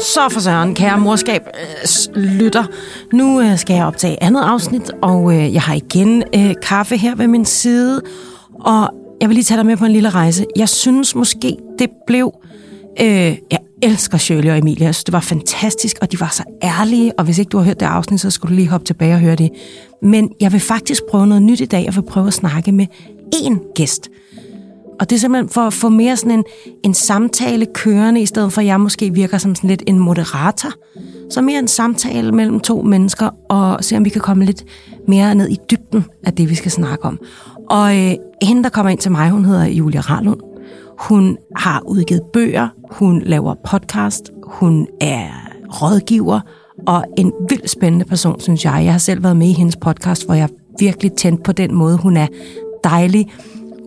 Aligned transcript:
Så 0.00 0.28
for 0.30 0.40
søren, 0.40 0.74
kære 0.74 0.98
morskab, 0.98 1.42
øh, 1.46 2.22
lytter. 2.22 2.64
Nu 3.12 3.40
øh, 3.40 3.58
skal 3.58 3.74
jeg 3.74 3.84
optage 3.84 4.22
andet 4.22 4.40
afsnit, 4.40 4.90
og 5.02 5.34
øh, 5.34 5.54
jeg 5.54 5.62
har 5.62 5.74
igen 5.74 6.22
øh, 6.34 6.54
kaffe 6.62 6.96
her 6.96 7.14
ved 7.14 7.26
min 7.26 7.44
side. 7.44 8.02
Og 8.54 8.90
jeg 9.20 9.28
vil 9.28 9.34
lige 9.34 9.44
tage 9.44 9.58
dig 9.58 9.66
med 9.66 9.76
på 9.76 9.84
en 9.84 9.92
lille 9.92 10.10
rejse. 10.10 10.46
Jeg 10.56 10.68
synes 10.68 11.14
måske, 11.14 11.56
det 11.78 11.90
blev... 12.06 12.32
Øh, 13.00 13.36
jeg 13.50 13.58
elsker 13.82 14.18
Shirley 14.18 14.50
og 14.50 14.58
Emilia. 14.58 14.84
Jeg 14.84 14.94
synes, 14.94 15.04
det 15.04 15.12
var 15.12 15.20
fantastisk, 15.20 15.96
og 16.00 16.12
de 16.12 16.20
var 16.20 16.28
så 16.32 16.42
ærlige. 16.62 17.18
Og 17.18 17.24
hvis 17.24 17.38
ikke 17.38 17.48
du 17.48 17.58
har 17.58 17.64
hørt 17.64 17.80
det 17.80 17.86
afsnit, 17.86 18.20
så 18.20 18.30
skulle 18.30 18.50
du 18.50 18.56
lige 18.56 18.68
hoppe 18.68 18.86
tilbage 18.86 19.14
og 19.14 19.20
høre 19.20 19.36
det. 19.36 19.50
Men 20.02 20.30
jeg 20.40 20.52
vil 20.52 20.60
faktisk 20.60 21.02
prøve 21.10 21.26
noget 21.26 21.42
nyt 21.42 21.60
i 21.60 21.64
dag. 21.64 21.84
Jeg 21.84 21.96
vil 21.96 22.02
prøve 22.02 22.26
at 22.26 22.34
snakke 22.34 22.72
med 22.72 22.86
én 23.34 23.72
gæst. 23.74 24.08
Og 25.00 25.10
det 25.10 25.16
er 25.16 25.20
simpelthen 25.20 25.48
for 25.48 25.60
at 25.60 25.72
få 25.72 25.88
mere 25.88 26.16
sådan 26.16 26.30
en, 26.38 26.44
en 26.84 26.94
samtale 26.94 27.66
kørende, 27.74 28.20
i 28.20 28.26
stedet 28.26 28.52
for 28.52 28.60
at 28.60 28.66
jeg 28.66 28.80
måske 28.80 29.14
virker 29.14 29.38
som 29.38 29.54
sådan 29.54 29.70
lidt 29.70 29.82
en 29.86 29.98
moderator. 29.98 30.72
Så 31.30 31.42
mere 31.42 31.58
en 31.58 31.68
samtale 31.68 32.32
mellem 32.32 32.60
to 32.60 32.82
mennesker, 32.82 33.30
og 33.50 33.84
se 33.84 33.96
om 33.96 34.04
vi 34.04 34.10
kan 34.10 34.20
komme 34.20 34.44
lidt 34.44 34.64
mere 35.08 35.34
ned 35.34 35.48
i 35.48 35.56
dybden 35.70 36.04
af 36.24 36.32
det, 36.32 36.50
vi 36.50 36.54
skal 36.54 36.70
snakke 36.70 37.04
om. 37.04 37.18
Og 37.70 37.96
øh, 37.96 38.14
hende, 38.42 38.62
der 38.62 38.68
kommer 38.68 38.90
ind 38.90 38.98
til 38.98 39.10
mig, 39.10 39.30
hun 39.30 39.44
hedder 39.44 39.64
Julia 39.66 40.00
Ralund. 40.00 40.40
Hun 40.98 41.36
har 41.56 41.82
udgivet 41.86 42.22
bøger, 42.32 42.68
hun 42.90 43.22
laver 43.22 43.54
podcast, 43.64 44.30
hun 44.44 44.86
er 45.00 45.28
rådgiver, 45.82 46.40
og 46.86 47.04
en 47.16 47.32
vildt 47.48 47.70
spændende 47.70 48.04
person, 48.04 48.40
synes 48.40 48.64
jeg. 48.64 48.80
Jeg 48.84 48.92
har 48.92 48.98
selv 48.98 49.22
været 49.22 49.36
med 49.36 49.48
i 49.48 49.52
hendes 49.52 49.76
podcast, 49.76 50.26
hvor 50.26 50.34
jeg 50.34 50.48
virkelig 50.78 51.12
tændt 51.12 51.42
på 51.42 51.52
den 51.52 51.74
måde, 51.74 51.96
hun 51.96 52.16
er 52.16 52.26
dejlig, 52.84 53.26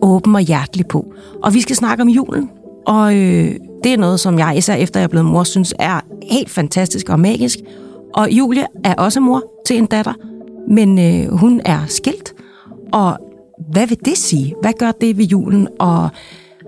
åben 0.02 0.34
og 0.34 0.40
hjertelig 0.40 0.86
på. 0.86 1.14
Og 1.42 1.54
vi 1.54 1.60
skal 1.60 1.76
snakke 1.76 2.02
om 2.02 2.08
julen, 2.08 2.50
og 2.86 3.16
øh, 3.16 3.54
det 3.84 3.92
er 3.92 3.96
noget, 3.96 4.20
som 4.20 4.38
jeg, 4.38 4.54
især 4.56 4.74
efter 4.74 5.00
jeg 5.00 5.04
er 5.04 5.08
blevet 5.08 5.26
mor, 5.26 5.44
synes 5.44 5.74
er 5.78 6.00
helt 6.30 6.50
fantastisk 6.50 7.08
og 7.08 7.20
magisk. 7.20 7.58
Og 8.14 8.30
Julie 8.30 8.66
er 8.84 8.94
også 8.94 9.20
mor 9.20 9.42
til 9.66 9.78
en 9.78 9.86
datter, 9.86 10.12
men 10.68 10.98
øh, 10.98 11.38
hun 11.38 11.60
er 11.64 11.78
skilt. 11.86 12.34
Og 12.92 13.18
hvad 13.72 13.86
vil 13.86 13.98
det 14.04 14.18
sige? 14.18 14.54
Hvad 14.60 14.72
gør 14.78 14.92
det 14.92 15.18
ved 15.18 15.24
julen? 15.24 15.68
Og 15.80 16.08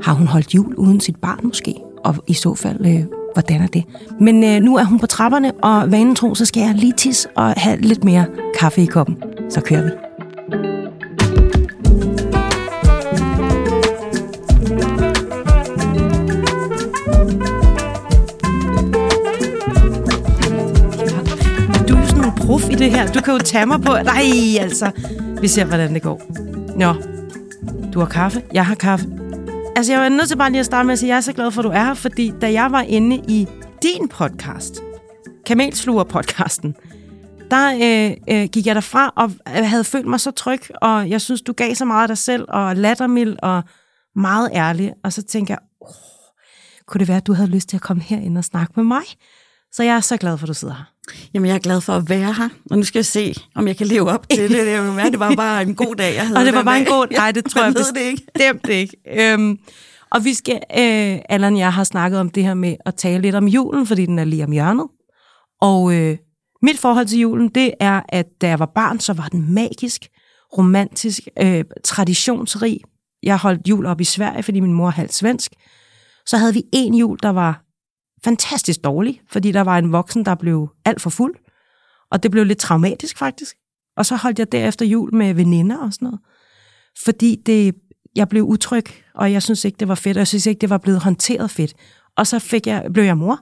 har 0.02 0.12
hun 0.12 0.26
holdt 0.26 0.54
jul 0.54 0.74
uden 0.74 1.00
sit 1.00 1.16
barn 1.16 1.40
måske? 1.42 1.74
Og 2.04 2.14
i 2.26 2.32
så 2.32 2.54
fald, 2.54 2.86
øh, 2.86 3.04
hvordan 3.32 3.62
er 3.62 3.66
det? 3.66 3.84
Men 4.20 4.44
øh, 4.44 4.62
nu 4.62 4.76
er 4.76 4.84
hun 4.84 4.98
på 4.98 5.06
trapperne, 5.06 5.52
og 5.52 5.92
vanen 5.92 6.14
tro, 6.14 6.34
så 6.34 6.44
skal 6.44 6.60
jeg 6.60 6.74
lige 6.74 6.92
tisse 6.92 7.28
og 7.36 7.52
have 7.56 7.80
lidt 7.80 8.04
mere 8.04 8.26
kaffe 8.58 8.82
i 8.82 8.86
koppen. 8.86 9.16
Så 9.50 9.60
kører 9.60 9.82
vi. 9.82 10.13
Prof 22.54 22.70
i 22.70 22.74
det 22.74 22.90
her. 22.90 23.12
Du 23.12 23.20
kan 23.20 23.32
jo 23.34 23.38
tage 23.38 23.66
mig 23.66 23.80
på... 23.80 23.92
Nej, 23.92 24.22
altså. 24.60 24.90
Vi 25.40 25.48
ser, 25.48 25.64
hvordan 25.64 25.94
det 25.94 26.02
går. 26.02 26.22
Nå, 26.78 26.94
du 27.92 27.98
har 27.98 28.06
kaffe. 28.06 28.42
Jeg 28.52 28.66
har 28.66 28.74
kaffe. 28.74 29.06
Altså, 29.76 29.92
jeg 29.92 30.00
var 30.00 30.08
nødt 30.08 30.28
til 30.28 30.36
bare 30.36 30.50
lige 30.50 30.60
at 30.60 30.66
starte 30.66 30.86
med 30.86 30.92
at 30.92 30.98
sige, 30.98 31.08
at 31.08 31.10
jeg 31.10 31.16
er 31.16 31.20
så 31.20 31.32
glad 31.32 31.50
for, 31.50 31.62
at 31.62 31.64
du 31.64 31.70
er 31.70 31.84
her, 31.84 31.94
fordi 31.94 32.32
da 32.40 32.52
jeg 32.52 32.72
var 32.72 32.82
inde 32.82 33.16
i 33.28 33.46
din 33.82 34.08
podcast, 34.08 34.82
Kamelsluger-podcasten, 35.46 36.74
der 37.50 37.74
øh, 37.82 38.16
øh, 38.28 38.48
gik 38.48 38.66
jeg 38.66 38.74
derfra 38.74 39.12
og 39.16 39.32
øh, 39.48 39.64
havde 39.64 39.84
følt 39.84 40.06
mig 40.06 40.20
så 40.20 40.30
tryg, 40.30 40.60
og 40.82 41.10
jeg 41.10 41.20
synes, 41.20 41.42
du 41.42 41.52
gav 41.52 41.74
så 41.74 41.84
meget 41.84 42.02
af 42.02 42.08
dig 42.08 42.18
selv, 42.18 42.44
og 42.48 42.76
lattermild 42.76 43.36
og 43.42 43.62
meget 44.16 44.50
ærlig. 44.54 44.92
Og 45.04 45.12
så 45.12 45.22
tænkte 45.22 45.50
jeg, 45.50 45.58
oh, 45.80 45.88
kunne 46.86 46.98
det 46.98 47.08
være, 47.08 47.16
at 47.16 47.26
du 47.26 47.32
havde 47.32 47.50
lyst 47.50 47.68
til 47.68 47.76
at 47.76 47.82
komme 47.82 48.02
herind 48.02 48.38
og 48.38 48.44
snakke 48.44 48.72
med 48.76 48.84
mig? 48.84 49.04
Så 49.74 49.82
jeg 49.82 49.96
er 49.96 50.00
så 50.00 50.16
glad 50.16 50.38
for, 50.38 50.44
at 50.44 50.48
du 50.48 50.54
sidder 50.54 50.74
her. 50.74 50.84
Jamen, 51.34 51.48
jeg 51.48 51.54
er 51.54 51.58
glad 51.58 51.80
for 51.80 51.92
at 51.92 52.08
være 52.08 52.32
her, 52.34 52.48
og 52.70 52.76
nu 52.76 52.84
skal 52.84 52.98
jeg 52.98 53.06
se, 53.06 53.34
om 53.54 53.68
jeg 53.68 53.76
kan 53.76 53.86
leve 53.86 54.10
op 54.10 54.28
til 54.28 54.42
det. 54.42 54.50
Det, 54.50 54.74
er, 54.74 55.10
det 55.10 55.18
var 55.18 55.34
bare 55.34 55.62
en 55.62 55.74
god 55.74 55.96
dag, 55.96 56.14
jeg 56.14 56.26
havde. 56.26 56.38
Og 56.38 56.44
det 56.44 56.54
var 56.54 56.62
bare 56.62 56.78
en 56.78 56.84
god 56.84 57.06
Nej, 57.10 57.30
det 57.32 57.44
tror 57.44 57.62
jeg, 57.64 57.74
jeg 57.76 57.84
det 57.94 58.00
ikke. 58.00 58.22
bestemt 58.34 58.68
ikke. 58.68 58.96
Øhm, 59.32 59.58
og 60.10 60.24
vi 60.24 60.34
skal, 60.34 60.54
øh, 60.54 61.18
Allan 61.28 61.52
og 61.52 61.58
jeg 61.58 61.72
har 61.72 61.84
snakket 61.84 62.20
om 62.20 62.30
det 62.30 62.44
her 62.44 62.54
med 62.54 62.76
at 62.86 62.94
tale 62.94 63.22
lidt 63.22 63.34
om 63.34 63.48
julen, 63.48 63.86
fordi 63.86 64.06
den 64.06 64.18
er 64.18 64.24
lige 64.24 64.44
om 64.44 64.52
hjørnet. 64.52 64.86
Og 65.60 65.94
øh, 65.94 66.16
mit 66.62 66.78
forhold 66.78 67.06
til 67.06 67.18
julen, 67.18 67.48
det 67.48 67.74
er, 67.80 68.00
at 68.08 68.26
da 68.40 68.48
jeg 68.48 68.58
var 68.58 68.72
barn, 68.74 69.00
så 69.00 69.12
var 69.12 69.28
den 69.28 69.54
magisk, 69.54 70.08
romantisk, 70.58 71.20
øh, 71.42 71.64
traditionsrig. 71.84 72.80
Jeg 73.22 73.36
holdt 73.36 73.68
jul 73.68 73.86
op 73.86 74.00
i 74.00 74.04
Sverige, 74.04 74.42
fordi 74.42 74.60
min 74.60 74.72
mor 74.72 74.86
er 74.86 74.90
halvt 74.90 75.14
svensk. 75.14 75.52
Så 76.26 76.36
havde 76.36 76.54
vi 76.54 76.62
en 76.72 76.94
jul, 76.94 77.18
der 77.22 77.30
var 77.30 77.63
fantastisk 78.24 78.84
dårlig, 78.84 79.20
fordi 79.28 79.52
der 79.52 79.60
var 79.60 79.78
en 79.78 79.92
voksen, 79.92 80.24
der 80.24 80.34
blev 80.34 80.68
alt 80.84 81.00
for 81.00 81.10
fuld. 81.10 81.34
Og 82.10 82.22
det 82.22 82.30
blev 82.30 82.44
lidt 82.44 82.58
traumatisk 82.58 83.18
faktisk. 83.18 83.56
Og 83.96 84.06
så 84.06 84.16
holdt 84.16 84.38
jeg 84.38 84.52
derefter 84.52 84.86
jul 84.86 85.14
med 85.14 85.34
veninder 85.34 85.78
og 85.78 85.92
sådan 85.92 86.06
noget. 86.06 86.20
Fordi 87.04 87.42
det, 87.46 87.74
jeg 88.16 88.28
blev 88.28 88.44
utryg, 88.44 88.84
og 89.14 89.32
jeg 89.32 89.42
synes 89.42 89.64
ikke, 89.64 89.76
det 89.80 89.88
var 89.88 89.94
fedt, 89.94 90.16
og 90.16 90.18
jeg 90.18 90.28
synes 90.28 90.46
ikke, 90.46 90.60
det 90.60 90.70
var 90.70 90.78
blevet 90.78 91.00
håndteret 91.00 91.50
fedt. 91.50 91.74
Og 92.16 92.26
så 92.26 92.38
fik 92.38 92.66
jeg, 92.66 92.86
blev 92.92 93.04
jeg 93.04 93.18
mor. 93.18 93.40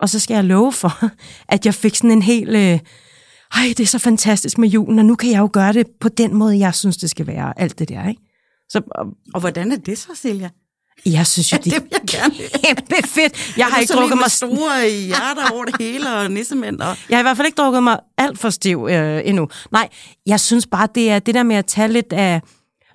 Og 0.00 0.08
så 0.08 0.18
skal 0.18 0.34
jeg 0.34 0.44
love 0.44 0.72
for, 0.72 1.10
at 1.54 1.66
jeg 1.66 1.74
fik 1.74 1.94
sådan 1.94 2.10
en 2.10 2.22
helt... 2.22 2.50
Øh, 2.56 2.78
ej, 3.54 3.66
det 3.68 3.80
er 3.80 3.86
så 3.86 3.98
fantastisk 3.98 4.58
med 4.58 4.68
julen, 4.68 4.98
og 4.98 5.04
nu 5.04 5.14
kan 5.14 5.30
jeg 5.30 5.38
jo 5.38 5.50
gøre 5.52 5.72
det 5.72 5.86
på 6.00 6.08
den 6.08 6.34
måde, 6.34 6.58
jeg 6.58 6.74
synes, 6.74 6.96
det 6.96 7.10
skal 7.10 7.26
være, 7.26 7.60
alt 7.60 7.78
det 7.78 7.88
der, 7.88 8.08
ikke? 8.08 8.22
Så, 8.68 8.82
og, 8.90 9.06
og 9.34 9.40
hvordan 9.40 9.72
er 9.72 9.76
det 9.76 9.98
så, 9.98 10.08
Silja? 10.14 10.48
Jeg 11.06 11.26
synes 11.26 11.52
jo, 11.52 11.56
det, 11.56 11.64
det 11.64 11.82
vil 11.82 11.88
jeg 11.92 12.00
gerne. 12.06 12.34
kæmpe 12.64 13.08
fedt. 13.08 13.56
Jeg 13.56 13.66
har 13.66 13.80
ikke 13.80 13.92
drukket 13.92 14.18
mig... 14.18 14.30
store 14.30 14.90
hjerter 14.90 15.50
over 15.52 15.64
det 15.64 15.74
hele, 15.80 16.12
og 16.12 16.30
nissemænd. 16.30 16.80
Og... 16.80 16.96
Jeg 17.08 17.18
har 17.18 17.20
i 17.20 17.24
hvert 17.24 17.36
fald 17.36 17.46
ikke 17.46 17.56
drukket 17.56 17.82
mig 17.82 17.98
alt 18.18 18.38
for 18.38 18.50
stiv 18.50 18.88
øh, 18.90 19.20
endnu. 19.24 19.48
Nej, 19.72 19.88
jeg 20.26 20.40
synes 20.40 20.66
bare, 20.66 20.88
det 20.94 21.10
er 21.10 21.18
det 21.18 21.34
der 21.34 21.42
med 21.42 21.56
at 21.56 21.66
tage 21.66 21.88
lidt 21.88 22.12
af 22.12 22.40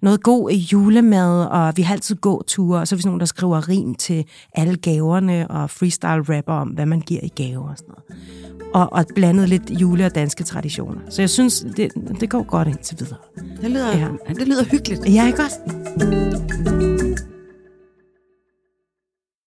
noget 0.01 0.23
god 0.23 0.51
julemad, 0.51 1.45
og 1.45 1.73
vi 1.77 1.81
har 1.81 1.93
altid 1.93 2.15
gåture, 2.15 2.79
og 2.79 2.87
så 2.87 2.95
er 2.95 2.97
vi 2.97 3.01
sådan 3.01 3.09
nogen, 3.09 3.19
der 3.19 3.25
skriver 3.25 3.69
rim 3.69 3.95
til 3.95 4.25
alle 4.55 4.75
gaverne, 4.75 5.47
og 5.47 5.69
freestyle 5.69 6.35
rapper 6.37 6.53
om, 6.53 6.67
hvad 6.67 6.85
man 6.85 7.01
giver 7.01 7.21
i 7.23 7.27
gaver 7.27 7.69
og 7.69 7.77
sådan 7.77 7.93
noget. 7.93 8.25
Og, 8.73 8.93
og 8.93 9.05
blandet 9.15 9.49
lidt 9.49 9.63
jule- 9.69 10.05
og 10.05 10.15
danske 10.15 10.43
traditioner. 10.43 10.99
Så 11.09 11.21
jeg 11.21 11.29
synes, 11.29 11.65
det, 11.77 11.91
det 12.19 12.29
går 12.29 12.43
godt 12.43 12.67
indtil 12.67 12.99
videre. 12.99 13.17
Det 13.61 13.71
lyder, 13.71 13.97
ja. 13.97 14.07
det 14.33 14.47
lyder 14.47 14.63
hyggeligt. 14.63 15.01
Ja, 15.05 15.27
ikke 15.27 15.43
også? 15.43 15.55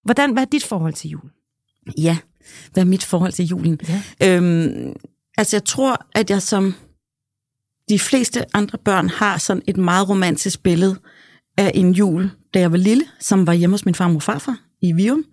Hvordan, 0.08 0.32
hvad 0.32 0.42
er 0.42 0.46
dit 0.46 0.64
forhold 0.64 0.94
til 0.94 1.10
jul? 1.10 1.30
Ja, 1.98 2.18
hvad 2.72 2.82
er 2.82 2.86
mit 2.86 3.04
forhold 3.04 3.32
til 3.32 3.44
julen? 3.44 3.80
Ja. 3.88 4.02
Øhm, 4.36 4.92
altså, 5.38 5.56
jeg 5.56 5.64
tror, 5.64 6.06
at 6.14 6.30
jeg 6.30 6.42
som 6.42 6.74
de 7.88 7.98
fleste 7.98 8.56
andre 8.56 8.78
børn 8.78 9.08
har 9.08 9.38
sådan 9.38 9.62
et 9.66 9.76
meget 9.76 10.08
romantisk 10.08 10.62
billede 10.62 10.96
af 11.56 11.72
en 11.74 11.92
jul, 11.92 12.30
da 12.54 12.58
jeg 12.60 12.72
var 12.72 12.78
lille, 12.78 13.04
som 13.20 13.46
var 13.46 13.52
hjemme 13.52 13.74
hos 13.74 13.84
min 13.84 13.94
far 13.94 14.14
og 14.14 14.22
farfar 14.22 14.56
i 14.82 14.92
Vium, 14.92 15.24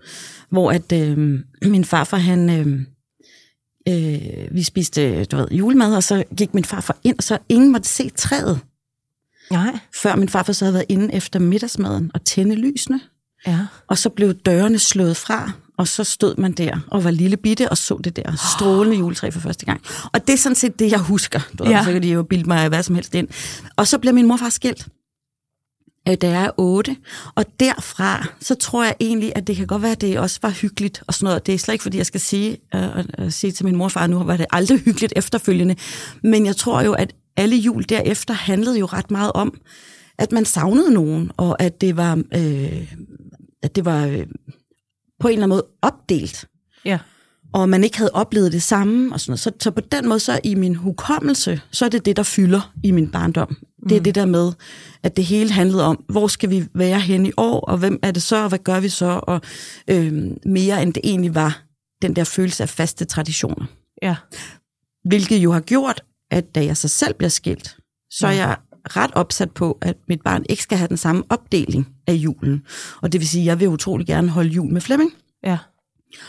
hvor 0.50 0.72
at 0.72 0.92
øh, 0.92 1.40
min 1.62 1.86
farfar, 1.86 2.18
han, 2.18 2.50
øh, 2.50 2.80
øh, 3.88 4.56
vi 4.56 4.64
spiste 4.64 5.26
du 5.26 5.38
ved, 5.38 5.48
julemad, 5.52 5.96
og 5.96 6.04
så 6.04 6.24
gik 6.38 6.54
min 6.54 6.66
farfar 6.66 6.98
ind, 7.04 7.18
og 7.18 7.24
så 7.24 7.38
ingen 7.50 7.72
måtte 7.72 7.90
se 7.90 8.10
træet. 8.10 8.60
Nej. 9.52 9.80
Før 10.02 10.16
min 10.16 10.30
farfar 10.30 10.54
så 10.54 10.66
havde 10.66 10.74
været 10.74 10.86
inde 10.90 11.14
efter 11.14 11.40
middagsmaden 11.40 12.12
og 12.14 12.26
tænde 12.26 12.56
lysene. 12.56 13.00
Ja. 13.48 13.60
Og 13.88 13.98
så 13.98 14.10
blev 14.10 14.34
dørene 14.34 14.80
slået 14.80 15.18
fra, 15.18 15.52
og 15.78 15.88
så 15.88 16.04
stod 16.04 16.36
man 16.38 16.52
der 16.52 16.80
og 16.88 17.04
var 17.04 17.12
lille 17.12 17.38
bitte 17.38 17.70
og 17.70 17.78
så 17.78 18.00
det 18.04 18.16
der 18.16 18.36
strålende 18.56 18.98
juletræ 18.98 19.30
for 19.30 19.40
første 19.40 19.66
gang. 19.66 19.82
Og 20.14 20.28
det 20.28 20.34
er 20.34 20.38
sådan 20.38 20.56
set 20.56 20.80
det, 20.80 20.92
jeg 20.92 21.00
husker. 21.00 21.40
Du 21.60 21.64
ja. 21.64 21.78
ved, 21.78 21.86
så 21.86 21.92
kan 21.92 22.04
de 22.04 22.10
jo 22.10 22.24
bilde 22.24 22.48
mig 22.48 22.68
hvad 22.68 22.84
som 22.84 22.96
helst 22.96 23.16
ind. 23.16 23.28
Og 23.76 23.88
så 23.88 23.98
bliver 23.98 24.14
min 24.14 24.28
morfar 24.28 24.50
skilt, 24.50 24.88
øh, 26.10 26.16
da 26.16 26.30
jeg 26.30 26.46
er 26.46 26.52
otte. 26.58 26.96
Og 27.36 27.46
derfra, 27.60 28.28
så 28.40 28.56
tror 28.56 28.84
jeg 28.84 28.96
egentlig, 29.00 29.32
at 29.36 29.48
det 29.48 29.56
kan 29.56 29.68
godt 29.68 29.82
være, 29.82 29.92
at 29.92 30.02
det 30.02 30.20
også 30.20 30.40
var 30.42 30.50
hyggeligt 30.50 31.04
og 31.08 31.14
sådan 31.14 31.26
noget. 31.26 31.46
Det 31.48 31.56
er 31.56 31.60
slet 31.60 31.74
ikke, 31.74 31.84
fordi 31.84 31.98
jeg 31.98 32.06
skal 32.06 32.22
sige, 32.22 32.58
øh, 32.76 33.04
øh, 33.20 33.32
sige 33.32 33.52
til 33.52 33.66
min 33.66 33.76
morfar, 33.76 34.08
nu 34.08 34.24
var 34.24 34.38
det 34.38 34.46
aldrig 34.52 34.80
hyggeligt 34.80 35.14
efterfølgende. 35.16 35.76
Men 36.24 36.46
jeg 36.46 36.56
tror 36.56 36.82
jo, 36.82 36.94
at 36.94 37.14
alle 37.38 37.56
jul 37.56 37.86
derefter 37.90 38.34
handlede 38.34 38.80
jo 38.80 38.86
ret 38.86 39.12
meget 39.12 39.32
om, 39.34 39.58
at 40.18 40.32
man 40.32 40.46
savnede 40.46 40.94
nogen, 40.94 41.32
og 41.38 41.62
at 41.62 41.82
det 41.82 41.98
var, 41.98 42.22
øh, 42.36 42.94
at 43.66 43.76
det 43.76 43.86
var 43.86 44.06
øh, 44.06 44.28
på 45.20 45.28
en 45.28 45.34
eller 45.34 45.44
anden 45.44 45.50
måde 45.50 45.66
opdelt. 45.82 46.46
Ja. 46.86 47.00
Og 47.54 47.70
man 47.70 47.84
ikke 47.84 47.98
havde 47.98 48.12
oplevet 48.14 48.52
det 48.52 48.64
samme. 48.64 49.14
Og 49.14 49.20
sådan 49.20 49.32
noget. 49.32 49.40
Så, 49.40 49.52
så 49.60 49.72
på 49.72 49.82
den 49.82 50.08
måde, 50.08 50.20
så 50.20 50.40
i 50.44 50.56
min 50.56 50.76
hukommelse, 50.76 51.62
så 51.72 51.86
er 51.86 51.90
det 51.90 52.06
det, 52.06 52.18
der 52.18 52.24
fylder 52.24 52.74
i 52.84 52.92
min 52.92 53.12
barndom. 53.12 53.50
Mm. 53.50 53.90
Det 53.90 53.98
er 53.98 54.02
det 54.02 54.16
der 54.16 54.26
med, 54.26 54.54
at 55.04 55.18
det 55.18 55.26
hele 55.26 55.52
handlede 55.52 55.86
om, 55.86 56.04
hvor 56.10 56.28
skal 56.28 56.50
vi 56.50 56.68
være 56.74 57.00
hen 57.00 57.26
i 57.26 57.32
år, 57.38 57.60
og 57.60 57.78
hvem 57.78 58.00
er 58.02 58.12
det 58.12 58.24
så, 58.24 58.44
og 58.44 58.50
hvad 58.50 58.60
gør 58.60 58.80
vi 58.80 58.90
så, 58.90 59.20
og 59.24 59.42
øh, 59.88 60.14
mere 60.46 60.84
end 60.84 60.94
det 60.94 61.02
egentlig 61.04 61.36
var 61.36 61.62
den 62.02 62.16
der 62.16 62.24
følelse 62.24 62.64
af 62.64 62.70
faste 62.70 63.06
traditioner. 63.06 63.66
Ja. 64.02 64.16
Hvilket 65.04 65.38
jo 65.38 65.52
har 65.52 65.60
gjort, 65.60 66.04
at 66.32 66.56
da 66.56 66.66
jeg 66.66 66.78
så 66.78 66.88
selv 66.88 67.14
bliver 67.14 67.30
skilt, 67.30 67.78
så 68.12 68.28
er 68.28 68.32
jeg 68.32 68.58
ret 68.86 69.12
opsat 69.14 69.52
på, 69.52 69.78
at 69.82 69.96
mit 70.08 70.22
barn 70.22 70.46
ikke 70.50 70.64
skal 70.64 70.78
have 70.78 70.88
den 70.88 70.98
samme 70.98 71.24
opdeling 71.30 71.88
af 72.08 72.14
julen. 72.14 72.64
Og 73.02 73.12
det 73.12 73.22
vil 73.22 73.28
sige, 73.28 73.42
at 73.42 73.46
jeg 73.46 73.60
vil 73.60 73.68
utrolig 73.68 74.08
gerne 74.08 74.30
holde 74.30 74.50
jul 74.50 74.74
med 74.74 74.82
Flemming. 74.82 75.12
Ja. 75.44 75.58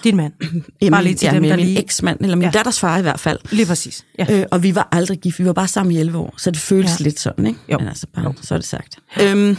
Din 0.04 0.16
mand. 0.16 0.32
Jamen, 0.80 0.90
Bare 0.92 1.04
lige 1.04 1.14
til 1.14 1.26
ja, 1.26 1.34
dem, 1.34 1.42
der 1.42 1.56
min 1.56 1.64
lige- 1.66 1.78
eksmand, 1.78 2.20
eller 2.20 2.36
min 2.36 2.42
Ja. 2.42 2.46
ja. 2.48 2.52
datters 2.52 2.80
far 2.80 2.98
i 2.98 3.02
hvert 3.02 3.20
fald. 3.20 3.38
Lige 3.50 3.66
præcis. 3.66 4.06
Ja. 4.18 4.26
Øh, 4.40 4.46
og 4.50 4.62
vi 4.62 4.74
var 4.74 4.88
aldrig 4.92 5.18
gift, 5.18 5.38
vi 5.38 5.44
var 5.46 5.52
bare 5.52 5.68
sammen 5.68 5.92
i 5.96 5.98
11 5.98 6.18
år, 6.18 6.34
så 6.36 6.50
det 6.50 6.58
føles 6.60 6.90
Ja. 6.90 6.96
ja. 7.00 7.04
lidt 7.04 7.20
sådan, 7.20 7.46
ikke? 7.46 7.58
Jo. 7.72 7.78
Men 7.78 7.88
altså 7.88 8.06
bare, 8.14 8.34
så 8.42 8.54
er 8.54 8.58
det 8.58 8.66
sagt. 8.66 8.98
Øhm, 9.22 9.56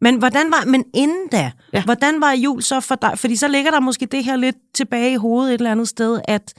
Men 0.00 0.18
hvordan 0.18 0.50
var, 0.50 0.64
men 0.66 0.84
inden 0.94 1.28
da, 1.32 1.36
ja. 1.40 1.50
Ja. 1.72 1.84
hvordan 1.84 2.20
var 2.20 2.32
jul 2.32 2.62
så 2.62 2.80
for 2.80 2.94
dig? 2.94 3.12
Fordi 3.18 3.36
så 3.36 3.48
ligger 3.48 3.70
der 3.70 3.80
måske 3.80 4.06
det 4.06 4.24
her 4.24 4.36
lidt 4.36 4.56
tilbage 4.74 5.12
i 5.12 5.16
hovedet 5.16 5.54
et 5.54 5.58
eller 5.58 5.70
andet 5.70 5.88
sted, 5.88 6.20
at, 6.24 6.54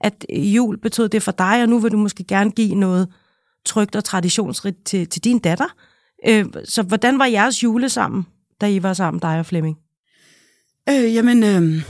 at 0.00 0.24
jul 0.30 0.80
betød 0.80 1.08
det 1.08 1.22
for 1.22 1.32
dig, 1.32 1.62
og 1.62 1.68
nu 1.68 1.78
vil 1.78 1.92
du 1.92 1.96
måske 1.96 2.24
gerne 2.24 2.50
give 2.50 2.74
noget 2.74 3.08
trygt 3.66 3.96
og 3.96 4.04
traditionsrigt 4.04 4.84
til, 4.84 5.08
til 5.08 5.24
din 5.24 5.38
datter. 5.38 5.76
Øh, 6.28 6.44
så 6.64 6.82
hvordan 6.82 7.18
var 7.18 7.26
jeres 7.26 7.62
jule 7.62 7.88
sammen, 7.88 8.26
da 8.60 8.66
I 8.66 8.82
var 8.82 8.92
sammen, 8.92 9.20
dig 9.20 9.38
og 9.38 9.46
Flemming? 9.46 9.78
øh, 10.88 11.14
jamen, 11.14 11.42
øh, 11.42 11.82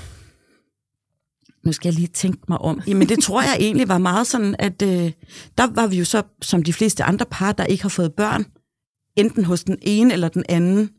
nu 1.64 1.72
skal 1.72 1.88
jeg 1.88 1.94
lige 1.94 2.08
tænke 2.08 2.38
mig 2.48 2.58
om. 2.58 2.80
Jamen, 2.86 3.08
det 3.08 3.18
tror 3.18 3.42
jeg 3.42 3.56
egentlig 3.60 3.88
var 3.88 3.98
meget 3.98 4.26
sådan, 4.26 4.56
at 4.58 4.82
øh, 4.82 5.12
der 5.58 5.66
var 5.74 5.86
vi 5.86 5.98
jo 5.98 6.04
så, 6.04 6.22
som 6.42 6.62
de 6.62 6.72
fleste 6.72 7.04
andre 7.04 7.26
par, 7.30 7.52
der 7.52 7.64
ikke 7.64 7.82
har 7.82 7.88
fået 7.88 8.12
børn, 8.12 8.44
enten 9.16 9.44
hos 9.44 9.64
den 9.64 9.78
ene 9.82 10.12
eller 10.12 10.28
den 10.28 10.44
anden 10.48 10.90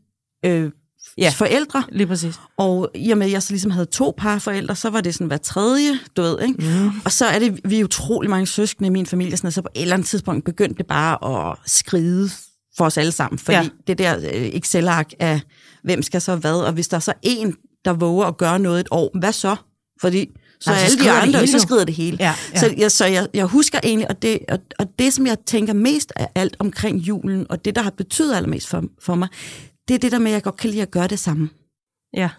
øh, 0.44 0.70
Ja. 1.18 1.30
forældre. 1.36 1.84
Lige 1.92 2.06
præcis. 2.06 2.34
Og 2.56 2.90
i 2.94 3.10
og 3.10 3.18
med, 3.18 3.26
at 3.26 3.32
jeg 3.32 3.42
så 3.42 3.50
ligesom 3.52 3.70
havde 3.70 3.86
to 3.86 4.14
par 4.18 4.38
forældre, 4.38 4.76
så 4.76 4.90
var 4.90 5.00
det 5.00 5.14
sådan 5.14 5.26
hver 5.26 5.36
tredje, 5.36 5.90
du 6.16 6.22
ved, 6.22 6.38
ikke? 6.42 6.62
Mm. 6.82 6.90
Og 7.04 7.12
så 7.12 7.26
er 7.26 7.38
det, 7.38 7.60
vi 7.64 7.80
er 7.80 7.84
utrolig 7.84 8.30
mange 8.30 8.46
søskende 8.46 8.86
i 8.86 8.90
min 8.90 9.06
familie, 9.06 9.36
sådan, 9.36 9.46
og 9.48 9.52
så 9.52 9.62
på 9.62 9.68
et 9.74 9.82
eller 9.82 9.94
andet 9.94 10.08
tidspunkt 10.08 10.44
begyndte 10.44 10.78
det 10.78 10.86
bare 10.86 11.48
at 11.50 11.56
skride 11.66 12.30
for 12.76 12.84
os 12.84 12.98
alle 12.98 13.12
sammen. 13.12 13.38
Fordi 13.38 13.56
Ja. 13.56 13.68
det 13.86 13.98
der 13.98 14.16
øh, 14.16 14.24
Excel-ark 14.32 15.10
af, 15.20 15.40
hvem 15.84 16.02
skal 16.02 16.20
så 16.20 16.36
hvad, 16.36 16.54
og 16.54 16.72
hvis 16.72 16.88
der 16.88 16.96
er 16.96 17.00
så 17.00 17.12
en, 17.22 17.54
der 17.84 17.92
våger 17.92 18.26
at 18.26 18.36
gøre 18.36 18.58
noget 18.58 18.80
et 18.80 18.88
år, 18.90 19.18
hvad 19.18 19.32
så? 19.32 19.56
Fordi 20.00 20.28
så 20.60 20.70
Nej, 20.70 20.78
Nej, 20.80 20.80
så 20.80 20.84
alle 20.84 20.96
de 20.96 20.98
skrider 21.02 21.14
det 21.14 21.22
andre, 21.26 21.38
hele 21.38 21.52
så 21.52 21.58
skrider 21.58 21.84
det 21.84 21.94
hele. 21.94 22.16
Ja, 22.20 22.34
ja. 22.54 22.60
Så, 22.60 22.74
jeg, 22.78 22.92
så 22.92 23.06
jeg, 23.06 23.28
jeg 23.34 23.44
husker 23.46 23.80
egentlig, 23.82 24.10
og 24.10 24.22
det, 24.22 24.38
og, 24.48 24.58
og 24.78 24.86
det, 24.98 25.12
som 25.12 25.26
jeg 25.26 25.36
tænker 25.46 25.72
mest 25.72 26.12
af 26.16 26.28
alt 26.34 26.56
omkring 26.58 26.98
julen, 26.98 27.46
og 27.50 27.64
det, 27.64 27.76
der 27.76 27.82
har 27.82 27.90
betydet 27.90 28.34
allermest 28.36 28.68
for, 28.68 28.84
for 29.02 29.14
mig, 29.14 29.28
det 29.88 29.94
er 29.94 29.98
det 29.98 30.12
der 30.12 30.18
med, 30.18 30.26
at 30.30 30.34
jeg 30.34 30.42
godt 30.42 30.56
kan 30.56 30.70
lide 30.70 30.82
at 30.82 30.90
gøre 30.90 31.06
det 31.08 31.18
samme 31.18 31.50
Ja. 32.16 32.30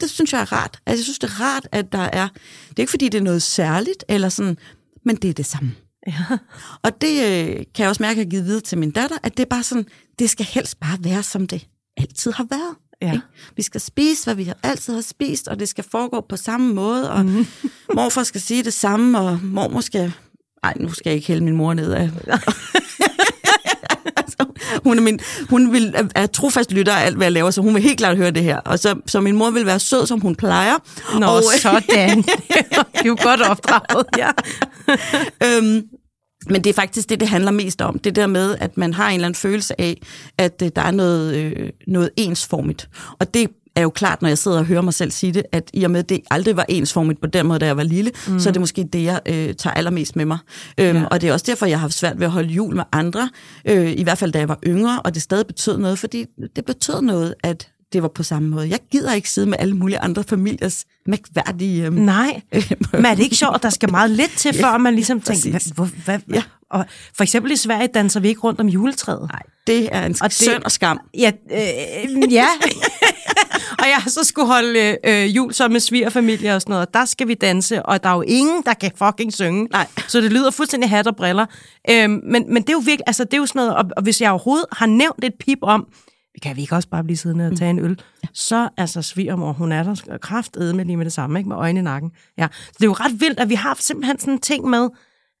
det 0.00 0.10
synes 0.10 0.32
jeg 0.32 0.40
er 0.40 0.52
rart. 0.52 0.78
Altså, 0.86 0.98
jeg 1.00 1.04
synes, 1.04 1.18
det 1.18 1.30
er 1.30 1.40
rart, 1.40 1.68
at 1.72 1.92
der 1.92 1.98
er... 1.98 2.28
Det 2.68 2.76
er 2.76 2.80
ikke, 2.80 2.90
fordi 2.90 3.08
det 3.08 3.18
er 3.18 3.22
noget 3.22 3.42
særligt, 3.42 4.04
eller 4.08 4.28
sådan, 4.28 4.58
men 5.04 5.16
det 5.16 5.30
er 5.30 5.34
det 5.34 5.46
samme. 5.46 5.72
ja. 6.06 6.24
Og 6.82 7.00
det 7.00 7.08
øh, 7.48 7.56
kan 7.56 7.66
jeg 7.82 7.88
også 7.88 8.02
mærke, 8.02 8.10
at 8.12 8.16
jeg 8.16 8.24
har 8.26 8.30
givet 8.30 8.44
videre 8.44 8.60
til 8.60 8.78
min 8.78 8.90
datter, 8.90 9.16
at 9.22 9.36
det 9.36 9.42
er 9.42 9.48
bare 9.48 9.62
sådan, 9.62 9.86
det 10.18 10.30
skal 10.30 10.46
helst 10.46 10.80
bare 10.80 10.98
være, 11.04 11.22
som 11.22 11.46
det 11.46 11.66
altid 11.96 12.32
har 12.32 12.46
været. 12.50 12.74
Ja. 13.02 13.12
Ikke? 13.12 13.24
Vi 13.56 13.62
skal 13.62 13.80
spise, 13.80 14.24
hvad 14.24 14.34
vi 14.34 14.44
har- 14.44 14.58
altid 14.62 14.94
har 14.94 15.00
spist, 15.00 15.48
og 15.48 15.60
det 15.60 15.68
skal 15.68 15.84
foregå 15.90 16.20
på 16.28 16.36
samme 16.36 16.74
måde, 16.74 17.10
og 17.12 17.26
mm. 17.26 17.46
morfar 17.94 18.22
skal 18.22 18.40
sige 18.40 18.64
det 18.64 18.72
samme, 18.72 19.18
og 19.20 19.40
mormor 19.42 19.80
skal... 19.80 20.12
Ej, 20.62 20.74
nu 20.80 20.92
skal 20.92 21.10
jeg 21.10 21.14
ikke 21.16 21.26
hælde 21.28 21.44
min 21.44 21.56
mor 21.56 21.74
ned 21.74 21.92
af. 21.92 22.10
altså, 24.16 24.46
hun 24.84 24.98
er, 24.98 25.02
min, 25.02 25.20
hun 25.50 25.72
vil, 25.72 25.94
er, 26.14 26.26
trofast 26.26 26.72
lytter 26.72 26.92
af 26.92 27.06
alt, 27.06 27.16
hvad 27.16 27.26
jeg 27.26 27.32
laver, 27.32 27.50
så 27.50 27.60
hun 27.60 27.74
vil 27.74 27.82
helt 27.82 27.98
klart 27.98 28.16
høre 28.16 28.30
det 28.30 28.42
her. 28.42 28.58
Og 28.58 28.78
så, 28.78 29.00
så 29.06 29.20
min 29.20 29.36
mor 29.36 29.50
vil 29.50 29.66
være 29.66 29.78
sød, 29.78 30.06
som 30.06 30.20
hun 30.20 30.36
plejer. 30.36 30.74
Nå, 31.18 31.26
og, 31.26 31.42
sådan. 31.58 32.22
det 32.22 33.00
er 33.00 33.06
jo 33.06 33.16
godt 33.22 33.40
opdraget, 33.40 34.06
ja. 34.18 34.30
Øhm, 35.44 35.82
men 36.50 36.64
det 36.64 36.70
er 36.70 36.74
faktisk 36.74 37.08
det, 37.08 37.20
det 37.20 37.28
handler 37.28 37.50
mest 37.50 37.82
om. 37.82 37.98
Det 37.98 38.16
der 38.16 38.26
med, 38.26 38.56
at 38.60 38.76
man 38.76 38.94
har 38.94 39.08
en 39.08 39.14
eller 39.14 39.26
anden 39.26 39.38
følelse 39.38 39.80
af, 39.80 40.00
at 40.38 40.62
øh, 40.62 40.70
der 40.76 40.82
er 40.82 40.90
noget, 40.90 41.34
øh, 41.34 41.70
noget 41.86 42.10
ensformigt. 42.16 42.88
Og 43.18 43.34
det 43.34 43.50
er 43.78 43.82
jo 43.82 43.90
klart, 43.90 44.22
når 44.22 44.28
jeg 44.28 44.38
sidder 44.38 44.58
og 44.58 44.64
hører 44.64 44.80
mig 44.82 44.94
selv 44.94 45.10
sige 45.10 45.32
det, 45.32 45.42
at 45.52 45.70
i 45.72 45.84
og 45.84 45.90
med, 45.90 46.00
at 46.00 46.08
det 46.08 46.20
aldrig 46.30 46.56
var 46.56 46.64
ensformigt 46.68 47.20
på 47.20 47.26
den 47.26 47.46
måde, 47.46 47.58
da 47.58 47.66
jeg 47.66 47.76
var 47.76 47.82
lille, 47.82 48.10
mm. 48.28 48.40
så 48.40 48.48
er 48.48 48.52
det 48.52 48.60
måske 48.60 48.84
det, 48.92 49.04
jeg 49.04 49.20
øh, 49.26 49.54
tager 49.54 49.74
allermest 49.74 50.16
med 50.16 50.24
mig. 50.24 50.38
Øhm, 50.80 50.96
Ja. 50.96 51.00
ja. 51.00 51.06
Og 51.06 51.20
det 51.20 51.28
er 51.28 51.32
også 51.32 51.44
derfor, 51.48 51.66
jeg 51.66 51.78
har 51.78 51.80
haft 51.80 51.94
svært 51.94 52.18
ved 52.18 52.26
at 52.26 52.32
holde 52.32 52.48
jul 52.48 52.74
med 52.76 52.84
andre, 52.92 53.30
øh, 53.64 53.92
i 53.92 54.02
hvert 54.02 54.18
fald 54.18 54.32
da 54.32 54.38
jeg 54.38 54.48
var 54.48 54.58
yngre, 54.66 55.02
og 55.02 55.14
det 55.14 55.22
stadig 55.22 55.46
betød 55.46 55.78
noget, 55.78 55.98
fordi 55.98 56.24
det 56.56 56.64
betød 56.64 57.00
noget, 57.02 57.34
at 57.42 57.68
det 57.92 58.02
var 58.02 58.08
på 58.08 58.22
samme 58.22 58.48
måde. 58.48 58.68
Jeg 58.68 58.78
gider 58.92 59.12
ikke 59.12 59.30
sidde 59.30 59.46
med 59.48 59.56
alle 59.60 59.76
mulige 59.76 59.98
andre 59.98 60.24
familiers 60.24 60.84
mærkværdige... 61.06 61.86
Øh, 61.86 61.94
Nej, 61.94 62.40
men 62.92 63.06
er 63.06 63.14
det 63.14 63.22
ikke 63.22 63.36
sjovt, 63.36 63.54
at 63.54 63.62
der 63.62 63.70
skal 63.70 63.90
meget 63.90 64.10
lidt 64.10 64.30
til, 64.36 64.54
før 64.64 64.78
man 64.78 64.94
ligesom 64.94 65.20
tænker, 65.20 65.74
hvad, 65.74 65.86
hvad, 66.04 66.18
hvad? 66.26 66.36
Ja. 66.36 66.42
Og 66.70 66.84
for 67.16 67.22
eksempel 67.22 67.52
i 67.52 67.56
Sverige 67.56 67.86
danser 67.94 68.20
vi 68.20 68.28
ikke 68.28 68.40
rundt 68.40 68.60
om 68.60 68.66
juletræet. 68.68 69.28
Nej, 69.32 69.42
det 69.66 69.88
er 69.92 70.06
en 70.06 70.16
Og 70.20 70.24
det- 70.28 70.32
søn 70.32 70.64
og 70.64 70.70
skam. 70.72 71.00
Ja, 71.18 71.30
øh, 71.52 72.32
ja. 72.32 72.46
og 73.78 73.84
jeg 73.88 73.96
har 73.96 74.10
så 74.10 74.24
skulle 74.24 74.46
holde 74.46 74.96
øh, 75.04 75.36
jul 75.36 75.54
så 75.54 75.68
med 75.68 75.80
svigerfamilie 75.80 76.54
og 76.54 76.60
sådan 76.60 76.70
noget, 76.72 76.86
og 76.86 76.94
der 76.94 77.04
skal 77.04 77.28
vi 77.28 77.34
danse, 77.34 77.82
og 77.82 78.02
der 78.02 78.08
er 78.08 78.14
jo 78.14 78.22
ingen, 78.22 78.62
der 78.66 78.74
kan 78.74 78.90
fucking 78.96 79.32
synge. 79.34 79.64
Nej. 79.72 79.86
Så 80.08 80.20
det 80.20 80.32
lyder 80.32 80.50
fuldstændig 80.50 80.90
hat 80.90 81.06
og 81.06 81.16
briller. 81.16 81.46
Øhm, 81.90 82.20
men, 82.24 82.44
men 82.54 82.62
det 82.62 82.68
er 82.68 82.72
jo 82.72 82.78
virkelig, 82.78 83.04
altså 83.06 83.24
det 83.24 83.34
er 83.34 83.38
jo 83.38 83.46
sådan 83.46 83.58
noget, 83.60 83.74
og, 83.76 83.84
og 83.96 84.02
hvis 84.02 84.20
jeg 84.20 84.30
overhovedet 84.30 84.66
har 84.72 84.86
nævnt 84.86 85.24
et 85.24 85.32
pip 85.40 85.58
om, 85.62 85.86
vi 86.34 86.38
kan 86.42 86.56
vi 86.56 86.60
ikke 86.60 86.74
også 86.74 86.88
bare 86.88 87.04
blive 87.04 87.16
siddende 87.16 87.46
og 87.46 87.58
tage 87.58 87.70
en 87.70 87.78
øl, 87.78 88.00
så 88.34 88.68
altså 88.76 89.02
svigermor, 89.02 89.52
hun 89.52 89.72
er 89.72 89.82
der 89.82 90.18
kraftede 90.22 90.74
med 90.74 90.84
lige 90.84 90.96
med 90.96 91.04
det 91.04 91.12
samme, 91.12 91.38
ikke? 91.38 91.48
med 91.48 91.56
øjne 91.56 91.80
i 91.80 91.82
nakken. 91.82 92.10
Ja. 92.38 92.46
Så 92.66 92.72
det 92.78 92.82
er 92.82 92.86
jo 92.86 92.92
ret 92.92 93.20
vildt, 93.20 93.40
at 93.40 93.48
vi 93.48 93.54
har 93.54 93.76
simpelthen 93.80 94.18
sådan 94.18 94.34
en 94.34 94.40
ting 94.40 94.68
med, 94.68 94.88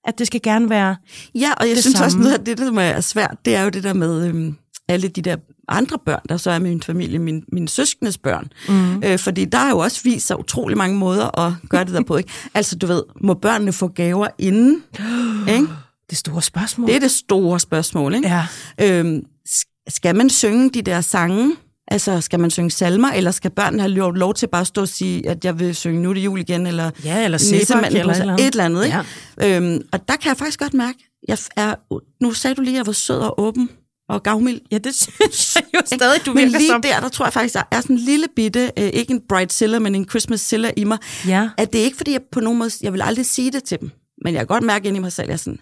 at 0.04 0.18
det 0.18 0.26
skal 0.26 0.42
gerne 0.42 0.70
være... 0.70 0.96
Ja, 1.34 1.50
og 1.60 1.68
jeg 1.68 1.74
det 1.76 1.84
synes 1.84 1.96
samme. 1.96 2.06
også, 2.06 2.18
noget 2.18 2.32
af 2.32 2.44
det, 2.44 2.58
der 2.58 2.80
er 2.80 3.00
svært, 3.00 3.36
det 3.44 3.54
er 3.54 3.62
jo 3.62 3.68
det 3.68 3.82
der 3.84 3.92
med 3.92 4.26
øhm, 4.28 4.56
alle 4.88 5.08
de 5.08 5.22
der 5.22 5.36
andre 5.68 5.98
børn, 6.06 6.20
der 6.28 6.36
så 6.36 6.50
er 6.50 6.58
min 6.58 6.82
familie, 6.82 7.18
min, 7.18 7.44
mine 7.52 7.68
søskendes 7.68 8.18
børn. 8.18 8.48
Mm. 8.68 9.02
Øh, 9.04 9.18
fordi 9.18 9.44
der 9.44 9.58
har 9.58 9.70
jo 9.70 9.78
også 9.78 10.00
vist 10.04 10.26
sig 10.26 10.38
utrolig 10.38 10.76
mange 10.78 10.96
måder 10.96 11.38
at 11.40 11.52
gøre 11.68 11.84
det 11.84 11.94
der 11.94 12.02
på. 12.02 12.16
Ikke? 12.16 12.30
Altså, 12.54 12.76
du 12.76 12.86
ved, 12.86 13.02
må 13.20 13.34
børnene 13.34 13.72
få 13.72 13.88
gaver 13.88 14.28
inden? 14.38 14.82
ikke? 15.54 15.66
Det 16.10 16.18
store 16.18 16.42
spørgsmål. 16.42 16.88
Det 16.88 16.96
er 16.96 17.00
det 17.00 17.10
store 17.10 17.60
spørgsmål. 17.60 18.14
Ikke? 18.14 18.28
Ja. 18.28 18.46
Øhm, 18.80 19.22
sk- 19.48 19.84
skal 19.88 20.16
man 20.16 20.30
synge 20.30 20.70
de 20.70 20.82
der 20.82 21.00
sange? 21.00 21.56
Altså, 21.90 22.20
skal 22.20 22.40
man 22.40 22.50
synge 22.50 22.70
salmer, 22.70 23.08
eller 23.12 23.30
skal 23.30 23.50
børnene 23.50 23.82
have 23.82 23.92
lov, 23.92 24.14
lov 24.14 24.34
til 24.34 24.46
bare 24.46 24.60
at 24.60 24.66
stå 24.66 24.80
og 24.80 24.88
sige, 24.88 25.28
at 25.28 25.44
jeg 25.44 25.58
vil 25.58 25.74
synge 25.74 26.02
Nu 26.02 26.10
er 26.10 26.14
det 26.14 26.24
jul 26.24 26.40
igen, 26.40 26.66
eller 26.66 26.90
Ja, 27.04 27.24
eller 27.24 27.38
Nissemanden 27.52 28.00
eller 28.00 28.14
eller 28.14 28.34
et 28.34 28.46
eller 28.46 28.64
andet. 28.64 28.84
Ikke? 28.84 28.98
Ja. 29.40 29.56
Øhm, 29.56 29.82
og 29.92 30.08
der 30.08 30.16
kan 30.16 30.28
jeg 30.28 30.36
faktisk 30.36 30.58
godt 30.60 30.74
mærke, 30.74 30.98
jeg 31.28 31.38
er, 31.56 31.74
nu 32.22 32.32
sagde 32.32 32.54
du 32.54 32.60
lige, 32.60 32.74
at 32.74 32.76
jeg 32.76 32.86
var 32.86 32.92
sød 32.92 33.18
og 33.18 33.40
åben 33.40 33.70
og 34.08 34.22
gavmild. 34.22 34.60
Ja, 34.72 34.78
det 34.78 34.94
synes 34.94 35.56
jeg 35.56 35.64
jo 35.74 35.96
stadig, 35.96 36.26
du 36.26 36.32
Men 36.32 36.48
lige 36.48 36.68
som. 36.68 36.82
der, 36.82 37.00
der 37.00 37.08
tror 37.08 37.24
jeg 37.26 37.32
faktisk, 37.32 37.54
der 37.54 37.62
er 37.70 37.80
sådan 37.80 37.96
en 37.96 38.02
lille 38.02 38.26
bitte, 38.36 38.72
øh, 38.78 38.84
ikke 38.92 39.10
en 39.12 39.20
bright 39.28 39.52
Silla, 39.52 39.78
men 39.78 39.94
en 39.94 40.08
Christmas 40.08 40.40
Silla 40.40 40.70
i 40.76 40.84
mig. 40.84 40.98
Ja. 41.26 41.48
At 41.58 41.72
det 41.72 41.80
er 41.80 41.84
ikke, 41.84 41.96
fordi 41.96 42.12
jeg 42.12 42.20
på 42.32 42.40
nogen 42.40 42.58
måde, 42.58 42.70
jeg 42.82 42.92
vil 42.92 43.02
aldrig 43.02 43.26
sige 43.26 43.52
det 43.52 43.64
til 43.64 43.80
dem, 43.80 43.90
men 44.24 44.34
jeg 44.34 44.40
kan 44.40 44.46
godt 44.46 44.64
mærke 44.64 44.88
ind 44.88 44.96
i 44.96 45.00
mig 45.00 45.12
selv, 45.12 45.24
at 45.24 45.28
jeg 45.28 45.34
er 45.34 45.38
sådan, 45.38 45.60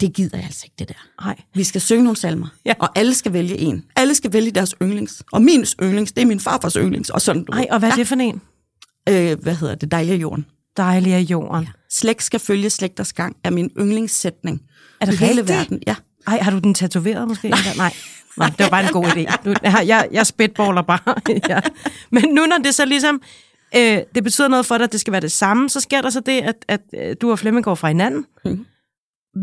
det 0.00 0.12
gider 0.12 0.36
jeg 0.38 0.46
altså 0.46 0.60
ikke, 0.64 0.74
det 0.78 0.88
der. 0.88 1.24
Nej. 1.24 1.36
Vi 1.54 1.64
skal 1.64 1.80
synge 1.80 2.04
nogle 2.04 2.16
salmer, 2.16 2.46
Ja. 2.64 2.72
og 2.78 2.98
alle 2.98 3.14
skal 3.14 3.32
vælge 3.32 3.58
en. 3.58 3.84
Alle 3.96 4.14
skal 4.14 4.32
vælge 4.32 4.50
deres 4.50 4.74
yndlings. 4.82 5.22
Og 5.32 5.42
min 5.42 5.64
yndlings, 5.82 6.12
det 6.12 6.22
er 6.22 6.26
min 6.26 6.40
farfars 6.40 6.74
yndlings. 6.74 7.10
Og 7.10 7.20
sådan, 7.22 7.44
du 7.44 7.52
Ej, 7.52 7.58
ved. 7.60 7.66
og 7.70 7.78
hvad 7.78 7.90
er 7.90 7.94
det 7.94 8.08
for 8.08 8.16
en? 8.16 8.40
Øh, 9.08 9.42
hvad 9.42 9.54
hedder 9.54 9.74
det? 9.74 9.90
Dejlige 9.90 10.16
jorden. 10.18 10.46
Dejlig 10.76 11.12
af 11.14 11.20
jorden. 11.20 11.64
Ja. 11.64 11.70
Slægt 11.90 12.22
skal 12.22 12.40
følge 12.40 12.70
slægters 12.70 13.12
gang, 13.12 13.36
er 13.44 13.50
min 13.50 13.70
yndlingssætning. 13.78 14.62
Er 15.00 15.06
det 15.06 15.12
I 15.14 15.16
hele 15.16 15.48
verden, 15.48 15.82
ja. 15.86 15.94
Ej, 16.26 16.38
har 16.38 16.50
du 16.50 16.58
den 16.58 16.74
tatoveret 16.74 17.28
måske? 17.28 17.48
Nej. 17.48 17.58
Nej. 17.76 17.92
Nej, 18.38 18.48
det 18.48 18.58
var 18.60 18.68
bare 18.70 18.82
en 18.86 18.92
god 18.92 19.04
idé. 19.06 19.36
Du, 19.44 19.54
jeg, 19.62 20.08
jeg, 20.12 20.26
spitballer 20.26 20.82
bare. 20.82 21.14
ja. 21.48 21.60
Men 22.10 22.24
nu 22.28 22.46
når 22.46 22.58
det 22.64 22.74
så 22.74 22.84
ligesom, 22.84 23.22
øh, 23.76 23.98
det 24.14 24.24
betyder 24.24 24.48
noget 24.48 24.66
for 24.66 24.76
dig, 24.78 24.84
at 24.84 24.92
det 24.92 25.00
skal 25.00 25.12
være 25.12 25.20
det 25.20 25.32
samme, 25.32 25.68
så 25.70 25.80
sker 25.80 26.00
der 26.02 26.10
så 26.10 26.20
det, 26.20 26.40
at, 26.40 26.54
at 26.68 26.80
øh, 26.94 27.16
du 27.20 27.30
og 27.30 27.38
Flemming 27.38 27.64
går 27.64 27.74
fra 27.74 27.88
hinanden. 27.88 28.26
Mhm. 28.44 28.66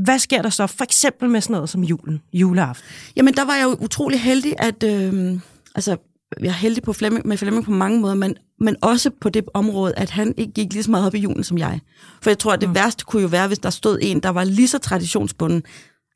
Hvad 0.04 0.20
sker 0.20 0.42
der 0.42 0.50
så 0.50 0.68
for 0.68 0.84
eksempel 0.84 1.30
med 1.30 1.42
sådan 1.42 1.54
noget 1.54 1.70
som 1.70 1.84
julen, 1.84 2.22
juleaften? 2.34 2.86
Jamen, 3.16 3.34
der 3.34 3.46
var 3.46 3.56
jeg 3.56 3.64
jo 3.64 3.78
utrolig 3.80 4.22
heldig, 4.22 4.54
at... 4.60 4.84
Øh, 4.84 5.40
altså, 5.76 5.98
jeg 6.42 6.48
er 6.48 6.54
heldig 6.54 6.84
på 6.84 6.94
Flemming, 6.94 7.28
med 7.28 7.38
Flemming 7.38 7.66
på 7.66 7.72
mange 7.72 8.00
måder, 8.00 8.16
men, 8.16 8.36
men 8.60 8.76
også 8.82 9.10
på 9.22 9.30
det 9.30 9.46
område, 9.54 9.94
at 9.98 10.10
han 10.10 10.34
ikke 10.38 10.54
gik 10.54 10.74
lige 10.74 10.84
så 10.84 10.92
meget 10.92 11.06
op 11.06 11.16
i 11.16 11.20
julen 11.20 11.44
som 11.44 11.58
jeg. 11.58 11.80
For 12.22 12.30
jeg 12.30 12.40
tror, 12.40 12.54
at 12.54 12.62
det 12.62 12.70
mm. 12.70 12.76
værste 12.76 13.06
kunne 13.06 13.22
jo 13.22 13.28
være, 13.28 13.48
hvis 13.48 13.60
der 13.60 13.70
stod 13.70 14.00
en, 14.02 14.20
der 14.20 14.30
var 14.30 14.44
lige 14.44 14.68
så 14.68 14.78
traditionsbunden. 14.78 15.64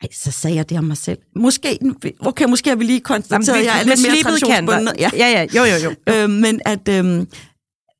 Ej, 0.01 0.07
så 0.13 0.31
sagde 0.31 0.55
jeg 0.55 0.69
det 0.69 0.77
om 0.77 0.83
mig 0.83 0.97
selv. 0.97 1.19
Måske, 1.35 1.79
okay, 2.19 2.45
måske 2.45 2.69
har 2.69 2.75
vi 2.75 2.83
lige 2.83 2.99
konstateret, 2.99 3.59
at 3.59 3.65
jeg 3.65 3.79
er 3.79 3.83
lidt 3.83 4.01
mere 4.01 4.23
traditionsbunden. 4.23 4.89
Ja. 4.99 5.09
ja, 5.13 5.27
ja, 5.27 5.47
jo, 5.55 5.63
jo, 5.63 5.75
jo. 5.83 6.13
Øh, 6.13 6.29
men 6.29 6.61
at, 6.65 6.87
øh, 6.89 7.25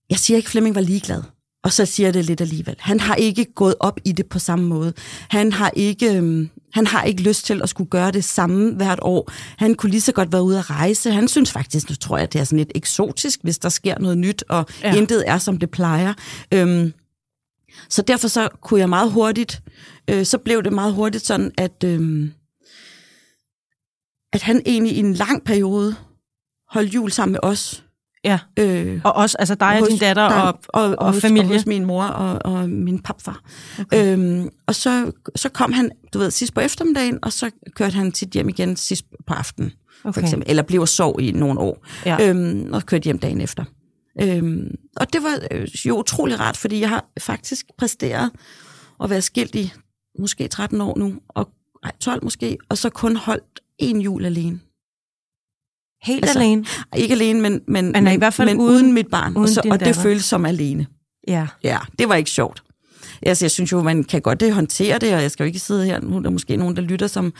jeg 0.09 0.19
siger 0.19 0.37
ikke, 0.37 0.47
at 0.47 0.51
Flemming 0.51 0.75
var 0.75 0.81
ligeglad. 0.81 1.21
Og 1.63 1.73
så 1.73 1.85
siger 1.85 2.11
det 2.11 2.25
lidt 2.25 2.41
alligevel. 2.41 2.75
Han 2.79 2.99
har 2.99 3.15
ikke 3.15 3.45
gået 3.45 3.75
op 3.79 3.99
i 4.05 4.11
det 4.11 4.25
på 4.25 4.39
samme 4.39 4.65
måde. 4.65 4.93
Han 5.29 5.51
har 5.51 5.71
ikke, 5.75 6.17
øh, 6.17 6.47
han 6.73 6.87
har 6.87 7.03
ikke 7.03 7.21
lyst 7.23 7.45
til 7.45 7.61
at 7.61 7.69
skulle 7.69 7.89
gøre 7.89 8.11
det 8.11 8.23
samme 8.23 8.73
hvert 8.73 8.99
år. 9.01 9.31
Han 9.57 9.75
kunne 9.75 9.89
lige 9.89 10.01
så 10.01 10.11
godt 10.11 10.31
være 10.31 10.43
ude 10.43 10.59
at 10.59 10.69
rejse. 10.69 11.11
Han 11.11 11.27
synes 11.27 11.51
faktisk, 11.51 11.89
nu 11.89 11.95
tror 11.95 12.17
jeg, 12.17 12.33
det 12.33 12.41
er 12.41 12.43
sådan 12.43 12.57
lidt 12.57 12.71
eksotisk, 12.75 13.39
hvis 13.43 13.57
der 13.57 13.69
sker 13.69 13.99
noget 13.99 14.17
nyt, 14.17 14.43
og 14.49 14.65
ja. 14.83 14.95
intet 14.95 15.23
er, 15.27 15.37
som 15.37 15.57
det 15.57 15.71
plejer. 15.71 16.13
Øhm, 16.53 16.93
så 17.89 18.01
derfor 18.01 18.27
så 18.27 18.49
kunne 18.61 18.79
jeg 18.79 18.89
meget 18.89 19.11
hurtigt, 19.11 19.61
øh, 20.09 20.25
så 20.25 20.37
blev 20.37 20.63
det 20.63 20.73
meget 20.73 20.93
hurtigt 20.93 21.25
sådan, 21.25 21.51
at, 21.57 21.83
øh, 21.83 22.29
at 24.33 24.41
han 24.41 24.61
egentlig 24.65 24.93
i 24.93 24.99
en 24.99 25.13
lang 25.13 25.43
periode 25.43 25.95
holdt 26.69 26.93
jul 26.93 27.11
sammen 27.11 27.31
med 27.31 27.39
os, 27.43 27.83
Ja, 28.23 28.39
Øh, 28.59 29.01
og 29.03 29.13
også 29.13 29.35
altså 29.39 29.55
dig 29.55 29.81
og 29.81 29.87
din 29.89 29.97
datter 29.97 30.29
der- 30.29 30.35
og, 30.41 30.59
og, 30.67 30.83
og, 30.83 30.95
og 30.97 31.15
familie. 31.15 31.43
Og 31.49 31.53
hos 31.53 31.65
min 31.65 31.85
mor 31.85 32.03
og, 32.03 32.53
og 32.53 32.69
min 32.69 32.99
papfar. 32.99 33.41
Okay. 33.79 34.13
Øhm, 34.13 34.49
og 34.67 34.75
så, 34.75 35.11
så 35.35 35.49
kom 35.49 35.73
han, 35.73 35.91
du 36.13 36.19
ved, 36.19 36.31
sidst 36.31 36.53
på 36.53 36.59
eftermiddagen, 36.59 37.19
og 37.21 37.31
så 37.33 37.51
kørte 37.75 37.95
han 37.95 38.11
tit 38.11 38.29
hjem 38.29 38.49
igen 38.49 38.75
sidst 38.75 39.05
på 39.27 39.33
aftenen, 39.33 39.71
okay. 40.03 40.13
For 40.13 40.21
eksempel. 40.21 40.49
Eller 40.49 40.63
blev 40.63 40.81
og 40.81 40.87
sov 40.89 41.21
i 41.21 41.31
nogle 41.31 41.59
år, 41.59 41.85
Ja. 42.05 42.29
øhm, 42.29 42.69
og 42.73 42.85
kørte 42.85 43.03
hjem 43.03 43.19
dagen 43.19 43.41
efter. 43.41 43.63
Øhm, 44.21 44.75
og 44.97 45.13
det 45.13 45.23
var 45.23 45.39
øh, 45.51 45.67
jo 45.85 45.97
utrolig 45.99 46.39
rart, 46.39 46.57
fordi 46.57 46.79
jeg 46.79 46.89
har 46.89 47.05
faktisk 47.19 47.65
præsteret 47.77 48.31
at 49.03 49.09
være 49.09 49.21
skilt 49.21 49.55
i 49.55 49.71
måske 50.19 50.47
13 50.47 50.81
år 50.81 50.97
nu, 50.97 51.13
og 51.29 51.49
nej, 51.83 51.91
12 51.99 52.23
måske, 52.23 52.57
og 52.69 52.77
så 52.77 52.89
kun 52.89 53.15
holdt 53.15 53.59
en 53.77 54.01
jul 54.01 54.25
alene. 54.25 54.59
Helt 56.03 56.23
Altså, 56.25 56.39
alene. 56.39 56.65
Ikke 56.97 57.13
alene, 57.13 57.41
men, 57.41 57.61
men, 57.67 57.91
Men 57.91 58.07
i 58.07 58.15
hvert 58.15 58.33
fald 58.33 58.49
men 58.49 58.59
uden- 58.59 58.75
uden 58.75 58.93
mit 58.93 59.07
barn. 59.07 59.31
uden 59.31 59.43
og, 59.43 59.49
så, 59.49 59.61
og 59.71 59.79
det 59.79 59.95
føles 59.95 60.25
som 60.25 60.45
alene. 60.45 60.85
Ja. 61.27 61.47
Ja, 61.63 61.77
det 61.99 62.09
var 62.09 62.15
ikke 62.15 62.29
sjovt. 62.29 62.63
Altså, 63.21 63.45
jeg 63.45 63.51
synes 63.51 63.71
jo, 63.71 63.81
man 63.83 64.03
kan 64.03 64.21
godt 64.21 64.39
det, 64.39 64.53
håndtere 64.53 64.99
det, 64.99 65.13
og 65.15 65.21
jeg 65.21 65.31
skal 65.31 65.43
jo 65.43 65.47
ikke 65.47 65.59
sidde 65.59 65.85
her, 65.85 65.99
nu 66.01 66.17
er 66.17 66.21
der 66.21 66.29
måske 66.29 66.55
nogen, 66.57 66.75
der 66.75 66.81
lytter, 66.81 67.07
som 67.07 67.33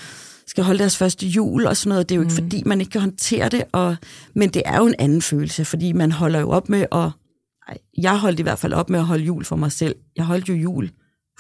skal 0.47 0.63
holde 0.63 0.79
deres 0.79 0.97
første 0.97 1.27
jul 1.27 1.65
og 1.65 1.77
sådan 1.77 1.89
noget. 1.89 2.09
Det 2.09 2.15
er 2.15 2.17
jo 2.17 2.21
ikke, 2.21 2.31
mm. 2.31 2.35
fordi 2.35 2.63
man 2.65 2.79
ikke 2.81 2.91
kan 2.91 3.01
håndtere 3.01 3.49
det, 3.49 3.63
og, 3.71 3.95
men 4.35 4.49
det 4.49 4.61
er 4.65 4.77
jo 4.77 4.87
en 4.87 4.95
anden 4.99 5.21
følelse, 5.21 5.65
fordi 5.65 5.91
man 5.91 6.11
holder 6.11 6.39
jo 6.39 6.49
op 6.49 6.69
med 6.69 6.85
at... 6.91 7.09
Jeg 7.97 8.17
holdt 8.19 8.39
i 8.39 8.43
hvert 8.43 8.59
fald 8.59 8.73
op 8.73 8.89
med 8.89 8.99
at 8.99 9.05
holde 9.05 9.23
jul 9.23 9.45
for 9.45 9.55
mig 9.55 9.71
selv. 9.71 9.95
Jeg 10.15 10.25
holdt 10.25 10.49
jo 10.49 10.53
jul 10.53 10.89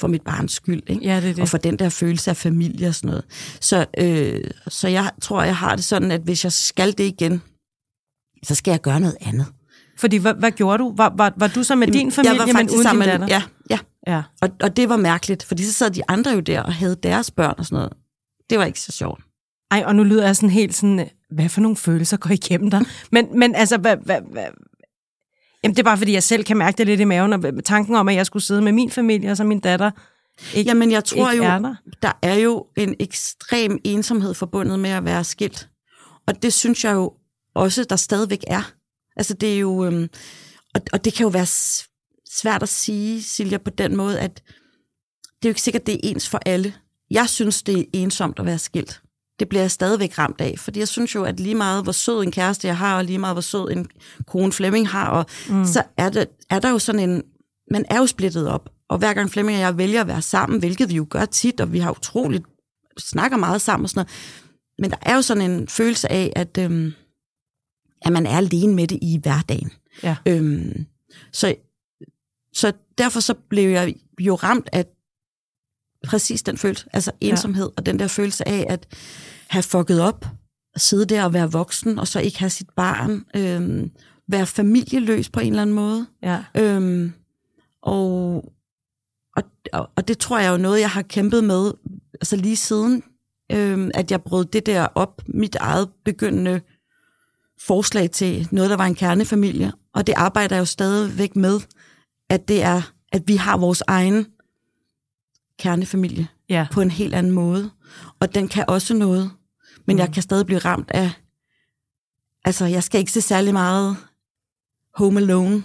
for 0.01 0.07
mit 0.07 0.21
barns 0.21 0.51
skyld, 0.53 0.83
ikke? 0.87 1.05
Ja, 1.05 1.21
det 1.21 1.35
det. 1.35 1.41
og 1.41 1.49
for 1.49 1.57
den 1.57 1.79
der 1.79 1.89
følelse 1.89 2.29
af 2.29 2.37
familie 2.37 2.87
og 2.87 2.95
sådan 2.95 3.07
noget. 3.07 3.25
Så, 3.61 3.85
øh, 3.97 4.43
så 4.67 4.87
jeg 4.87 5.11
tror, 5.21 5.43
jeg 5.43 5.55
har 5.55 5.75
det 5.75 5.85
sådan, 5.85 6.11
at 6.11 6.21
hvis 6.21 6.43
jeg 6.43 6.51
skal 6.51 6.97
det 6.97 7.03
igen, 7.03 7.41
så 8.43 8.55
skal 8.55 8.71
jeg 8.71 8.81
gøre 8.81 8.99
noget 8.99 9.17
andet. 9.21 9.45
Fordi, 9.97 10.17
hvad, 10.17 10.33
hvad 10.33 10.51
gjorde 10.51 10.77
du? 10.77 10.93
Var, 10.97 11.13
var, 11.17 11.33
var 11.37 11.47
du 11.47 11.63
så 11.63 11.75
med 11.75 11.87
din 11.87 12.05
jeg 12.05 12.13
familie, 12.13 12.39
var 12.39 12.45
men 12.45 12.55
uden 12.55 12.67
din 12.67 12.83
sammen 12.83 13.07
datter? 13.07 13.27
med, 13.27 13.27
ja, 13.27 13.43
ja, 13.69 13.79
ja. 14.07 14.23
og, 14.41 14.49
og 14.63 14.77
det 14.77 14.89
var 14.89 14.97
mærkeligt, 14.97 15.43
fordi 15.43 15.63
så 15.63 15.73
sad 15.73 15.91
de 15.91 16.01
andre 16.07 16.31
jo 16.31 16.39
der 16.39 16.61
og 16.61 16.73
havde 16.73 16.95
deres 17.03 17.31
børn 17.31 17.55
og 17.57 17.65
sådan 17.65 17.75
noget. 17.75 17.93
Det 18.49 18.59
var 18.59 18.65
ikke 18.65 18.79
så 18.79 18.91
sjovt. 18.91 19.21
Ej, 19.71 19.83
og 19.85 19.95
nu 19.95 20.03
lyder 20.03 20.25
jeg 20.25 20.35
sådan 20.35 20.49
helt 20.49 20.75
sådan, 20.75 21.09
hvad 21.29 21.49
for 21.49 21.61
nogle 21.61 21.77
følelser 21.77 22.17
går 22.17 22.29
igennem 22.29 22.69
dig? 22.69 22.81
Men, 23.11 23.39
men 23.39 23.55
altså, 23.55 23.77
hvad, 23.77 23.97
hvad, 23.97 24.21
hvad, 24.31 24.45
Jamen, 25.63 25.75
det 25.75 25.79
er 25.79 25.83
bare, 25.83 25.97
fordi 25.97 26.13
jeg 26.13 26.23
selv 26.23 26.43
kan 26.43 26.57
mærke 26.57 26.77
det 26.77 26.87
lidt 26.87 26.99
i 26.99 27.03
maven, 27.03 27.33
og 27.33 27.63
tanken 27.63 27.95
om, 27.95 28.09
at 28.09 28.15
jeg 28.15 28.25
skulle 28.25 28.43
sidde 28.43 28.61
med 28.61 28.71
min 28.71 28.91
familie 28.91 29.31
og 29.31 29.37
så 29.37 29.43
min 29.43 29.59
datter, 29.59 29.91
ikke, 30.55 30.69
Jamen, 30.69 30.91
jeg 30.91 31.03
tror 31.03 31.31
jo, 31.31 31.43
er 31.43 31.59
der. 31.59 31.75
der 32.01 32.11
er 32.21 32.35
jo 32.35 32.65
en 32.77 32.95
ekstrem 32.99 33.79
ensomhed 33.83 34.33
forbundet 34.33 34.79
med 34.79 34.89
at 34.89 35.05
være 35.05 35.23
skilt. 35.23 35.69
Og 36.27 36.43
det 36.43 36.53
synes 36.53 36.83
jeg 36.83 36.93
jo 36.93 37.13
også, 37.55 37.83
der 37.83 37.95
stadigvæk 37.95 38.43
er. 38.47 38.71
Altså, 39.15 39.33
det 39.33 39.53
er 39.53 39.59
jo... 39.59 39.85
Øhm, 39.85 40.09
og, 40.75 40.81
og 40.93 41.05
det 41.05 41.13
kan 41.13 41.23
jo 41.23 41.29
være 41.29 41.45
svært 42.29 42.63
at 42.63 42.69
sige, 42.69 43.23
Silja, 43.23 43.57
på 43.57 43.69
den 43.69 43.95
måde, 43.95 44.19
at 44.19 44.43
det 45.23 45.45
er 45.45 45.49
jo 45.49 45.49
ikke 45.49 45.61
sikkert, 45.61 45.85
det 45.85 45.93
er 45.93 45.99
ens 46.03 46.29
for 46.29 46.39
alle. 46.45 46.73
Jeg 47.11 47.29
synes, 47.29 47.63
det 47.63 47.79
er 47.79 47.83
ensomt 47.93 48.39
at 48.39 48.45
være 48.45 48.59
skilt. 48.59 49.01
Det 49.41 49.49
bliver 49.49 49.61
jeg 49.61 49.71
stadigvæk 49.71 50.17
ramt 50.17 50.41
af, 50.41 50.55
fordi 50.57 50.79
jeg 50.79 50.87
synes 50.87 51.15
jo, 51.15 51.23
at 51.23 51.39
lige 51.39 51.55
meget 51.55 51.83
hvor 51.83 51.91
sød 51.91 52.23
en 52.23 52.31
kæreste 52.31 52.67
jeg 52.67 52.77
har, 52.77 52.97
og 52.97 53.05
lige 53.05 53.17
meget 53.17 53.35
hvor 53.35 53.41
sød 53.41 53.71
en 53.71 53.87
kone 54.27 54.51
Flemming 54.51 54.89
har, 54.89 55.07
og 55.07 55.25
mm. 55.49 55.65
så 55.65 55.83
er, 55.97 56.09
det, 56.09 56.27
er 56.49 56.59
der 56.59 56.69
jo 56.69 56.79
sådan 56.79 57.09
en... 57.09 57.23
Man 57.71 57.85
er 57.89 57.97
jo 57.97 58.07
splittet 58.07 58.47
op, 58.47 58.69
og 58.89 58.97
hver 58.97 59.13
gang 59.13 59.29
Flemming 59.29 59.57
og 59.57 59.61
jeg 59.61 59.77
vælger 59.77 60.01
at 60.01 60.07
være 60.07 60.21
sammen, 60.21 60.59
hvilket 60.59 60.89
vi 60.89 60.95
jo 60.95 61.07
gør 61.09 61.25
tit, 61.25 61.61
og 61.61 61.73
vi 61.73 61.79
har 61.79 61.91
utroligt 61.91 62.43
snakker 62.99 63.37
meget 63.37 63.61
sammen 63.61 63.83
og 63.83 63.89
sådan 63.89 63.99
noget, 63.99 64.09
men 64.79 64.91
der 64.91 64.97
er 65.01 65.15
jo 65.15 65.21
sådan 65.21 65.51
en 65.51 65.67
følelse 65.67 66.11
af, 66.11 66.33
at, 66.35 66.57
øhm, 66.57 66.93
at 68.01 68.11
man 68.11 68.25
er 68.25 68.37
alene 68.37 68.73
med 68.73 68.87
det 68.87 68.99
i 69.01 69.19
hverdagen. 69.21 69.71
Ja. 70.03 70.15
Øhm, 70.27 70.85
så, 71.31 71.55
så 72.53 72.73
derfor 72.97 73.19
så 73.19 73.33
blev 73.49 73.69
jeg 73.69 73.93
jo 74.19 74.35
ramt 74.35 74.69
af 74.73 74.85
præcis 76.07 76.43
den 76.43 76.57
følelse, 76.57 76.85
altså 76.93 77.11
ensomhed, 77.21 77.65
ja. 77.65 77.73
og 77.77 77.85
den 77.85 77.99
der 77.99 78.07
følelse 78.07 78.47
af 78.47 78.65
at 78.69 78.87
have 79.47 79.63
fucket 79.63 80.01
op, 80.01 80.25
sidde 80.77 81.05
der 81.05 81.23
og 81.23 81.33
være 81.33 81.51
voksen, 81.51 81.99
og 81.99 82.07
så 82.07 82.19
ikke 82.19 82.39
have 82.39 82.49
sit 82.49 82.69
barn, 82.75 83.25
øhm, 83.35 83.91
være 84.27 84.45
familieløs 84.45 85.29
på 85.29 85.39
en 85.39 85.47
eller 85.47 85.61
anden 85.61 85.75
måde. 85.75 86.07
Ja. 86.23 86.43
Øhm, 86.57 87.13
og, 87.83 88.35
og, 89.73 89.89
og, 89.95 90.07
det 90.07 90.17
tror 90.17 90.39
jeg 90.39 90.47
er 90.47 90.51
jo 90.51 90.57
noget, 90.57 90.79
jeg 90.79 90.89
har 90.89 91.01
kæmpet 91.01 91.43
med, 91.43 91.71
altså 92.13 92.35
lige 92.35 92.57
siden, 92.57 93.03
øhm, 93.51 93.91
at 93.93 94.11
jeg 94.11 94.21
brød 94.21 94.45
det 94.45 94.65
der 94.65 94.87
op, 94.95 95.21
mit 95.27 95.55
eget 95.55 95.89
begyndende 96.05 96.61
forslag 97.61 98.11
til 98.11 98.47
noget, 98.51 98.69
der 98.69 98.77
var 98.77 98.85
en 98.85 98.95
kernefamilie. 98.95 99.71
Og 99.93 100.07
det 100.07 100.13
arbejder 100.17 100.55
jeg 100.55 100.61
jo 100.61 100.65
stadigvæk 100.65 101.35
med, 101.35 101.59
at 102.29 102.47
det 102.47 102.63
er, 102.63 102.81
at 103.11 103.23
vi 103.27 103.35
har 103.35 103.57
vores 103.57 103.83
egen 103.87 104.25
kernefamilie 105.61 106.27
ja. 106.49 106.67
på 106.71 106.81
en 106.81 106.91
helt 106.91 107.13
anden 107.13 107.31
måde. 107.31 107.69
Og 108.19 108.35
den 108.35 108.47
kan 108.47 108.65
også 108.67 108.93
noget, 108.93 109.31
men 109.87 109.95
mm. 109.95 109.99
jeg 109.99 110.11
kan 110.13 110.23
stadig 110.23 110.45
blive 110.45 110.59
ramt 110.59 110.91
af, 110.91 111.11
altså 112.45 112.65
jeg 112.65 112.83
skal 112.83 112.99
ikke 112.99 113.11
se 113.11 113.21
særlig 113.21 113.53
meget 113.53 113.97
Home 114.95 115.19
Alone 115.19 115.63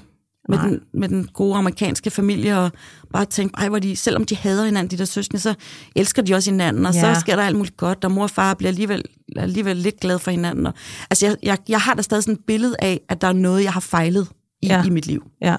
med 0.48 0.58
Nej. 0.58 0.68
den, 0.68 0.80
med 0.94 1.08
den 1.08 1.26
gode 1.32 1.56
amerikanske 1.56 2.10
familie, 2.10 2.58
og 2.58 2.72
bare 3.12 3.24
tænke, 3.24 3.54
ej, 3.58 3.68
hvor 3.68 3.78
de, 3.78 3.96
selvom 3.96 4.24
de 4.24 4.36
hader 4.36 4.64
hinanden, 4.64 4.90
de 4.90 4.98
der 4.98 5.04
søskende, 5.04 5.40
så 5.40 5.54
elsker 5.96 6.22
de 6.22 6.34
også 6.34 6.50
hinanden, 6.50 6.86
og 6.86 6.94
Ja. 6.94 7.14
så 7.14 7.20
sker 7.20 7.36
der 7.36 7.42
alt 7.42 7.56
muligt 7.56 7.76
godt, 7.76 8.04
og 8.04 8.10
mor 8.12 8.22
og 8.22 8.30
far 8.30 8.54
bliver 8.54 8.68
alligevel, 8.68 9.02
alligevel 9.36 9.76
lidt 9.76 10.00
glade 10.00 10.18
for 10.18 10.30
hinanden. 10.30 10.66
Og, 10.66 10.74
altså, 11.10 11.26
jeg, 11.26 11.36
jeg, 11.42 11.58
jeg 11.68 11.80
har 11.80 11.94
da 11.94 12.02
stadig 12.02 12.22
sådan 12.22 12.34
et 12.34 12.44
billede 12.46 12.76
af, 12.78 13.00
at 13.08 13.20
der 13.20 13.28
er 13.28 13.32
noget, 13.32 13.64
jeg 13.64 13.72
har 13.72 13.80
fejlet 13.80 14.28
i, 14.62 14.66
Ja. 14.66 14.84
i 14.84 14.90
mit 14.90 15.06
liv. 15.06 15.24
Ja, 15.42 15.56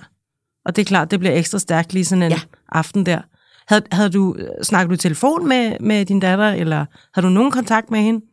og 0.66 0.76
det 0.76 0.82
er 0.82 0.86
klart, 0.86 1.12
det 1.12 1.20
bliver 1.20 1.34
ekstra 1.36 1.60
stærkt 1.60 1.94
lige 1.94 2.06
sådan 2.06 2.24
en. 2.24 2.32
Ja. 2.32 2.40
aften 2.70 3.06
der. 3.06 3.22
Havde, 3.68 3.82
havde 3.92 4.10
du, 4.10 4.36
snakket 4.64 4.90
du 4.90 4.94
i 4.94 4.98
telefon 4.98 5.48
med, 5.48 5.80
med 5.80 6.06
din 6.06 6.20
datter, 6.20 6.46
eller 6.50 6.86
havde 7.14 7.28
du 7.28 7.34
nogen 7.34 7.52
kontakt 7.52 7.92
med 7.92 8.00
hende 8.00 8.26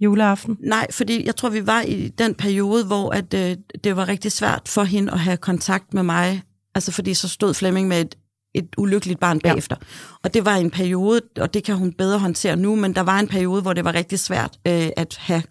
juleaften? 0.00 0.56
Nej, 0.60 0.86
fordi 0.90 1.26
jeg 1.26 1.36
tror, 1.36 1.48
vi 1.48 1.66
var 1.66 1.80
i 1.82 2.08
den 2.08 2.34
periode, 2.34 2.84
hvor 2.84 3.10
at, 3.10 3.34
øh, 3.34 3.56
det 3.84 3.96
var 3.96 4.08
rigtig 4.08 4.32
svært 4.32 4.62
for 4.68 4.82
hende 4.82 5.12
at 5.12 5.18
have 5.18 5.36
kontakt 5.36 5.94
med 5.94 6.02
mig. 6.02 6.42
Altså 6.74 6.92
fordi 6.92 7.14
så 7.14 7.28
stod 7.28 7.54
Flemming 7.54 7.88
med 7.88 8.00
et, 8.00 8.14
et 8.54 8.68
ulykkeligt 8.78 9.20
barn 9.20 9.40
Ja. 9.44 9.48
bagefter. 9.50 9.76
Og 10.24 10.34
det 10.34 10.44
var 10.44 10.54
en 10.56 10.70
periode, 10.70 11.20
og 11.40 11.54
det 11.54 11.64
kan 11.64 11.76
hun 11.76 11.92
bedre 11.92 12.18
håndtere 12.18 12.56
nu, 12.56 12.76
men 12.76 12.94
der 12.94 13.00
var 13.00 13.18
en 13.18 13.28
periode, 13.28 13.62
hvor 13.62 13.72
det 13.72 13.84
var 13.84 13.94
rigtig 13.94 14.18
svært 14.18 14.58
øh, 14.66 14.88
at 14.96 15.16
have 15.20 15.42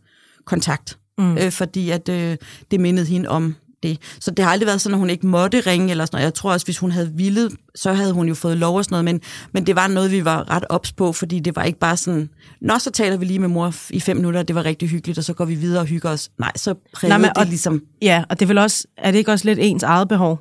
kontakt. 0.46 0.98
Mm. 1.18 1.38
Øh, 1.38 1.52
fordi 1.52 1.90
at 1.90 2.10
øh, 2.10 2.38
det 2.72 2.80
mindede 2.80 3.06
hende 3.06 3.30
om 3.30 3.56
det. 3.84 3.98
Så 4.20 4.32
det 4.32 4.46
har 4.46 4.52
aldrig 4.52 4.68
været 4.68 4.82
sådan, 4.82 4.94
at 4.94 5.00
hun 5.00 5.10
ikke 5.10 5.28
måtte 5.28 5.60
ringe 5.60 5.92
eller 5.92 6.06
sådan 6.06 6.16
noget. 6.18 6.24
Jeg 6.26 6.34
tror 6.34 6.52
også, 6.52 6.66
hvis 6.68 6.78
hun 6.78 6.92
havde 6.92 7.12
villet, 7.16 7.52
så 7.76 7.94
havde 7.94 8.14
hun 8.14 8.28
jo 8.28 8.34
fået 8.36 8.58
lov 8.58 8.78
og 8.78 8.84
sådan 8.86 8.94
noget, 8.94 9.06
men, 9.06 9.22
men 9.54 9.66
det 9.68 9.76
var 9.76 9.88
noget, 9.88 10.12
vi 10.12 10.26
var 10.26 10.50
ret 10.52 10.64
ops 10.70 10.92
på, 10.92 11.12
fordi 11.14 11.40
det 11.40 11.56
var 11.56 11.64
ikke 11.64 11.80
bare 11.80 11.98
sådan, 11.98 12.30
nå, 12.62 12.78
så 12.80 12.92
taler 12.92 13.18
vi 13.18 13.26
lige 13.26 13.40
med 13.40 13.48
mor 13.48 13.74
i 13.90 14.00
fem 14.00 14.18
minutter, 14.18 14.44
det 14.44 14.56
var 14.56 14.66
rigtig 14.66 14.90
hyggeligt, 14.90 15.18
og 15.18 15.24
så 15.24 15.34
går 15.34 15.46
vi 15.46 15.56
videre 15.56 15.82
og 15.82 15.86
hygger 15.86 16.10
os. 16.10 16.30
Nej, 16.40 16.52
så 16.56 16.74
prægede 16.94 17.10
Nej, 17.10 17.18
men- 17.18 17.30
det 17.30 17.38
og- 17.38 17.46
ligesom... 17.46 17.82
Ja, 18.02 18.24
og 18.30 18.40
det 18.40 18.46
er 18.46 18.48
vel 18.48 18.58
også, 18.58 18.86
er 18.98 19.12
det 19.12 19.18
ikke 19.18 19.32
også 19.32 19.46
lidt 19.46 19.60
ens 19.62 19.84
eget 19.84 20.08
behov? 20.08 20.40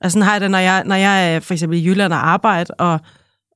Altså 0.00 0.14
sådan 0.14 0.24
har 0.26 0.32
jeg 0.32 0.40
det, 0.40 0.50
når 0.50 0.58
jeg, 0.58 0.82
når 0.86 0.94
jeg 0.94 1.34
er 1.34 1.40
for 1.40 1.54
eksempel 1.54 1.78
i 1.78 1.86
Jylland 1.86 2.12
og 2.12 2.28
arbejde, 2.28 2.74
og, 2.78 3.00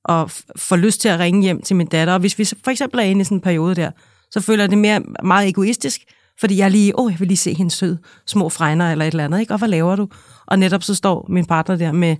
og 0.04 0.30
får 0.56 0.76
lyst 0.76 1.00
til 1.00 1.08
at 1.08 1.18
ringe 1.18 1.42
hjem 1.42 1.62
til 1.62 1.76
min 1.76 1.86
datter, 1.86 2.14
og 2.14 2.20
hvis 2.20 2.38
vi 2.38 2.44
for 2.64 2.70
eksempel 2.70 3.00
er 3.00 3.04
inde 3.04 3.20
i 3.20 3.24
sådan 3.24 3.36
en 3.36 3.40
periode 3.42 3.74
der, 3.74 3.90
så 4.30 4.40
føler 4.40 4.62
jeg 4.62 4.70
det 4.70 4.78
mere 4.78 5.00
meget 5.24 5.48
egoistisk, 5.48 6.00
fordi 6.40 6.56
jeg 6.56 6.70
lige, 6.70 6.98
åh, 6.98 7.12
jeg 7.12 7.20
vil 7.20 7.28
lige 7.28 7.38
se 7.38 7.54
hendes 7.54 7.74
søde 7.74 7.98
små 8.26 8.48
fregner 8.48 8.92
eller 8.92 9.04
et 9.04 9.10
eller 9.10 9.24
andet, 9.24 9.40
ikke? 9.40 9.54
Og 9.54 9.58
hvad 9.58 9.68
laver 9.68 9.96
du? 9.96 10.08
Og 10.46 10.58
netop 10.58 10.82
så 10.82 10.94
står 10.94 11.26
min 11.28 11.44
partner 11.46 11.76
der 11.76 11.92
med 11.92 12.16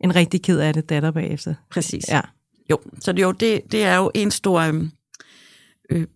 en 0.00 0.14
rigtig 0.14 0.42
ked 0.42 0.58
af 0.58 0.74
det 0.74 0.88
datter 0.88 1.10
bagefter. 1.10 1.54
Præcis. 1.70 2.04
Ja. 2.08 2.20
Jo, 2.70 2.78
så 3.00 3.12
det, 3.12 3.22
jo, 3.22 3.32
det, 3.32 3.60
det 3.72 3.84
er 3.84 3.96
jo 3.96 4.10
en 4.14 4.30
stor 4.30 4.60
øhm, 4.60 4.90
øh, 5.90 6.06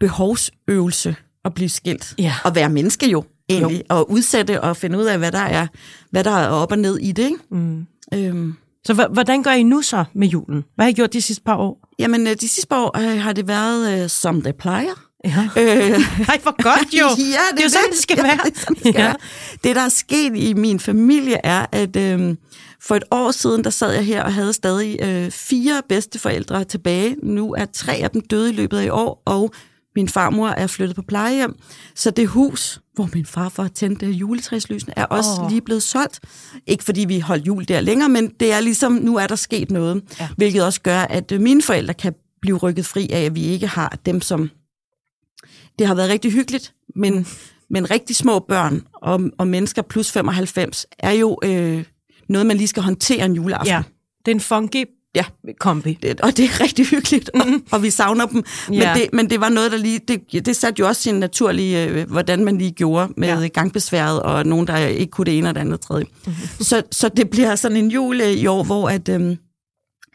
behovsøvelse 0.00 1.16
at 1.44 1.54
blive 1.54 1.68
skilt. 1.68 2.14
Ja. 2.18 2.34
Og 2.44 2.54
være 2.54 2.68
menneske 2.70 3.10
jo, 3.10 3.24
egentlig. 3.48 3.78
Jo. 3.78 3.96
Og 3.96 4.10
udsætte 4.10 4.60
og 4.60 4.76
finde 4.76 4.98
ud 4.98 5.04
af, 5.04 5.18
hvad 5.18 5.32
der 5.32 5.38
er, 5.38 5.66
hvad 6.10 6.24
der 6.24 6.30
er 6.30 6.48
op 6.48 6.72
og 6.72 6.78
ned 6.78 6.98
i 6.98 7.12
det. 7.12 7.24
Ikke? 7.24 7.38
Mm. 7.50 7.86
Øhm, 8.14 8.54
Så 8.84 9.08
hvordan 9.12 9.42
gør 9.42 9.50
I 9.50 9.62
nu 9.62 9.82
så 9.82 10.04
med 10.14 10.28
julen? 10.28 10.64
Hvad 10.74 10.84
har 10.84 10.90
I 10.90 10.94
gjort 10.94 11.12
de 11.12 11.20
sidste 11.20 11.42
par 11.44 11.56
år? 11.56 11.88
jamen, 11.98 12.26
øh, 12.26 12.32
de 12.40 12.48
sidste 12.48 12.68
par 12.68 12.84
år 12.84 12.98
øh, 12.98 13.20
har 13.20 13.32
det 13.32 13.48
været, 13.48 14.02
øh, 14.02 14.08
som 14.10 14.42
det 14.42 14.54
plejer. 14.56 15.05
Ja. 15.24 15.48
Øh, 15.56 16.00
Ej, 16.28 16.38
hvor 16.42 16.62
godt 16.62 16.94
jo! 16.94 17.06
ja, 17.36 17.40
det 17.52 17.58
er 17.60 17.62
jo 17.64 17.68
sådan, 17.68 17.90
det 17.90 17.98
skal 17.98 18.16
være. 18.16 18.38
Ja, 18.44 18.50
det, 18.50 18.58
sådan, 18.58 18.74
det, 18.74 18.80
skal 18.82 18.92
Ja. 18.94 19.02
være. 19.02 19.16
det, 19.64 19.76
der 19.76 19.82
er 19.82 19.88
sket 19.88 20.32
i 20.36 20.52
min 20.54 20.80
familie, 20.80 21.40
er, 21.46 21.66
at 21.72 21.96
øhm, 21.96 22.38
for 22.82 22.94
et 22.94 23.04
år 23.10 23.30
siden, 23.30 23.64
der 23.64 23.70
sad 23.70 23.92
jeg 23.92 24.04
her 24.04 24.22
og 24.22 24.34
havde 24.34 24.52
stadig 24.52 24.98
øh, 25.02 25.30
fire 25.30 25.82
bedsteforældre 25.88 26.64
tilbage. 26.64 27.16
Nu 27.22 27.54
er 27.54 27.64
tre 27.64 27.92
af 27.94 28.10
dem 28.10 28.20
døde 28.20 28.50
i 28.52 28.56
løbet 28.56 28.78
af 28.78 28.84
i 28.84 28.88
år, 28.88 29.22
og 29.24 29.54
min 29.96 30.08
farmor 30.08 30.48
er 30.48 30.66
flyttet 30.66 30.96
på 30.96 31.02
plejehjem. 31.08 31.54
Så 31.94 32.10
det 32.10 32.28
hus, 32.28 32.80
hvor 32.94 33.08
min 33.14 33.26
farfar 33.26 33.68
tændte 33.68 34.06
juletræslysene, 34.06 34.92
er 34.96 35.04
også 35.04 35.30
oh. 35.42 35.50
lige 35.50 35.60
blevet 35.60 35.82
solgt. 35.82 36.20
Ikke 36.66 36.84
fordi 36.84 37.04
vi 37.04 37.18
holdt 37.20 37.46
jul 37.46 37.68
der 37.68 37.80
længere, 37.80 38.08
men 38.08 38.32
det 38.40 38.52
er 38.52 38.60
ligesom, 38.60 38.92
nu 38.92 39.16
er 39.16 39.26
der 39.26 39.36
sket 39.36 39.70
noget. 39.70 39.94
Ja. 39.94 40.24
Ja. 40.24 40.28
Hvilket 40.36 40.64
også 40.64 40.80
gør, 40.80 41.00
at 41.00 41.32
øh, 41.32 41.40
mine 41.40 41.62
forældre 41.62 41.94
kan 41.94 42.14
blive 42.42 42.56
rykket 42.56 42.86
fri 42.86 43.08
af, 43.12 43.20
at 43.24 43.34
vi 43.34 43.44
ikke 43.44 43.66
har 43.66 43.98
dem 44.06 44.20
som 44.20 44.50
det 45.78 45.86
har 45.86 45.94
været 45.94 46.10
rigtig 46.10 46.32
hyggeligt, 46.32 46.72
men, 46.96 47.26
men 47.70 47.90
rigtig 47.90 48.16
små 48.16 48.38
børn 48.38 48.82
og, 48.94 49.20
og 49.38 49.48
mennesker 49.48 49.82
plus 49.82 50.12
95 50.12 50.86
er 50.98 51.10
jo 51.12 51.38
øh, 51.44 51.84
noget, 52.28 52.46
man 52.46 52.56
lige 52.56 52.68
skal 52.68 52.82
håndtere 52.82 53.24
en 53.24 53.32
juleaften. 53.34 53.68
Ja, 53.68 53.82
det 54.26 54.30
er 54.30 54.34
en 54.34 54.40
funky 54.40 54.84
Ja. 55.14 55.24
kombi. 55.60 55.98
Det, 56.02 56.20
og 56.20 56.36
det 56.36 56.44
er 56.44 56.60
rigtig 56.64 56.86
hyggeligt, 56.86 57.30
og, 57.34 57.46
og 57.72 57.82
vi 57.82 57.90
savner 57.90 58.26
dem. 58.26 58.44
Men, 58.68 58.78
Ja. 58.78 58.92
det, 58.96 59.08
men 59.12 59.30
det 59.30 59.40
var 59.40 59.48
noget, 59.48 59.72
der 59.72 59.78
lige... 59.78 60.00
Det, 60.08 60.46
det 60.46 60.56
satte 60.56 60.80
jo 60.80 60.86
også 60.88 61.02
sin 61.02 61.14
naturlige, 61.14 61.86
øh, 61.88 62.10
hvordan 62.10 62.44
man 62.44 62.58
lige 62.58 62.70
gjorde 62.72 63.12
med 63.16 63.28
Ja. 63.28 63.46
gangbesværet, 63.46 64.22
og 64.22 64.46
nogen, 64.46 64.66
der 64.66 64.76
ikke 64.76 65.10
kunne 65.10 65.24
det 65.24 65.38
ene 65.38 65.48
og 65.48 65.54
det 65.54 65.60
andet 65.60 65.80
tredje. 65.80 66.04
så, 66.60 66.82
så 66.92 67.08
det 67.08 67.30
bliver 67.30 67.54
sådan 67.54 67.76
en 67.76 67.90
jul 67.90 68.20
øh, 68.20 68.30
i 68.32 68.46
år, 68.46 68.64
hvor 68.64 68.88
at, 68.88 69.08
øh, 69.08 69.36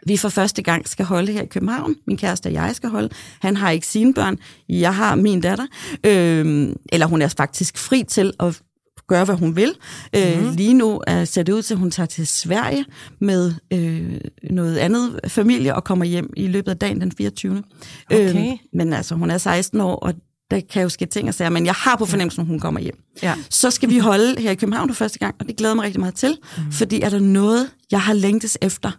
vi 0.08 0.17
for 0.17 0.29
første 0.29 0.62
gang 0.62 0.88
skal 0.88 1.05
holde 1.05 1.31
her 1.31 1.41
i 1.41 1.46
København. 1.46 1.96
Min 2.08 2.17
kæreste 2.17 2.48
og 2.48 2.53
jeg 2.53 2.75
skal 2.75 2.89
holde. 2.89 3.10
Han 3.41 3.58
har 3.58 3.70
ikke 3.70 3.88
sine 3.88 4.13
børn. 4.13 4.38
Jeg 4.70 4.96
har 4.96 5.15
min 5.15 5.41
datter. 5.41 5.67
Øh, 6.05 6.70
eller 6.91 7.05
hun 7.05 7.22
er 7.22 7.27
faktisk 7.27 7.77
fri 7.77 8.03
til 8.03 8.34
at 8.39 8.62
gøre, 9.08 9.25
hvad 9.25 9.36
hun 9.36 9.55
vil. 9.55 9.74
Mm-hmm. 10.13 10.48
Øh, 10.48 10.53
lige 10.53 10.74
nu 10.74 11.01
er, 11.08 11.25
ser 11.25 11.43
det 11.43 11.53
ud 11.53 11.62
til, 11.62 11.74
at 11.74 11.79
hun 11.79 11.91
tager 11.91 12.08
til 12.08 12.27
Sverige 12.27 12.86
med 13.20 13.53
øh, 13.74 14.20
noget 14.43 14.77
andet 14.77 15.20
familie 15.27 15.75
og 15.75 15.84
kommer 15.84 16.05
hjem 16.05 16.34
i 16.38 16.48
løbet 16.48 16.72
af 16.72 16.77
dagen 16.77 17.01
den 17.01 17.12
24. 17.12 17.63
Okay. 18.12 18.51
Øh, 18.51 18.58
men 18.74 18.93
altså, 18.93 19.15
hun 19.15 19.31
er 19.31 19.38
16 19.38 19.81
år, 19.81 19.96
og 19.96 20.13
der 20.51 20.60
kan 20.60 20.81
jo 20.81 20.89
ske 20.89 21.05
ting 21.05 21.27
og 21.27 21.34
sager, 21.34 21.50
men 21.50 21.65
jeg 21.65 21.74
har 21.74 21.96
på 21.96 22.05
fornemmelsen, 22.05 22.41
at 22.41 22.48
hun 22.48 22.60
kommer 22.60 22.79
hjem. 22.79 22.98
Ja. 23.24 23.36
Så 23.50 23.72
skal 23.72 23.89
vi 23.89 23.98
holde 23.98 24.41
her 24.41 24.51
i 24.51 24.55
København 24.55 24.89
for 24.89 24.96
første 24.96 25.20
gang, 25.20 25.36
og 25.39 25.48
det 25.48 25.55
glæder 25.55 25.74
mig 25.74 25.84
rigtig 25.86 26.00
meget 26.00 26.15
til, 26.15 26.38
mm. 26.58 26.72
fordi 26.72 27.01
er 27.01 27.10
der 27.10 27.20
noget, 27.20 27.70
jeg 27.91 28.01
har 28.01 28.13
længtes 28.13 28.58
efter 28.62 28.91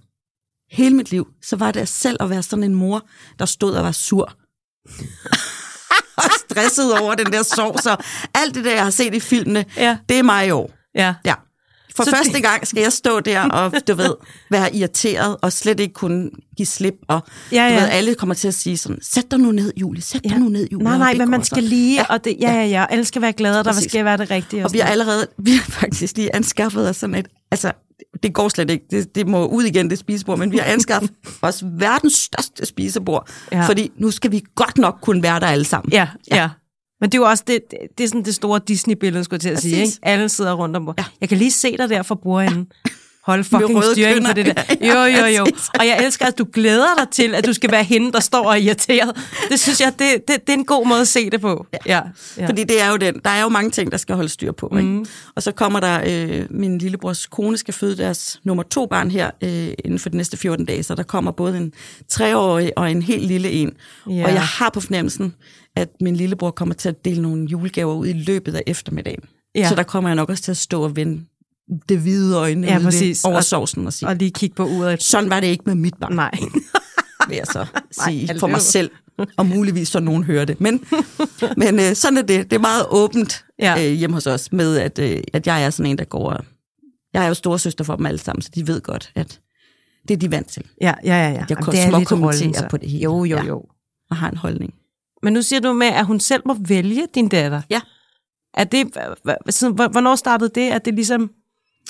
hele 0.73 0.97
mit 0.97 1.11
liv, 1.11 1.27
så 1.43 1.57
var 1.57 1.71
det 1.71 1.89
selv 1.89 2.17
at 2.21 2.31
være 2.31 2.43
sådan 2.43 2.63
en 2.65 2.75
mor, 2.75 3.07
der 3.39 3.45
stod 3.47 3.75
og 3.75 3.85
var 3.85 3.93
sur. 3.93 4.33
og 6.17 6.31
stresset 6.51 6.99
over 7.01 7.15
den 7.15 7.33
der 7.33 7.43
sorg, 7.43 7.81
så 7.83 7.97
alt 8.35 8.55
det 8.55 8.65
der, 8.65 8.75
jeg 8.75 8.83
har 8.85 8.91
set 8.91 9.15
i 9.15 9.21
filmene, 9.21 9.65
Ja. 9.77 9.99
det 10.09 10.19
er 10.19 10.23
mig 10.23 10.47
i 10.47 10.51
år. 10.51 10.71
Ja. 10.95 11.15
Ja. 11.25 11.35
For 11.97 12.05
Så 12.05 12.11
første 12.11 12.33
det- 12.33 12.43
gang 12.43 12.67
skal 12.67 12.83
jeg 12.83 12.93
stå 12.93 13.21
der 13.21 13.41
og, 13.43 13.73
du 13.89 13.95
ved, 13.95 14.15
være 14.51 14.77
irriteret 14.77 15.37
og 15.43 15.53
slet 15.53 15.81
ikke 15.81 15.95
kunne 15.95 16.31
give 16.57 16.67
slip. 16.67 16.95
Og 17.09 17.21
Ja, 17.53 17.57
du 17.69 17.73
ja. 17.75 17.81
ved, 17.81 17.89
alle 17.91 18.15
kommer 18.15 18.35
til 18.35 18.49
at 18.49 18.55
sige 18.55 18.77
sådan, 18.79 18.99
sæt 19.03 19.31
dig 19.31 19.39
nu 19.39 19.53
ned, 19.53 19.73
Julie, 19.77 20.03
sæt 20.03 20.25
dig 20.25 20.39
nu 20.39 20.49
ned, 20.49 20.69
Julie. 20.73 20.85
Nej, 20.85 20.93
og 20.93 20.99
nej, 20.99 21.15
men 21.15 21.31
man 21.31 21.41
så." 21.45 21.47
skal 21.47 21.63
lige, 21.63 21.95
ja. 21.95 22.05
og 22.15 22.25
det, 22.25 22.37
ja, 22.41 22.53
ja, 22.53 22.65
ja, 22.67 22.87
alle 22.91 23.05
skal 23.05 23.23
være 23.23 23.33
glade, 23.33 23.59
og 23.59 23.65
der 23.65 23.73
skal 23.73 24.05
være 24.05 24.17
det 24.17 24.31
rigtige. 24.31 24.65
Og 24.65 24.73
vi 24.73 24.79
har 24.79 24.89
allerede, 24.89 25.27
vi 25.45 25.51
har 25.51 25.71
faktisk 25.71 26.17
lige 26.17 26.37
anskaffet 26.37 26.89
os 26.89 26.97
sådan 26.97 27.15
et, 27.15 27.29
altså, 27.51 27.73
det 28.23 28.35
går 28.35 28.49
slet 28.49 28.71
ikke, 28.71 28.85
det, 28.91 29.15
det 29.15 29.27
må 29.29 29.47
ud 29.47 29.65
igen, 29.65 29.91
det 29.91 29.99
spisebord, 29.99 30.39
men 30.39 30.53
vi 30.53 30.57
har 30.59 30.65
anskaffet 30.65 31.11
os 31.43 31.63
verdens 31.79 32.13
største 32.15 32.67
spisebord, 32.67 33.29
Ja. 33.53 33.59
ja. 33.59 33.67
fordi 33.69 33.91
nu 33.97 34.11
skal 34.11 34.31
vi 34.33 34.43
godt 34.55 34.79
nok 34.79 34.99
kunne 35.03 35.23
være 35.23 35.41
der 35.41 35.47
alle 35.47 35.65
sammen. 35.65 35.93
Ja, 35.93 36.09
ja. 36.31 36.37
ja. 36.37 36.49
Men 37.03 37.11
det 37.11 37.19
er 37.19 37.23
jo 37.23 37.29
også 37.29 37.45
det, 37.47 37.61
det, 37.71 37.79
det 37.99 38.05
er 38.05 38.09
sådan 38.09 38.23
det 38.23 38.35
store 38.35 38.61
Disney-billede, 38.69 39.25
skulle 39.25 39.37
jeg 39.37 39.41
til 39.41 39.49
at 39.49 39.59
sige. 39.59 39.81
Præcis. 39.83 39.97
Ikke? 39.97 40.09
Alle 40.09 40.29
sidder 40.29 40.53
rundt 40.53 40.77
om. 40.77 40.95
Ja. 40.99 41.05
Jeg 41.21 41.29
kan 41.29 41.39
lige 41.39 41.51
se 41.51 41.77
dig 41.77 41.89
der 41.89 42.03
for 42.03 42.15
bordenden. 42.15 42.67
Hold 43.25 43.45
fucking 43.45 43.85
styring 43.85 44.27
på 44.27 44.33
det 44.33 44.47
der. 44.47 44.63
Jo, 44.89 45.21
jo, 45.21 45.27
jo. 45.27 45.47
Og 45.79 45.87
jeg 45.87 46.05
elsker, 46.05 46.27
at 46.27 46.39
du 46.39 46.47
glæder 46.53 46.95
dig 46.99 47.09
til, 47.11 47.35
at 47.35 47.47
du 47.47 47.53
skal 47.53 47.71
være 47.71 47.85
hende, 47.85 48.13
der 48.13 48.21
står 48.21 48.47
og 48.47 48.53
er 48.53 48.57
irriteret. 48.57 49.17
Det 49.51 49.61
synes 49.61 49.81
jeg, 49.81 49.93
det, 49.99 50.29
det, 50.29 50.47
det 50.47 50.49
er 50.49 50.59
en 50.59 50.65
god 50.65 50.87
måde 50.87 51.01
at 51.01 51.09
se 51.09 51.31
det 51.31 51.41
på. 51.41 51.67
Ja. 51.73 51.79
ja. 51.87 52.01
Ja. 52.39 52.47
Fordi 52.47 52.65
det 52.65 52.83
er 52.83 52.91
jo 52.91 52.97
den. 52.97 53.21
Der 53.25 53.31
er 53.31 53.43
jo 53.43 53.49
mange 53.49 53.71
ting, 53.71 53.93
der 53.93 53.99
skal 53.99 54.15
holde 54.15 54.29
styr 54.29 54.53
på. 54.53 54.73
Ikke? 54.77 54.89
Mhm. 54.89 55.07
Og 55.37 55.43
så 55.43 55.53
kommer 55.53 55.81
der, 55.81 56.01
øh, 56.07 56.47
min 56.51 56.79
lillebrors 56.79 57.27
kone 57.27 57.57
skal 57.57 57.75
føde 57.75 57.97
deres 57.97 58.41
nummer 58.45 58.63
to 58.63 58.87
barn 58.87 59.11
her 59.11 59.31
øh, 59.43 59.69
inden 59.85 59.99
for 59.99 60.09
de 60.09 60.17
næste 60.17 60.37
14 60.37 60.67
dage, 60.67 60.83
så 60.83 60.95
der 60.95 61.03
kommer 61.03 61.31
både 61.31 61.57
en 61.57 61.73
treårig 62.09 62.79
og 62.79 62.91
en 62.91 63.03
helt 63.03 63.27
lille 63.27 63.51
en. 63.51 63.73
Ja. 64.11 64.25
Og 64.25 64.33
jeg 64.33 64.43
har 64.43 64.71
på 64.71 64.81
fornemmelsen, 64.81 65.35
at 65.77 65.89
min 66.01 66.17
lillebror 66.17 66.51
kommer 66.51 66.75
til 66.75 66.89
at 66.89 67.05
dele 67.05 67.23
nogle 67.23 67.47
julegaver 67.47 67.95
ud 67.95 68.07
i 68.07 68.13
løbet 68.13 68.55
af 68.55 68.63
eftermiddagen. 68.67 69.23
Ja. 69.55 69.69
Så 69.69 69.75
der 69.75 69.83
kommer 69.83 70.11
jeg 70.11 70.17
nok 70.17 70.31
også 70.31 70.43
til 70.43 70.51
at 70.51 70.57
stå 70.57 70.83
og 70.83 70.97
vende 70.97 71.25
det 71.89 71.99
hvide 71.99 72.37
øjne 72.37 72.67
Ja, 72.67 72.79
præcis. 72.83 73.25
over 73.25 73.37
Og- 73.37 73.45
sovsen 73.45 73.87
og 73.87 73.93
sige, 73.93 74.09
Og 74.09 74.17
lige 74.17 74.31
kigge 74.31 74.55
på 74.57 74.67
uret. 74.67 75.03
sådan 75.03 75.31
var 75.31 75.41
det 75.41 75.47
ikke 75.47 75.63
med 75.67 75.75
mit 75.75 75.95
barn, 76.01 76.15
Nej. 76.15 76.31
vil 77.29 77.37
jeg 77.37 77.47
så 77.47 77.67
Nej, 77.99 78.09
sige 78.09 78.27
hallo. 78.27 78.41
for 78.41 78.47
mig 78.47 78.61
selv. 78.61 78.91
Og 79.37 79.47
muligvis 79.47 79.89
så 79.89 80.01
nogen 80.01 80.25
hører 80.25 80.45
det. 80.45 80.61
Men, 80.61 80.85
men 81.57 81.81
øh, 81.81 81.95
sådan 81.95 82.17
er 82.19 82.23
det. 82.23 82.51
Det 82.51 82.57
er 82.57 82.61
meget 82.61 82.87
åbent 82.91 83.45
Ja. 83.59 83.75
ja. 83.81 83.89
øh, 83.91 83.93
hjemme 83.95 84.15
hos 84.15 84.27
os, 84.27 84.53
med 84.53 84.77
at, 84.79 84.99
øh, 84.99 85.21
at 85.33 85.47
jeg 85.47 85.65
er 85.65 85.71
sådan 85.71 85.91
en, 85.91 85.99
der 85.99 86.05
går... 86.05 86.31
og- 86.33 86.45
Jeg 87.15 87.25
er 87.25 87.29
jo 87.29 87.35
storesøster 87.35 87.85
for 87.85 87.97
dem 87.97 88.07
alle 88.07 88.19
sammen, 88.19 88.43
så 88.43 88.51
de 88.55 88.67
ved 88.67 88.81
godt, 88.81 89.13
at 89.15 89.41
det 90.09 90.15
er 90.15 90.19
de 90.19 90.31
vant 90.31 90.49
til. 90.49 90.63
Ja, 90.81 90.95
ja, 91.05 91.11
ja. 91.15 91.15
ja. 91.15 91.29
Jeg 91.29 91.47
Jamen, 91.51 91.65
kan 91.65 91.75
er 91.75 91.89
småkommentere 91.91 92.69
på 92.69 92.77
det 92.77 92.91
hele. 92.91 93.03
Jo, 93.03 93.25
jo, 93.25 93.37
Ja. 93.37 93.45
jo. 93.45 93.65
Og 94.11 94.17
har 94.17 94.31
en 94.31 94.37
holdning. 94.37 94.75
Men 95.23 95.33
nu 95.33 95.43
siger 95.43 95.61
du 95.61 95.73
med, 95.73 95.87
at 95.87 96.07
hun 96.07 96.21
selv 96.21 96.43
må 96.47 96.57
vælge 96.69 97.07
din 97.15 97.29
datter. 97.29 97.63
Ja. 97.71 97.81
Er 98.55 98.65
det, 98.65 98.87
hvornår 99.93 100.17
startede 100.17 100.51
det? 100.55 100.71
At 100.71 100.85
det 100.85 100.95
ligesom... 100.95 101.31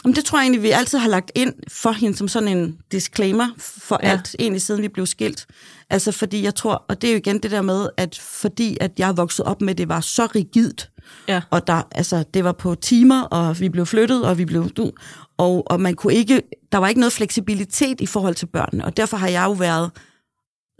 Jamen, 0.04 0.16
det 0.16 0.24
tror 0.24 0.38
jeg 0.38 0.44
egentlig, 0.44 0.62
vi 0.62 0.70
altid 0.70 0.98
har 0.98 1.08
lagt 1.08 1.30
ind 1.34 1.54
for 1.68 1.92
hende 1.92 2.16
som 2.16 2.28
sådan 2.28 2.48
en 2.48 2.78
disclaimer 2.92 3.48
for 3.58 3.98
Ja. 4.02 4.08
alt, 4.10 4.36
egentlig 4.38 4.62
siden 4.62 4.82
vi 4.82 4.88
blev 4.88 5.06
skilt. 5.06 5.46
Altså 5.90 6.12
fordi 6.12 6.42
jeg 6.42 6.54
tror, 6.54 6.84
og 6.88 7.02
det 7.02 7.08
er 7.08 7.12
jo 7.14 7.18
igen 7.18 7.38
det 7.38 7.50
der 7.50 7.62
med, 7.62 7.88
at 7.96 8.18
fordi 8.18 8.76
at 8.80 8.90
jeg 8.98 9.16
vokset 9.16 9.44
op 9.46 9.60
med, 9.60 9.74
det 9.74 9.88
var 9.88 10.00
så 10.00 10.26
rigidt, 10.26 10.90
Ja. 11.28 11.40
og 11.50 11.66
der, 11.66 11.82
altså, 11.92 12.24
det 12.34 12.44
var 12.44 12.52
på 12.52 12.74
timer, 12.74 13.22
og 13.22 13.60
vi 13.60 13.68
blev 13.68 13.86
flyttet, 13.86 14.24
og 14.24 14.38
vi 14.38 14.44
blev 14.44 14.68
du, 14.70 14.92
og, 15.38 15.70
og 15.70 15.80
man 15.80 15.94
kunne 15.94 16.14
ikke, 16.14 16.42
der 16.72 16.78
var 16.78 16.88
ikke 16.88 17.00
noget 17.00 17.12
fleksibilitet 17.12 18.00
i 18.00 18.06
forhold 18.06 18.34
til 18.34 18.46
børnene, 18.46 18.84
og 18.84 18.96
derfor 18.96 19.16
har 19.16 19.28
jeg 19.28 19.44
jo 19.44 19.52
været 19.52 19.90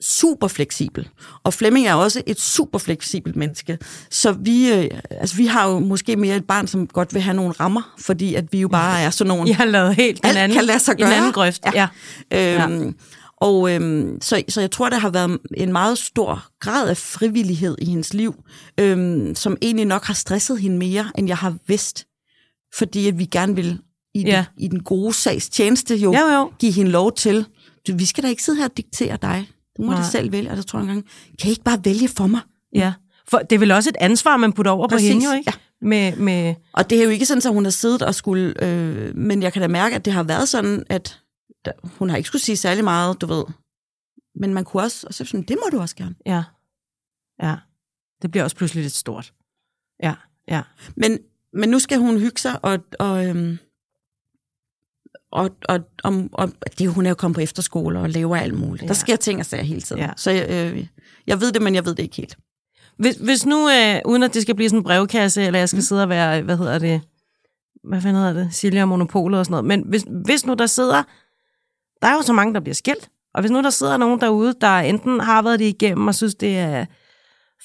super 0.03 0.49
fleksibel. 0.49 1.09
Og 1.45 1.55
Flemming 1.55 1.87
er 1.87 1.95
også 1.95 2.23
et 2.27 2.41
super 2.41 2.79
fleksibelt 2.79 3.37
menneske. 3.37 3.79
Så 4.11 4.33
vi, 4.33 4.73
øh, 4.73 4.89
altså, 5.11 5.37
vi 5.37 5.47
har 5.47 5.69
jo 5.71 5.79
måske 5.79 6.17
mere 6.17 6.37
et 6.37 6.45
barn, 6.45 6.67
som 6.67 6.87
godt 6.87 7.15
vil 7.15 7.23
have 7.23 7.35
nogle 7.37 7.53
rammer, 7.53 7.95
fordi 7.99 8.35
at 8.35 8.53
vi 8.53 8.61
jo 8.61 8.69
bare 8.69 9.01
er 9.01 9.11
sådan 9.11 9.29
nogle... 9.29 9.49
Jeg 9.49 9.57
har 9.57 9.65
lavet 9.65 9.95
helt 9.97 10.21
Alt 10.25 10.39
anden, 10.39 10.57
kan 10.57 10.65
lade 10.65 10.79
sig 10.79 10.95
i 10.99 11.03
en 11.03 11.07
gøre. 11.09 11.17
anden 11.17 11.33
grøft. 11.33 11.63
Ja. 11.75 11.89
ja. 12.33 12.69
Øhm, 12.69 12.95
Og 13.37 13.71
øhm, 13.75 14.19
så, 14.23 14.43
så 14.49 14.61
jeg 14.61 14.71
tror, 14.71 14.89
der 14.89 14.99
har 14.99 15.11
været 15.11 15.39
en 15.57 15.73
meget 15.73 15.99
stor 15.99 16.45
grad 16.61 16.89
af 16.89 16.97
frivillighed 16.97 17.77
i 17.79 17.85
hendes 17.85 18.15
liv, 18.15 18.35
øhm, 18.81 19.35
som 19.35 19.57
egentlig 19.63 19.87
nok 19.87 20.05
har 20.05 20.15
stresset 20.15 20.59
hende 20.61 20.79
mere, 20.79 21.11
end 21.19 21.29
jeg 21.29 21.37
har 21.37 21.55
vidst. 21.67 22.07
Fordi 22.79 23.09
at 23.09 23.19
vi 23.19 23.25
gerne 23.25 23.55
vil 23.55 23.79
i, 24.15 24.23
Ja. 24.23 24.37
den, 24.37 24.65
i 24.65 24.69
den 24.69 24.83
gode 24.83 25.13
sags 25.13 25.49
tjeneste 25.49 25.97
jo, 25.97 26.13
Jo, 26.15 26.27
jo. 26.27 26.53
give 26.59 26.73
hende 26.73 26.91
lov 26.91 27.13
til, 27.13 27.47
vi 27.95 28.05
skal 28.07 28.25
da 28.25 28.29
ikke 28.29 28.43
sidde 28.43 28.59
her 28.59 28.65
og 28.69 28.77
diktere 28.77 29.19
dig. 29.23 29.49
Du 29.77 29.83
må 29.83 29.91
Nej. 29.91 30.01
det 30.01 30.07
selv 30.07 30.33
vælge. 30.33 30.51
Og 30.51 30.57
så 30.57 30.63
tror 30.63 30.79
jeg 30.79 30.85
engang, 30.85 31.07
kan 31.39 31.49
I 31.49 31.51
ikke 31.51 31.63
bare 31.63 31.85
vælge 31.85 32.09
for 32.09 32.27
mig? 32.27 32.41
ja. 32.75 32.93
For 33.29 33.39
det 33.39 33.53
er 33.53 33.59
vel 33.59 33.71
også 33.71 33.91
et 33.91 33.97
ansvar, 34.01 34.37
man 34.37 34.53
putter 34.53 34.73
over 34.73 34.89
Præcis, 34.89 35.09
på 35.09 35.13
hende, 35.13 35.27
jo 35.27 35.33
ikke? 35.39 35.53
ja. 35.55 35.87
Med, 35.87 36.17
med, 36.17 36.55
Og 36.73 36.91
det 36.91 37.01
er 37.01 37.05
jo 37.05 37.11
ikke 37.11 37.27
sådan, 37.27 37.43
at 37.47 37.55
hun 37.55 37.65
har 37.65 37.71
siddet 37.71 38.03
og 38.03 38.15
skulle... 38.15 38.65
Øh, 38.65 39.17
men 39.17 39.43
jeg 39.43 39.53
kan 39.53 39.63
da 39.63 39.69
mærke, 39.69 39.97
at 39.97 40.05
det 40.05 40.13
har 40.13 40.23
været 40.23 40.49
sådan, 40.49 40.85
at 40.89 41.21
der, 41.65 41.73
hun 41.85 42.11
har 42.11 42.17
ikke 42.17 42.27
skulle 42.27 42.43
sige 42.43 42.57
særlig 42.57 42.85
meget, 42.85 43.21
du 43.21 43.27
ved. 43.27 43.45
Men 44.35 44.55
man 44.55 44.65
kunne 44.65 44.83
også... 44.83 45.07
Og 45.07 45.15
så 45.15 45.25
sådan, 45.25 45.43
det 45.43 45.57
må 45.65 45.71
du 45.71 45.81
også 45.81 45.97
gerne. 45.97 46.15
ja. 46.27 46.43
Ja. 47.43 47.57
Det 48.23 48.31
bliver 48.31 48.45
også 48.45 48.57
pludselig 48.57 48.83
lidt 48.83 48.93
stort. 48.95 49.33
Ja, 50.03 50.15
ja. 50.49 50.63
Men, 50.97 51.19
men 51.53 51.69
nu 51.69 51.79
skal 51.79 51.99
hun 51.99 52.19
hygge 52.19 52.41
sig, 52.41 52.65
og, 52.65 52.79
og, 52.99 53.27
øhm, 53.27 53.59
og, 55.33 55.51
og, 55.69 55.81
og, 56.05 56.29
og 56.33 56.53
det, 56.79 56.89
hun 56.89 57.07
er 57.07 57.11
jo 57.11 57.15
kommet 57.15 57.35
på 57.35 57.41
efterskole 57.41 57.99
og 57.99 58.11
laver 58.11 58.37
alt 58.37 58.55
muligt. 58.55 58.83
Ja. 58.83 58.89
Der 58.89 58.95
sker 58.95 59.17
ting 59.17 59.41
og 59.41 59.47
sager 59.47 59.63
hele 59.63 59.81
tiden. 59.81 60.03
Ja. 60.03 60.11
Så 60.17 60.31
øh, 60.33 60.87
jeg 61.27 61.41
ved 61.41 61.53
det, 61.53 61.63
men 61.63 61.75
jeg 61.75 61.85
ved 61.85 61.95
det 61.95 62.03
ikke 62.03 62.17
helt. 62.17 62.37
Hvis, 62.97 63.17
hvis 63.17 63.47
nu, 63.47 63.69
øh, 63.69 64.01
uden 64.05 64.23
at 64.23 64.35
det 64.35 64.43
skal 64.43 64.55
blive 64.55 64.69
sådan 64.69 64.79
en 64.81 64.85
brevkasse, 64.85 65.43
eller 65.43 65.59
jeg 65.59 65.69
skal 65.69 65.77
mm. 65.77 65.83
sidde 65.83 66.03
og 66.03 66.09
være, 66.09 66.43
hvad 66.43 66.57
hedder 66.57 66.79
det, 66.79 67.01
hvad 67.85 68.01
fanden 68.01 68.23
hedder 68.23 68.45
det, 68.45 68.55
Silja 68.55 68.83
og 68.83 68.89
Monopolet 68.89 69.39
og 69.41 69.47
sådan 69.47 69.53
noget, 69.53 69.65
men 69.65 69.85
hvis, 69.89 70.05
hvis 70.25 70.47
nu 70.47 70.55
der 70.55 70.67
sidder, 70.67 71.03
der 72.03 72.09
er 72.09 72.15
jo 72.15 72.23
så 72.23 72.33
mange, 72.33 72.55
der 72.55 72.61
bliver 72.61 72.75
skilt, 72.75 73.09
og 73.35 73.41
hvis 73.41 73.51
nu 73.51 73.63
der 73.63 73.71
sidder 73.71 73.97
nogen 73.97 74.21
derude, 74.21 74.55
der 74.61 74.79
enten 74.79 75.21
har 75.21 75.43
været 75.43 75.59
det 75.59 75.65
igennem 75.65 76.09
og 76.09 76.15
synes, 76.15 76.35
det 76.35 76.59
er 76.59 76.85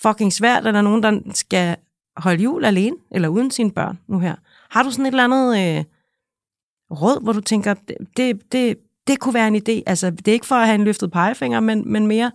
fucking 0.01 0.33
svært, 0.33 0.67
eller 0.67 0.81
nogen, 0.81 1.03
der 1.03 1.19
skal 1.33 1.75
holde 2.17 2.43
jul 2.43 2.65
alene, 2.65 2.95
eller 3.11 3.27
uden 3.27 3.51
sine 3.51 3.71
børn 3.71 3.99
nu 4.07 4.19
her, 4.19 4.35
har 4.69 4.83
du 4.83 4.91
sådan 4.91 5.05
et 5.05 5.11
eller 5.11 5.23
andet 5.23 5.77
øh, 5.77 5.83
råd, 6.91 7.23
hvor 7.23 7.33
du 7.33 7.41
tænker, 7.41 7.73
det, 8.17 8.51
det, 8.51 8.77
det, 9.07 9.19
kunne 9.19 9.33
være 9.33 9.47
en 9.47 9.55
idé? 9.55 9.83
Altså, 9.85 10.09
det 10.09 10.27
er 10.27 10.33
ikke 10.33 10.45
for 10.45 10.55
at 10.55 10.65
have 10.65 10.75
en 10.75 10.83
løftet 10.83 11.11
pegefinger, 11.11 11.59
men, 11.59 11.91
men 11.91 12.07
mere 12.07 12.31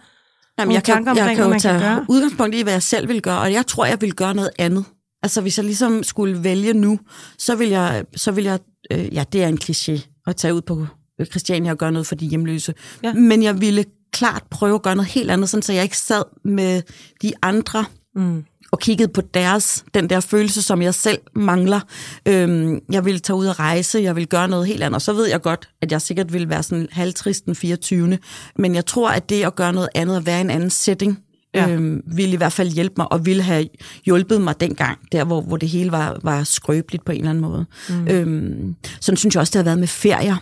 Jamen, 0.59 0.75
jeg 0.75 0.85
kan, 0.85 0.95
tanker 0.95 1.13
jeg 1.15 1.23
omkring, 1.23 1.37
kan 1.37 1.45
jo 1.45 1.51
man 1.51 1.61
kan 1.61 1.71
tage 1.71 1.81
gøre? 1.81 2.07
udgangspunkt 2.09 2.55
i, 2.55 2.63
hvad 2.63 2.73
jeg 2.73 2.83
selv 2.83 3.09
vil 3.09 3.23
gøre, 3.23 3.41
og 3.41 3.53
jeg 3.53 3.67
tror, 3.67 3.85
jeg 3.85 4.01
vil 4.01 4.15
gøre 4.15 4.35
noget 4.35 4.51
andet. 4.59 4.85
Altså, 5.23 5.41
hvis 5.41 5.59
jeg 5.59 5.65
ligesom 5.65 6.03
skulle 6.03 6.45
vælge 6.45 6.73
nu, 6.73 6.99
så 7.39 7.55
vil 7.55 7.69
jeg, 7.69 8.05
så 8.17 8.33
vil 8.33 8.45
jeg 8.45 8.59
øh, 8.91 9.15
ja, 9.15 9.25
det 9.33 9.43
er 9.43 9.49
en 9.49 9.59
kliché, 9.65 10.23
at 10.27 10.37
tage 10.37 10.55
ud 10.55 10.61
på 10.61 10.87
Christiania 11.31 11.71
og 11.71 11.79
gøre 11.79 11.93
noget 11.93 12.07
for 12.07 12.15
de 12.15 12.27
hjemløse. 12.27 12.75
Ja. 13.03 13.13
Men 13.13 13.43
jeg 13.43 13.61
ville 13.61 13.85
klart 14.13 14.43
prøve 14.51 14.75
at 14.75 14.83
gøre 14.83 14.97
noget 14.97 15.11
helt 15.11 15.31
andet, 15.31 15.49
sådan, 15.49 15.63
så 15.63 15.73
jeg 15.73 15.83
ikke 15.83 15.99
sad 15.99 16.23
med 16.45 16.83
de 17.23 17.33
andre 17.43 17.85
mm, 18.15 18.45
og 18.73 18.79
kiggede 18.79 19.09
på 19.09 19.21
deres, 19.21 19.85
den 19.95 20.11
der 20.11 20.21
følelse, 20.21 20.63
som 20.63 20.83
jeg 20.83 20.95
selv 20.95 21.19
mangler. 21.35 21.81
Øhm, 22.29 22.81
jeg 22.91 23.05
ville 23.05 23.21
tage 23.21 23.37
ud 23.37 23.47
og 23.47 23.59
rejse, 23.59 23.99
jeg 23.99 24.17
vil 24.17 24.27
gøre 24.27 24.49
noget 24.49 24.67
helt 24.67 24.83
andet. 24.83 24.95
Og 24.95 25.03
så 25.03 25.13
ved 25.13 25.29
jeg 25.29 25.43
godt, 25.43 25.69
at 25.83 25.93
jeg 25.93 26.03
sikkert 26.03 26.33
ville 26.33 26.49
være 26.49 26.63
sådan 26.63 26.89
halvtrist 26.91 27.47
den 27.47 27.55
24. 27.55 28.19
Men 28.57 28.75
jeg 28.75 28.87
tror, 28.87 29.11
at 29.11 29.29
det 29.29 29.45
at 29.45 29.55
gøre 29.55 29.73
noget 29.73 29.89
andet, 29.95 30.17
at 30.17 30.27
være 30.27 30.39
i 30.39 30.41
en 30.41 30.51
anden 30.51 30.71
setting, 30.71 31.19
ja. 31.55 31.69
øhm, 31.69 32.03
ville 32.07 32.33
i 32.33 32.37
hvert 32.37 32.53
fald 32.53 32.71
hjælpe 32.71 32.95
mig, 32.97 33.13
og 33.13 33.27
ville 33.27 33.43
have 33.43 33.69
hjulpet 34.05 34.41
mig 34.41 34.61
dengang, 34.61 34.99
der 35.13 35.25
hvor, 35.25 35.41
hvor 35.41 35.57
det 35.57 35.69
hele 35.69 35.93
var, 35.93 36.21
var 36.23 36.45
skrøbeligt 36.45 37.05
på 37.05 37.13
en 37.13 37.19
eller 37.19 37.31
anden 37.31 37.43
måde. 37.43 37.67
Mm. 37.89 38.09
Øhm, 38.09 38.77
sådan 39.01 39.17
synes 39.17 39.35
jeg 39.35 39.41
også, 39.41 39.51
det 39.51 39.59
har 39.59 39.65
været 39.65 39.79
med 39.79 39.89
ferier. 39.89 40.37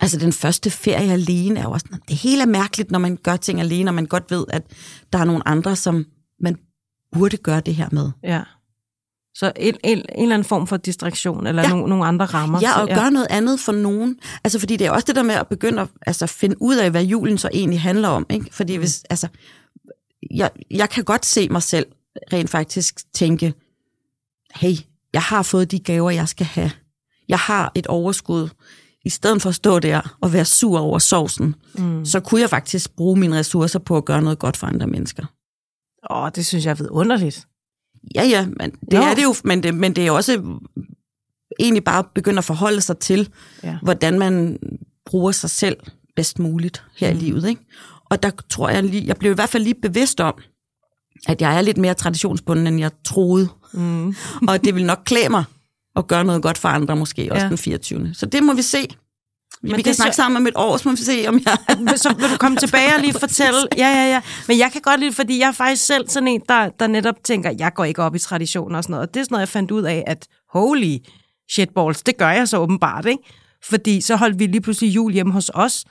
Altså 0.00 0.18
den 0.18 0.32
første 0.32 0.70
ferie 0.70 1.12
alene 1.12 1.60
er 1.60 1.64
jo 1.64 1.70
også, 1.70 1.86
det 2.08 2.16
hele 2.16 2.42
er 2.42 2.46
mærkeligt, 2.46 2.90
når 2.90 2.98
man 2.98 3.16
gør 3.22 3.36
ting 3.36 3.60
alene, 3.60 3.90
og 3.90 3.94
man 3.94 4.06
godt 4.06 4.30
ved, 4.30 4.44
at 4.48 4.62
der 5.12 5.18
er 5.18 5.24
nogle 5.24 5.48
andre, 5.48 5.76
som 5.76 6.04
man 6.40 6.56
burde 7.12 7.36
gøre 7.36 7.60
det 7.60 7.74
her 7.74 7.88
med. 7.92 8.10
Ja. 8.22 8.42
Så 9.34 9.52
en, 9.56 9.74
en, 9.84 9.98
en 9.98 10.04
eller 10.22 10.34
anden 10.34 10.48
form 10.48 10.66
for 10.66 10.76
distraktion, 10.76 11.46
eller 11.46 11.62
ja. 11.62 11.68
nogle, 11.68 11.88
nogle 11.88 12.06
andre 12.06 12.26
rammer. 12.26 12.60
Ja, 12.62 12.80
og 12.80 12.88
ja. 12.88 12.94
gøre 12.94 13.10
noget 13.10 13.26
andet 13.30 13.60
for 13.60 13.72
nogen. 13.72 14.18
Altså, 14.44 14.58
fordi 14.58 14.76
det 14.76 14.86
er 14.86 14.90
også 14.90 15.06
det 15.06 15.16
der 15.16 15.22
med 15.22 15.34
at 15.34 15.48
begynde 15.48 15.82
at 15.82 15.88
altså, 16.06 16.26
finde 16.26 16.62
ud 16.62 16.76
af, 16.76 16.90
hvad 16.90 17.04
julen 17.04 17.38
så 17.38 17.48
egentlig 17.52 17.80
handler 17.80 18.08
om. 18.08 18.26
Ikke? 18.30 18.46
Fordi 18.52 18.76
mm. 18.76 18.80
hvis, 18.80 19.04
altså, 19.10 19.28
jeg, 20.30 20.50
jeg 20.70 20.90
kan 20.90 21.04
godt 21.04 21.26
se 21.26 21.48
mig 21.48 21.62
selv 21.62 21.86
rent 22.32 22.50
faktisk 22.50 23.12
tænke, 23.12 23.54
hey, 24.54 24.74
jeg 25.12 25.22
har 25.22 25.42
fået 25.42 25.70
de 25.70 25.78
gaver, 25.78 26.10
jeg 26.10 26.28
skal 26.28 26.46
have. 26.46 26.70
Jeg 27.28 27.38
har 27.38 27.72
et 27.74 27.86
overskud. 27.86 28.48
I 29.04 29.10
stedet 29.10 29.42
for 29.42 29.48
at 29.48 29.54
stå 29.54 29.78
der 29.78 30.16
og 30.20 30.32
være 30.32 30.44
sur 30.44 30.78
over 30.78 30.98
sovsen, 30.98 31.54
mm. 31.74 32.04
så 32.04 32.20
kunne 32.20 32.40
jeg 32.40 32.50
faktisk 32.50 32.96
bruge 32.96 33.20
mine 33.20 33.38
ressourcer 33.38 33.78
på 33.78 33.96
at 33.96 34.04
gøre 34.04 34.22
noget 34.22 34.38
godt 34.38 34.56
for 34.56 34.66
andre 34.66 34.86
mennesker. 34.86 35.26
Åh, 36.10 36.30
det 36.34 36.46
synes 36.46 36.66
jeg 36.66 36.80
er 36.80 36.90
underligt. 36.90 37.46
Ja, 38.14 38.24
ja, 38.24 38.46
men 38.46 38.70
det 38.70 38.96
jo. 38.96 39.02
er 39.02 39.14
det 39.14 39.22
jo, 39.22 39.34
men 39.44 39.62
det, 39.62 39.74
men 39.74 39.96
det 39.96 40.06
er 40.06 40.10
også 40.10 40.58
egentlig 41.60 41.84
bare 41.84 42.04
begynde 42.14 42.38
at 42.38 42.44
forholde 42.44 42.80
sig 42.80 42.98
til, 42.98 43.28
ja. 43.62 43.78
hvordan 43.82 44.18
man 44.18 44.58
bruger 45.06 45.32
sig 45.32 45.50
selv 45.50 45.76
bedst 46.16 46.38
muligt 46.38 46.84
her 46.96 47.12
mm. 47.12 47.18
i 47.18 47.20
livet. 47.20 47.48
Ikke? 47.48 47.62
Og 48.10 48.22
der 48.22 48.30
tror 48.50 48.68
jeg 48.68 48.82
lige, 48.82 49.06
jeg 49.06 49.16
blev 49.16 49.32
i 49.32 49.34
hvert 49.34 49.48
fald 49.48 49.62
lige 49.62 49.74
bevidst 49.82 50.20
om, 50.20 50.34
at 51.28 51.40
jeg 51.40 51.56
er 51.56 51.60
lidt 51.60 51.78
mere 51.78 51.94
traditionsbunden, 51.94 52.66
end 52.66 52.80
jeg 52.80 52.90
troede. 53.04 53.48
Mm. 53.72 54.14
og 54.48 54.64
det 54.64 54.74
vil 54.74 54.84
nok 54.84 55.02
klæde 55.04 55.28
mig 55.28 55.44
at 55.96 56.06
gøre 56.06 56.24
noget 56.24 56.42
godt 56.42 56.58
for 56.58 56.68
andre, 56.68 56.96
måske 56.96 57.32
også 57.32 57.44
ja. 57.44 57.48
den 57.48 57.58
24. 57.58 58.14
Så 58.14 58.26
det 58.26 58.42
må 58.42 58.54
vi 58.54 58.62
se. 58.62 58.88
Men 59.62 59.76
vi 59.76 59.82
kan 59.82 59.94
snakke 59.94 60.16
sammen 60.16 60.36
om 60.36 60.46
et 60.46 60.56
år, 60.56 60.76
så 60.76 60.88
må 60.88 60.94
vi 60.94 61.02
se, 61.02 61.24
om 61.28 61.40
jeg... 61.44 61.58
så 61.98 62.14
vil 62.18 62.30
du 62.30 62.36
komme 62.36 62.56
tilbage 62.56 62.94
og 62.94 63.00
lige 63.00 63.12
fortælle... 63.26 63.58
Ja, 63.76 63.88
ja, 63.88 64.10
ja. 64.10 64.20
Men 64.48 64.58
jeg 64.58 64.72
kan 64.72 64.80
godt 64.80 65.00
lide, 65.00 65.12
fordi 65.12 65.38
jeg 65.38 65.48
er 65.48 65.52
faktisk 65.52 65.86
selv 65.86 66.08
sådan 66.08 66.28
en, 66.28 66.42
der, 66.48 66.68
der 66.68 66.86
netop 66.86 67.14
tænker, 67.24 67.54
jeg 67.58 67.74
går 67.74 67.84
ikke 67.84 68.02
op 68.02 68.14
i 68.14 68.18
traditioner 68.18 68.76
og 68.76 68.84
sådan 68.84 68.92
noget. 68.92 69.08
Og 69.08 69.14
det 69.14 69.20
er 69.20 69.24
sådan 69.24 69.34
noget, 69.34 69.40
jeg 69.40 69.48
fandt 69.48 69.70
ud 69.70 69.82
af, 69.82 70.04
at 70.06 70.26
holy 70.52 70.96
shitballs, 71.50 72.02
det 72.02 72.16
gør 72.16 72.30
jeg 72.30 72.48
så 72.48 72.58
åbenbart, 72.58 73.06
ikke? 73.06 73.22
Fordi 73.64 74.00
så 74.00 74.16
holdt 74.16 74.38
vi 74.38 74.46
lige 74.46 74.60
pludselig 74.60 74.94
jul 74.94 75.12
hjemme 75.12 75.32
hos 75.32 75.50
os, 75.54 75.84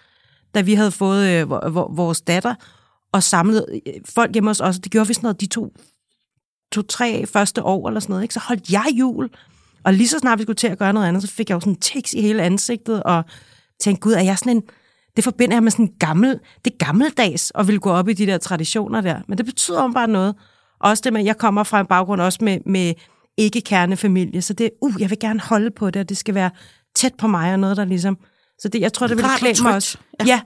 da 0.56 0.62
vi 0.62 0.74
havde 0.74 0.92
fået 0.92 1.28
øh, 1.28 1.50
vores 1.76 2.22
datter, 2.22 2.56
og 3.14 3.24
samlet 3.24 3.66
øh, 3.88 3.94
folk 4.06 4.34
hjemme 4.34 4.50
hos 4.50 4.60
os. 4.60 4.80
Det 4.80 4.92
gjorde 4.92 5.08
vi 5.08 5.14
sådan 5.14 5.26
noget 5.26 5.42
de 5.42 5.48
to, 5.48 5.74
to 6.72 6.82
tre 6.82 7.26
første 7.26 7.64
år 7.64 7.88
eller 7.88 8.00
sådan 8.00 8.12
noget, 8.12 8.24
ikke? 8.24 8.34
Så 8.34 8.40
holdt 8.40 8.70
jeg 8.72 8.86
jul, 8.94 9.30
og 9.84 9.94
lige 9.94 10.08
så 10.08 10.20
snart 10.20 10.40
vi 10.40 10.44
skulle 10.44 10.56
til 10.56 10.68
at 10.68 10.80
gøre 10.80 10.94
noget 10.94 11.08
andet, 11.08 11.24
så 11.24 11.30
fik 11.30 11.50
jeg 11.50 11.56
jo 11.56 11.60
sådan 11.60 11.74
en 11.74 11.80
tiks 11.80 12.14
i 12.14 12.22
hele 12.22 12.44
ansigtet, 12.44 13.04
og 13.04 13.24
tænkte, 13.80 14.02
gud, 14.02 14.14
er 14.14 14.22
jeg 14.22 14.38
sådan 14.38 14.56
en... 14.56 14.64
Det 15.16 15.24
forbinder 15.24 15.56
jeg 15.56 15.64
med 15.64 15.72
sådan 15.72 15.86
en 15.86 15.94
gammel... 16.00 16.40
Det 16.66 16.74
er 16.74 16.86
gammeldags 16.86 17.52
at 17.56 17.68
ville 17.68 17.80
gå 17.80 17.92
op 17.92 18.10
i 18.10 18.14
de 18.14 18.26
der 18.26 18.38
traditioner 18.38 19.02
der. 19.02 19.22
Men 19.28 19.38
det 19.38 19.46
betyder 19.46 19.82
om 19.82 19.94
bare 19.94 20.08
noget. 20.08 20.36
Også 20.80 21.02
det 21.02 21.14
med, 21.14 21.22
at 21.22 21.26
jeg 21.26 21.38
kommer 21.38 21.64
fra 21.64 21.80
en 21.80 21.86
baggrund 21.86 22.22
også 22.22 22.40
med, 22.42 22.60
med 22.66 22.94
ikke-kernefamilie. 23.38 24.42
Så 24.42 24.54
det 24.54 24.70
uh, 24.82 24.94
jeg 25.00 25.10
vil 25.10 25.20
gerne 25.20 25.40
holde 25.40 25.72
på 25.72 25.90
det, 25.90 26.00
og 26.00 26.10
det 26.10 26.18
skal 26.18 26.36
være 26.36 26.50
tæt 26.96 27.14
på 27.18 27.28
mig 27.28 27.54
og 27.54 27.60
noget, 27.60 27.78
der 27.78 27.86
ligesom... 27.86 28.18
Så 28.60 28.68
det, 28.68 28.82
jeg 28.82 28.94
tror, 28.94 29.08
det 29.08 29.18
vil 29.18 29.26
klæde 29.38 29.64
mig 29.64 29.76
også. 29.76 29.98
Ja. 30.20 30.26
ja. 30.26 30.42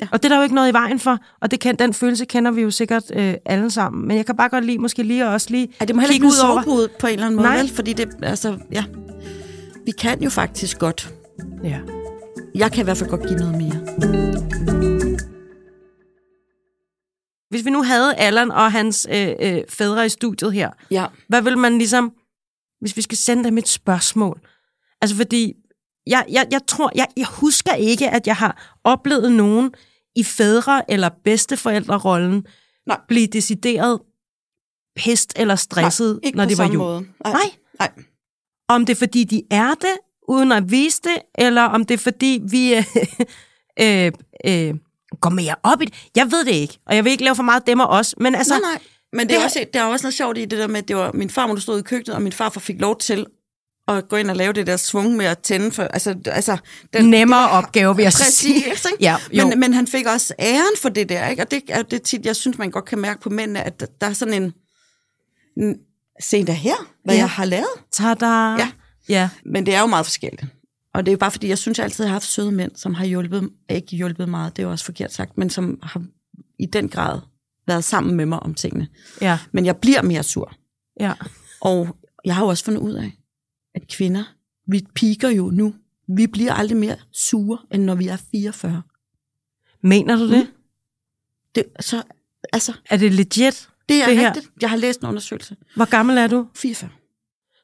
Ja. 0.00 0.08
Og 0.12 0.22
det 0.22 0.24
er 0.24 0.28
der 0.28 0.36
jo 0.36 0.42
ikke 0.42 0.54
noget 0.54 0.70
i 0.70 0.72
vejen 0.72 1.00
for, 1.00 1.18
og 1.40 1.50
det 1.50 1.60
kan, 1.60 1.76
den 1.76 1.94
følelse 1.94 2.24
kender 2.24 2.50
vi 2.50 2.62
jo 2.62 2.70
sikkert 2.70 3.02
øh, 3.14 3.34
alle 3.44 3.70
sammen. 3.70 4.08
Men 4.08 4.16
jeg 4.16 4.26
kan 4.26 4.36
bare 4.36 4.48
godt 4.48 4.64
lide, 4.64 4.78
måske 4.78 5.02
lige 5.02 5.28
også 5.28 5.50
lige 5.50 5.68
ja, 5.80 5.84
det 5.84 5.96
må 5.96 6.00
heller 6.00 6.14
ikke 6.14 6.26
ud 6.26 6.48
over. 6.48 6.88
på 7.00 7.06
en 7.06 7.12
eller 7.12 7.26
anden 7.26 7.36
måde, 7.36 7.48
Nej. 7.48 7.58
Vel? 7.58 7.68
fordi 7.68 7.92
det, 7.92 8.08
altså, 8.22 8.58
ja, 8.72 8.84
vi 9.84 9.90
kan 9.90 10.22
jo 10.22 10.30
faktisk 10.30 10.78
godt. 10.78 11.14
Ja. 11.64 11.78
Jeg 12.56 12.72
kan 12.72 12.80
i 12.82 12.84
hvert 12.84 12.96
fald 12.96 13.10
godt 13.10 13.22
give 13.22 13.38
noget 13.38 13.56
mere. 13.62 13.76
Hvis 17.50 17.64
vi 17.64 17.70
nu 17.70 17.82
havde 17.82 18.14
Allan 18.14 18.50
og 18.50 18.72
hans 18.72 19.06
øh, 19.10 19.34
øh, 19.40 19.62
fædre 19.68 20.06
i 20.06 20.08
studiet 20.08 20.52
her, 20.52 20.70
ja. 20.90 21.06
hvad 21.28 21.42
vil 21.42 21.58
man 21.58 21.78
ligesom, 21.78 22.12
hvis 22.80 22.96
vi 22.96 23.02
skal 23.02 23.18
sende 23.18 23.44
dem 23.44 23.58
et 23.58 23.68
spørgsmål? 23.68 24.40
Altså 25.00 25.16
fordi, 25.16 25.54
jeg, 26.06 26.24
jeg, 26.30 26.46
jeg 26.50 26.60
tror, 26.66 26.92
jeg, 26.94 27.06
jeg 27.16 27.26
husker 27.26 27.74
ikke, 27.74 28.10
at 28.10 28.26
jeg 28.26 28.36
har 28.36 28.78
oplevet 28.84 29.32
nogen 29.32 29.74
i 30.16 30.22
fædre- 30.22 30.82
eller 30.88 31.08
bedsteforældrerollen 31.24 32.46
Nej. 32.86 33.00
blive 33.08 33.26
decideret 33.26 34.00
pest 34.96 35.32
eller 35.36 35.54
stresset, 35.56 36.20
Nej, 36.24 36.32
når 36.34 36.44
det 36.44 36.58
var 36.58 36.64
jul. 36.66 36.76
Måde. 36.76 37.00
Nej. 37.24 37.32
Nej. 37.32 37.50
Nej. 37.78 37.92
Om 38.68 38.86
det 38.86 38.92
er, 38.92 38.98
fordi 38.98 39.24
de 39.24 39.42
er 39.50 39.74
det, 39.74 39.96
uden 40.28 40.52
at 40.52 40.70
vise 40.70 41.00
det, 41.04 41.18
eller 41.38 41.62
om 41.62 41.84
det 41.84 41.94
er 41.94 41.98
fordi, 41.98 42.40
vi 42.50 42.74
øh, 42.74 42.84
øh, 44.06 44.12
øh, 44.44 44.74
går 45.20 45.30
mere 45.30 45.54
op 45.62 45.82
i 45.82 45.84
det. 45.84 45.94
Jeg 46.16 46.30
ved 46.30 46.44
det 46.44 46.54
ikke, 46.54 46.78
og 46.86 46.96
jeg 46.96 47.04
vil 47.04 47.10
ikke 47.10 47.24
lave 47.24 47.36
for 47.36 47.42
meget 47.42 47.66
dem 47.66 47.80
og 47.80 47.88
os. 47.88 48.14
Men 48.20 48.34
altså, 48.34 48.54
nej, 48.54 48.72
nej. 48.72 48.80
Men 49.12 49.28
det, 49.28 49.36
er 49.36 49.44
også, 49.44 49.64
det 49.72 49.80
er 49.80 49.84
også 49.84 50.04
noget 50.06 50.14
sjovt 50.14 50.38
i 50.38 50.44
det 50.44 50.58
der 50.58 50.66
med, 50.66 50.78
at 50.78 50.88
det 50.88 50.96
var 50.96 51.12
min 51.12 51.30
far, 51.30 51.46
der 51.46 51.56
stod 51.56 51.78
i 51.78 51.82
køkkenet, 51.82 52.16
og 52.16 52.22
min 52.22 52.32
far 52.32 52.48
fik 52.48 52.80
lov 52.80 52.98
til 52.98 53.26
at 53.88 54.08
gå 54.08 54.16
ind 54.16 54.30
og 54.30 54.36
lave 54.36 54.52
det 54.52 54.66
der 54.66 54.76
svung 54.76 55.16
med 55.16 55.26
at 55.26 55.38
tænde 55.38 55.72
for, 55.72 55.82
altså, 55.82 56.14
altså 56.26 56.56
den, 56.92 57.10
Nemmere 57.10 57.42
det, 57.42 57.50
opgave, 57.50 57.96
vil 57.96 58.02
jeg 58.02 58.12
præcis, 58.18 58.34
sige. 58.34 58.56
Ikke? 58.56 58.96
Ja, 59.00 59.16
jo. 59.32 59.46
Men, 59.46 59.60
men 59.60 59.74
han 59.74 59.86
fik 59.86 60.06
også 60.06 60.34
æren 60.38 60.76
for 60.82 60.88
det 60.88 61.08
der, 61.08 61.28
ikke? 61.28 61.42
og 61.42 61.50
det 61.50 61.62
er 61.68 61.82
det 61.82 62.02
tit, 62.02 62.26
jeg 62.26 62.36
synes, 62.36 62.58
man 62.58 62.70
godt 62.70 62.84
kan 62.84 62.98
mærke 62.98 63.20
på 63.20 63.30
mændene, 63.30 63.62
at 63.62 63.80
der, 63.80 63.86
der 64.00 64.06
er 64.06 64.12
sådan 64.12 64.42
en, 64.42 64.52
en 65.56 65.76
se 66.22 66.44
der 66.44 66.52
her, 66.52 66.92
hvad 67.04 67.14
ja. 67.14 67.20
jeg 67.20 67.30
har 67.30 67.44
lavet. 67.44 67.68
Tada! 67.92 68.26
Ja. 68.26 68.70
Ja. 69.08 69.30
Men 69.44 69.66
det 69.66 69.74
er 69.74 69.80
jo 69.80 69.86
meget 69.86 70.06
forskelligt. 70.06 70.44
Og 70.94 71.06
det 71.06 71.12
er 71.12 71.16
bare 71.16 71.30
fordi, 71.30 71.48
jeg 71.48 71.58
synes 71.58 71.78
jeg 71.78 71.84
altid, 71.84 72.04
har 72.04 72.12
haft 72.12 72.26
søde 72.26 72.52
mænd, 72.52 72.76
som 72.76 72.94
har 72.94 73.04
hjulpet, 73.04 73.50
ikke 73.70 73.96
hjulpet 73.96 74.28
meget, 74.28 74.56
det 74.56 74.62
er 74.62 74.66
jo 74.66 74.70
også 74.70 74.84
forkert 74.84 75.12
sagt, 75.12 75.38
men 75.38 75.50
som 75.50 75.78
har 75.82 76.02
i 76.58 76.66
den 76.66 76.88
grad 76.88 77.20
været 77.66 77.84
sammen 77.84 78.14
med 78.14 78.26
mig 78.26 78.40
om 78.40 78.54
tingene. 78.54 78.88
Ja. 79.20 79.38
Men 79.52 79.66
jeg 79.66 79.76
bliver 79.76 80.02
mere 80.02 80.22
sur. 80.22 80.52
Ja. 81.00 81.12
Og 81.60 81.96
jeg 82.24 82.34
har 82.34 82.42
jo 82.42 82.48
også 82.48 82.64
fundet 82.64 82.80
ud 82.80 82.92
af, 82.92 83.12
at 83.74 83.88
kvinder, 83.88 84.24
vi 84.66 84.86
piker 84.94 85.28
jo 85.28 85.50
nu. 85.50 85.74
Vi 86.16 86.26
bliver 86.26 86.52
aldrig 86.52 86.76
mere 86.76 86.96
sure, 87.12 87.58
end 87.72 87.82
når 87.82 87.94
vi 87.94 88.08
er 88.08 88.16
44. 88.32 88.82
Mener 89.82 90.16
du 90.16 90.30
det? 90.30 90.38
Mm. 90.38 90.52
det 91.54 91.64
så, 91.80 92.02
altså, 92.52 92.72
er 92.90 92.96
det 92.96 93.12
legit? 93.12 93.68
Det 93.88 94.02
er 94.02 94.06
det 94.06 94.26
rigtigt. 94.26 94.46
Her? 94.46 94.52
Jeg 94.60 94.70
har 94.70 94.76
læst 94.76 95.00
en 95.00 95.06
undersøgelse. 95.06 95.56
Hvor 95.76 95.84
gammel 95.84 96.18
er 96.18 96.26
du? 96.26 96.46
44. 96.54 96.90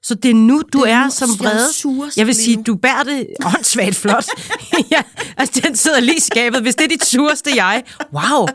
Så 0.03 0.15
det 0.15 0.31
er 0.31 0.35
nu, 0.35 0.63
du 0.73 0.83
det 0.83 0.91
er, 0.91 0.97
er 0.97 1.05
nu, 1.05 1.11
som 1.11 1.29
vrede. 1.39 2.07
Jeg, 2.07 2.13
jeg 2.17 2.27
vil 2.27 2.35
sige, 2.35 2.63
du 2.63 2.75
bærer 2.75 3.03
det 3.03 3.27
åndssvagt 3.45 3.97
flot. 3.97 4.27
ja, 4.93 5.03
altså, 5.37 5.61
den 5.65 5.77
sidder 5.77 6.01
lige 6.01 6.17
i 6.17 6.21
skabet. 6.21 6.63
Hvis 6.63 6.75
det 6.75 6.85
er 6.85 6.89
dit 6.89 7.05
sureste 7.05 7.51
jeg. 7.57 7.85
Wow. 8.13 8.47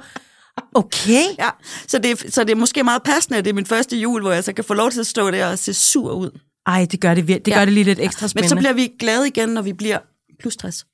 Okay. 0.74 1.24
Ja, 1.40 1.50
så 1.88 2.00
det, 2.00 2.34
så 2.34 2.44
det 2.44 2.52
er 2.52 2.56
måske 2.56 2.84
meget 2.84 3.04
passende, 3.04 3.38
at 3.38 3.46
det 3.46 3.50
er 3.50 3.56
min 3.56 3.66
første 3.66 3.98
jul, 3.98 4.22
hvor 4.22 4.32
jeg 4.32 4.44
så 4.44 4.54
kan 4.54 4.64
få 4.64 4.74
lov 4.74 4.92
til 4.92 5.00
at 5.00 5.08
stå 5.08 5.32
der 5.32 5.48
og 5.52 5.60
se 5.60 5.74
sur 5.74 6.14
ud. 6.14 6.40
Ej, 6.66 6.88
det 6.92 7.02
gør 7.02 7.14
det, 7.14 7.28
det, 7.28 7.48
ja. 7.48 7.54
gør 7.54 7.66
det 7.66 7.74
lige 7.74 7.84
lidt 7.84 8.00
ekstra 8.00 8.28
spændende. 8.28 8.56
Men 8.56 8.62
så 8.64 8.64
bliver 8.64 8.74
vi 8.74 8.94
glade 9.00 9.28
igen, 9.28 9.50
når 9.50 9.62
vi 9.62 9.74
bliver 9.74 10.00
plus 10.40 10.56
60. 10.56 10.86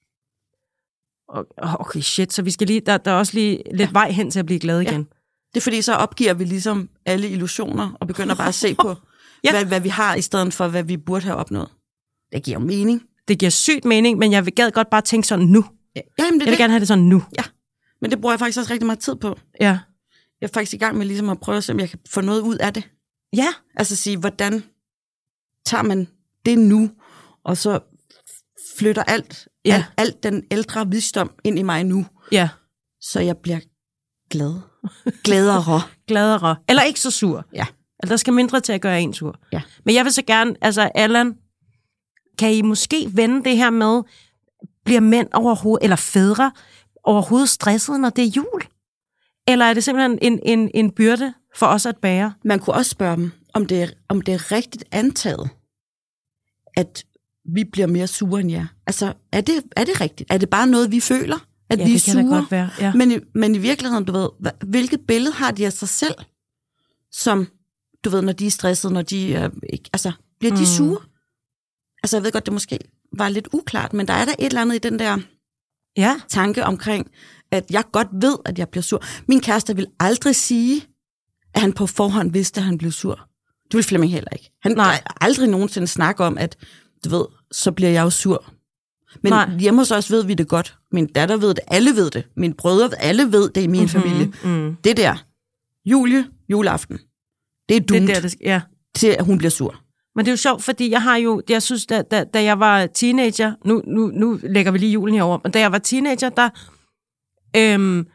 Okay, 1.58 2.02
shit. 2.02 2.34
Så 2.34 2.42
vi 2.42 2.52
skal 2.52 2.68
lige, 2.68 2.80
der, 2.80 2.98
der 2.98 3.12
er 3.12 3.16
også 3.16 3.34
lige 3.34 3.64
lidt 3.72 3.90
ja. 3.90 3.94
vej 3.94 4.12
hen 4.12 4.32
til 4.32 4.40
at 4.40 4.46
blive 4.46 4.60
glade 4.60 4.84
igen. 4.84 4.94
Ja. 5.02 5.18
Det 5.54 5.60
er 5.60 5.62
fordi, 5.62 5.82
så 5.82 5.94
opgiver 5.94 6.34
vi 6.34 6.44
ligesom 6.44 6.90
alle 7.06 7.30
illusioner 7.30 7.92
og 8.00 8.08
begynder 8.08 8.36
bare 8.36 8.48
at 8.48 8.56
se 8.56 8.76
på 8.76 8.96
ja. 9.44 9.52
hvad, 9.52 9.66
hvad 9.66 9.80
vi 9.80 9.90
har, 9.90 10.16
i 10.16 10.22
stedet 10.22 10.54
for, 10.54 10.68
hvad 10.68 10.84
vi 10.84 10.98
burde 10.98 11.26
have 11.26 11.36
opnået. 11.36 11.70
Det 12.32 12.44
giver 12.44 12.60
jo 12.60 12.66
mening. 12.66 13.02
Det 13.28 13.40
giver 13.40 13.50
sygt 13.50 13.86
mening, 13.86 14.18
men 14.18 14.32
jeg 14.32 14.46
vil 14.46 14.56
gad 14.56 14.72
godt 14.72 14.90
bare 14.90 15.02
tænke 15.02 15.28
sådan 15.28 15.46
nu. 15.46 15.66
Ja, 15.96 16.02
jamen, 16.20 16.34
det 16.34 16.40
jeg 16.40 16.46
vil 16.46 16.52
det. 16.52 16.58
gerne 16.58 16.74
have 16.74 16.80
det 16.80 16.88
sådan 16.88 17.04
nu. 17.04 17.24
Ja, 17.38 17.44
men 18.02 18.12
det 18.12 18.22
bruger 18.22 18.34
jeg 18.34 18.40
faktisk 18.40 18.60
også 18.60 18.74
rigtig 18.74 18.86
meget 18.86 19.00
tid 19.00 19.16
på. 19.16 19.40
Ja. 19.60 19.80
Jeg 20.42 20.48
er 20.48 20.54
faktisk 20.54 20.74
i 20.74 20.78
gang 20.78 20.98
med 20.98 21.06
ligesom 21.06 21.30
at 21.30 21.40
prøve 21.40 21.58
at 21.58 21.64
se, 21.64 21.74
om 21.74 21.80
jeg 21.80 21.90
kan 21.90 22.00
få 22.10 22.22
noget 22.22 22.42
ud 22.42 22.58
af 22.58 22.74
det. 22.74 22.90
Ja. 23.36 23.48
Altså 23.76 23.96
sige, 23.96 24.18
hvordan 24.18 24.64
tager 25.66 25.84
man 25.84 26.08
det 26.46 26.60
nu, 26.60 26.92
og 27.46 27.58
så 27.58 27.80
flytter 28.78 29.04
alt, 29.04 29.48
ja. 29.66 29.74
alt, 29.74 29.86
alt 29.98 30.24
den 30.24 30.44
ældre 30.52 30.90
visdom 30.90 31.32
ind 31.44 31.60
i 31.60 31.62
mig 31.62 31.84
nu. 31.84 32.06
Ja. 32.32 32.50
Så 33.02 33.20
jeg 33.20 33.38
bliver 33.38 33.60
glad. 34.30 34.54
Gladere. 35.24 35.82
Gladere. 36.08 36.56
Eller 36.70 36.84
ikke 36.84 37.00
så 37.00 37.12
sur. 37.12 37.46
Ja. 37.54 37.66
Altså, 38.04 38.12
der 38.12 38.18
skal 38.18 38.34
mindre 38.34 38.60
til 38.60 38.74
at 38.74 38.82
gøre 38.82 39.02
en 39.02 39.14
tur. 39.14 39.40
Ja. 39.54 39.62
Men 39.86 39.96
jeg 39.96 40.06
vil 40.06 40.14
så 40.14 40.22
gerne, 40.28 40.56
altså 40.62 40.92
Allan, 40.96 41.36
kan 42.38 42.54
I 42.54 42.62
måske 42.62 43.10
vende 43.14 43.44
det 43.44 43.58
her 43.58 43.70
med, 43.70 44.02
bliver 44.86 45.00
mænd 45.00 45.28
overhovedet, 45.34 45.84
eller 45.84 45.96
fædre, 45.96 46.52
overhovedet 47.04 47.50
stresset, 47.50 48.00
når 48.00 48.10
det 48.10 48.24
er 48.24 48.30
jul? 48.36 48.62
Eller 49.48 49.66
er 49.66 49.74
det 49.74 49.84
simpelthen 49.84 50.20
en, 50.22 50.40
en, 50.46 50.72
en 50.74 50.92
byrde 50.92 51.34
for 51.56 51.66
os 51.66 51.86
at 51.86 51.98
bære? 51.98 52.34
Man 52.46 52.60
kunne 52.60 52.74
også 52.74 52.92
spørge 52.92 53.16
dem, 53.16 53.32
om 53.54 53.66
det 53.66 53.84
er, 53.84 53.88
om 54.10 54.22
det 54.22 54.34
er 54.34 54.52
rigtigt 54.52 54.84
antaget, 54.92 55.50
at 56.78 57.04
vi 57.56 57.64
bliver 57.64 57.88
mere 57.88 58.08
sure 58.08 58.42
end 58.42 58.52
jer. 58.52 58.66
Altså, 58.88 59.14
er 59.32 59.42
det, 59.42 59.64
er 59.76 59.84
det 59.84 60.02
rigtigt? 60.02 60.34
Er 60.34 60.38
det 60.38 60.50
bare 60.50 60.68
noget, 60.68 60.92
vi 60.92 61.00
føler? 61.00 61.38
At 61.70 61.80
Ja, 61.80 61.86
de 61.86 61.90
er 61.90 61.94
det 61.94 62.04
kan 62.06 62.16
da 62.16 62.22
sure. 62.22 62.36
godt 62.40 62.52
være, 62.52 62.70
ja. 62.80 62.94
Men, 62.94 63.12
i, 63.12 63.18
men 63.36 63.56
i 63.56 63.58
virkeligheden, 63.58 64.06
du 64.06 64.12
ved, 64.12 64.30
hvilket 64.68 65.00
billede 65.08 65.34
har 65.34 65.52
de 65.52 65.66
af 65.66 65.74
sig 65.74 65.90
selv, 65.90 66.16
som, 67.12 67.48
du 68.04 68.10
ved, 68.10 68.22
når 68.22 68.34
de 68.34 68.48
er 68.48 68.52
stressede, 68.52 68.94
når 68.94 69.02
de 69.02 69.34
er, 69.36 69.50
ikke, 69.74 69.90
altså, 69.94 70.12
bliver 70.40 70.54
de 70.56 70.60
Mm. 70.62 70.66
sure? 70.66 71.00
Altså, 72.04 72.18
jeg 72.18 72.24
ved 72.24 72.32
godt, 72.32 72.46
det 72.46 72.54
måske 72.54 72.80
var 73.18 73.30
lidt 73.30 73.48
uklart, 73.54 73.94
men 73.94 74.08
der 74.08 74.14
er 74.14 74.26
der 74.26 74.32
et 74.40 74.46
eller 74.46 74.62
andet 74.62 74.76
i 74.76 74.80
den 74.80 75.00
der 75.00 75.18
Ja. 75.98 76.16
tanke 76.30 76.66
omkring, 76.66 77.12
at 77.52 77.66
jeg 77.72 77.84
godt 77.92 78.08
ved, 78.12 78.38
at 78.46 78.60
jeg 78.60 78.70
bliver 78.70 78.82
sur. 78.84 79.04
Min 79.28 79.40
kæreste 79.42 79.76
vil 79.76 79.88
aldrig 80.00 80.36
sige, 80.36 80.88
at 81.54 81.62
han 81.62 81.74
på 81.74 81.88
forhånd 81.88 82.32
vidste, 82.32 82.60
at 82.60 82.66
han 82.66 82.78
blev 82.78 82.92
sur. 82.92 83.28
Det 83.72 83.74
vil 83.78 83.84
Flemming 83.84 84.12
heller 84.14 84.30
ikke. 84.34 84.52
Han 84.62 84.72
Nej. 84.72 85.04
Aldrig 85.22 85.50
nogensinde 85.50 85.88
snakke 85.88 86.24
om, 86.24 86.38
at 86.38 86.58
du 87.06 87.10
ved, 87.10 87.26
så 87.52 87.72
bliver 87.72 87.90
jeg 87.92 88.02
jo 88.04 88.10
sur. 88.10 88.54
Men 89.22 89.32
Nej. 89.32 89.46
Nej. 89.48 89.58
hjemme 89.60 89.82
hos 89.82 89.92
os 89.92 90.12
ved 90.12 90.24
vi 90.26 90.34
det 90.34 90.48
godt. 90.48 90.78
Min 90.92 91.08
datter 91.08 91.38
ved 91.38 91.50
det, 91.50 91.60
alle 91.68 91.96
ved 91.96 92.12
det. 92.12 92.24
Mine 92.38 92.54
brødre, 92.54 93.02
alle 93.02 93.32
ved 93.32 93.50
det 93.50 93.62
i 93.64 93.68
min 93.68 93.82
mm-hmm. 93.82 94.02
familie. 94.02 94.34
Mm. 94.44 94.76
Det 94.84 94.98
der, 94.98 95.16
Julie, 95.86 96.26
juleaften, 96.50 97.00
det 97.70 97.76
er 97.76 97.80
Det 97.80 97.90
dumt 97.90 98.10
er 98.10 98.14
der, 98.14 98.22
det, 98.22 98.36
ja. 98.42 98.62
til, 98.96 99.08
at 99.08 99.26
hun 99.26 99.38
bliver 99.38 99.52
sur. 99.52 99.76
Men 100.16 100.26
det 100.26 100.32
er 100.32 100.34
jo 100.34 100.38
sjovt, 100.38 100.64
fordi 100.64 100.92
jeg 100.92 101.02
har 101.02 101.18
jo, 101.18 101.42
jeg 101.50 101.62
synes, 101.62 101.86
da, 101.86 102.02
da, 102.02 102.24
da 102.24 102.44
jeg 102.44 102.60
var 102.60 102.86
teenager, 102.86 103.54
nu, 103.66 103.82
nu, 103.88 104.12
nu 104.14 104.40
lægger 104.44 104.72
vi 104.72 104.78
lige 104.78 104.92
julen 104.92 105.16
herover, 105.16 105.38
men 105.44 105.52
da 105.52 105.60
jeg 105.60 105.72
var 105.72 105.78
teenager, 105.78 106.30
der 106.30 106.50
øhm, 107.56 108.08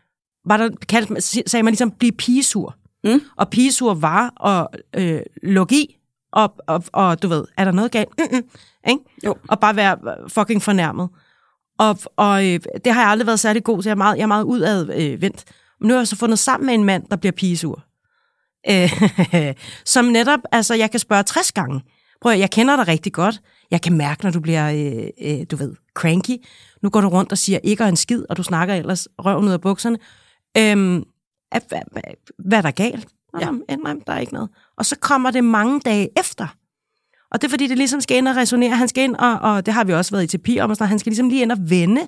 var 0.44 0.56
der, 0.56 0.68
kaldt, 0.88 1.22
sagde 1.22 1.62
man 1.62 1.72
ligesom, 1.72 1.90
blive 1.90 2.12
pigesur. 2.12 2.76
Mm. 3.04 3.20
Og 3.36 3.50
pigesur 3.50 3.94
var 3.94 4.46
at 4.46 4.66
øh, 4.96 5.20
lukke 5.42 5.74
i, 5.74 5.98
og, 6.32 6.54
og, 6.66 6.84
og 6.92 7.22
du 7.22 7.28
ved, 7.28 7.44
er 7.56 7.64
der 7.64 7.72
noget 7.72 7.90
galt? 7.90 8.08
Mm-mm, 8.18 8.42
ikke? 8.88 9.04
Jo. 9.24 9.36
Og 9.48 9.60
bare 9.60 9.76
være 9.76 9.98
fucking 10.28 10.62
fornærmet. 10.62 11.08
Og, 11.78 11.98
og 12.16 12.46
øh, 12.46 12.60
det 12.84 12.92
har 12.92 13.00
jeg 13.00 13.10
aldrig 13.10 13.26
været 13.26 13.40
særlig 13.40 13.64
god 13.64 13.82
til. 13.82 13.88
Jeg 13.88 13.94
er 13.94 13.96
meget, 13.96 14.16
jeg 14.16 14.22
er 14.22 14.26
meget 14.26 14.44
udadvendt. 14.44 15.12
Øh, 15.12 15.22
vendt. 15.22 15.44
Men 15.80 15.88
nu 15.88 15.94
har 15.94 16.00
jeg 16.00 16.08
så 16.08 16.16
fundet 16.16 16.38
sammen 16.38 16.66
med 16.66 16.74
en 16.74 16.84
mand, 16.84 17.04
der 17.10 17.16
bliver 17.16 17.32
pigesur. 17.32 17.84
Øh, 18.70 19.54
som 19.94 20.04
netop, 20.04 20.40
altså 20.52 20.74
jeg 20.74 20.90
kan 20.90 21.00
spørge 21.00 21.22
60 21.22 21.52
gange. 21.52 21.80
Prøv 22.20 22.32
at, 22.32 22.38
jeg 22.38 22.50
kender 22.50 22.76
dig 22.76 22.88
rigtig 22.88 23.12
godt. 23.12 23.40
Jeg 23.70 23.82
kan 23.82 23.92
mærke, 23.92 24.24
når 24.24 24.30
du 24.30 24.40
bliver, 24.40 24.70
øh, 24.70 25.08
øh, 25.22 25.46
du 25.50 25.56
ved, 25.56 25.74
cranky. 25.94 26.36
Nu 26.82 26.90
går 26.90 27.00
du 27.00 27.08
rundt 27.08 27.32
og 27.32 27.38
siger 27.38 27.58
ikke 27.62 27.84
og 27.84 27.88
en 27.88 27.96
skid, 27.96 28.24
og 28.28 28.36
du 28.36 28.42
snakker 28.42 28.74
ellers 28.74 29.08
røven 29.18 29.44
ud 29.44 29.52
af 29.52 29.60
bukserne. 29.60 29.98
Øhm, 30.56 31.04
hvad, 31.50 31.82
hvad, 31.92 32.02
hvad 32.38 32.58
er 32.58 32.62
der 32.62 32.70
galt? 32.70 33.08
Ja. 33.40 33.50
Nej, 33.50 33.76
nej, 33.82 33.94
der 34.06 34.12
er 34.12 34.18
ikke 34.18 34.32
noget. 34.32 34.50
Og 34.76 34.86
så 34.86 34.96
kommer 35.00 35.30
det 35.30 35.44
mange 35.44 35.80
dage 35.80 36.08
efter. 36.18 36.46
Og 37.30 37.42
det 37.42 37.48
er 37.48 37.50
fordi, 37.50 37.66
det 37.66 37.78
ligesom 37.78 38.00
skal 38.00 38.16
ind 38.16 38.28
og 38.28 38.36
resonere. 38.36 38.76
Han 38.76 38.88
skal 38.88 39.04
ind, 39.04 39.16
og, 39.16 39.38
og 39.38 39.66
det 39.66 39.74
har 39.74 39.84
vi 39.84 39.92
også 39.92 40.10
været 40.10 40.24
i 40.24 40.26
terapi 40.26 40.58
om, 40.60 40.70
og 40.70 40.76
sådan, 40.76 40.88
han 40.88 40.98
skal 40.98 41.10
ligesom 41.10 41.28
lige 41.28 41.42
ind 41.42 41.52
og 41.52 41.58
vende, 41.60 42.06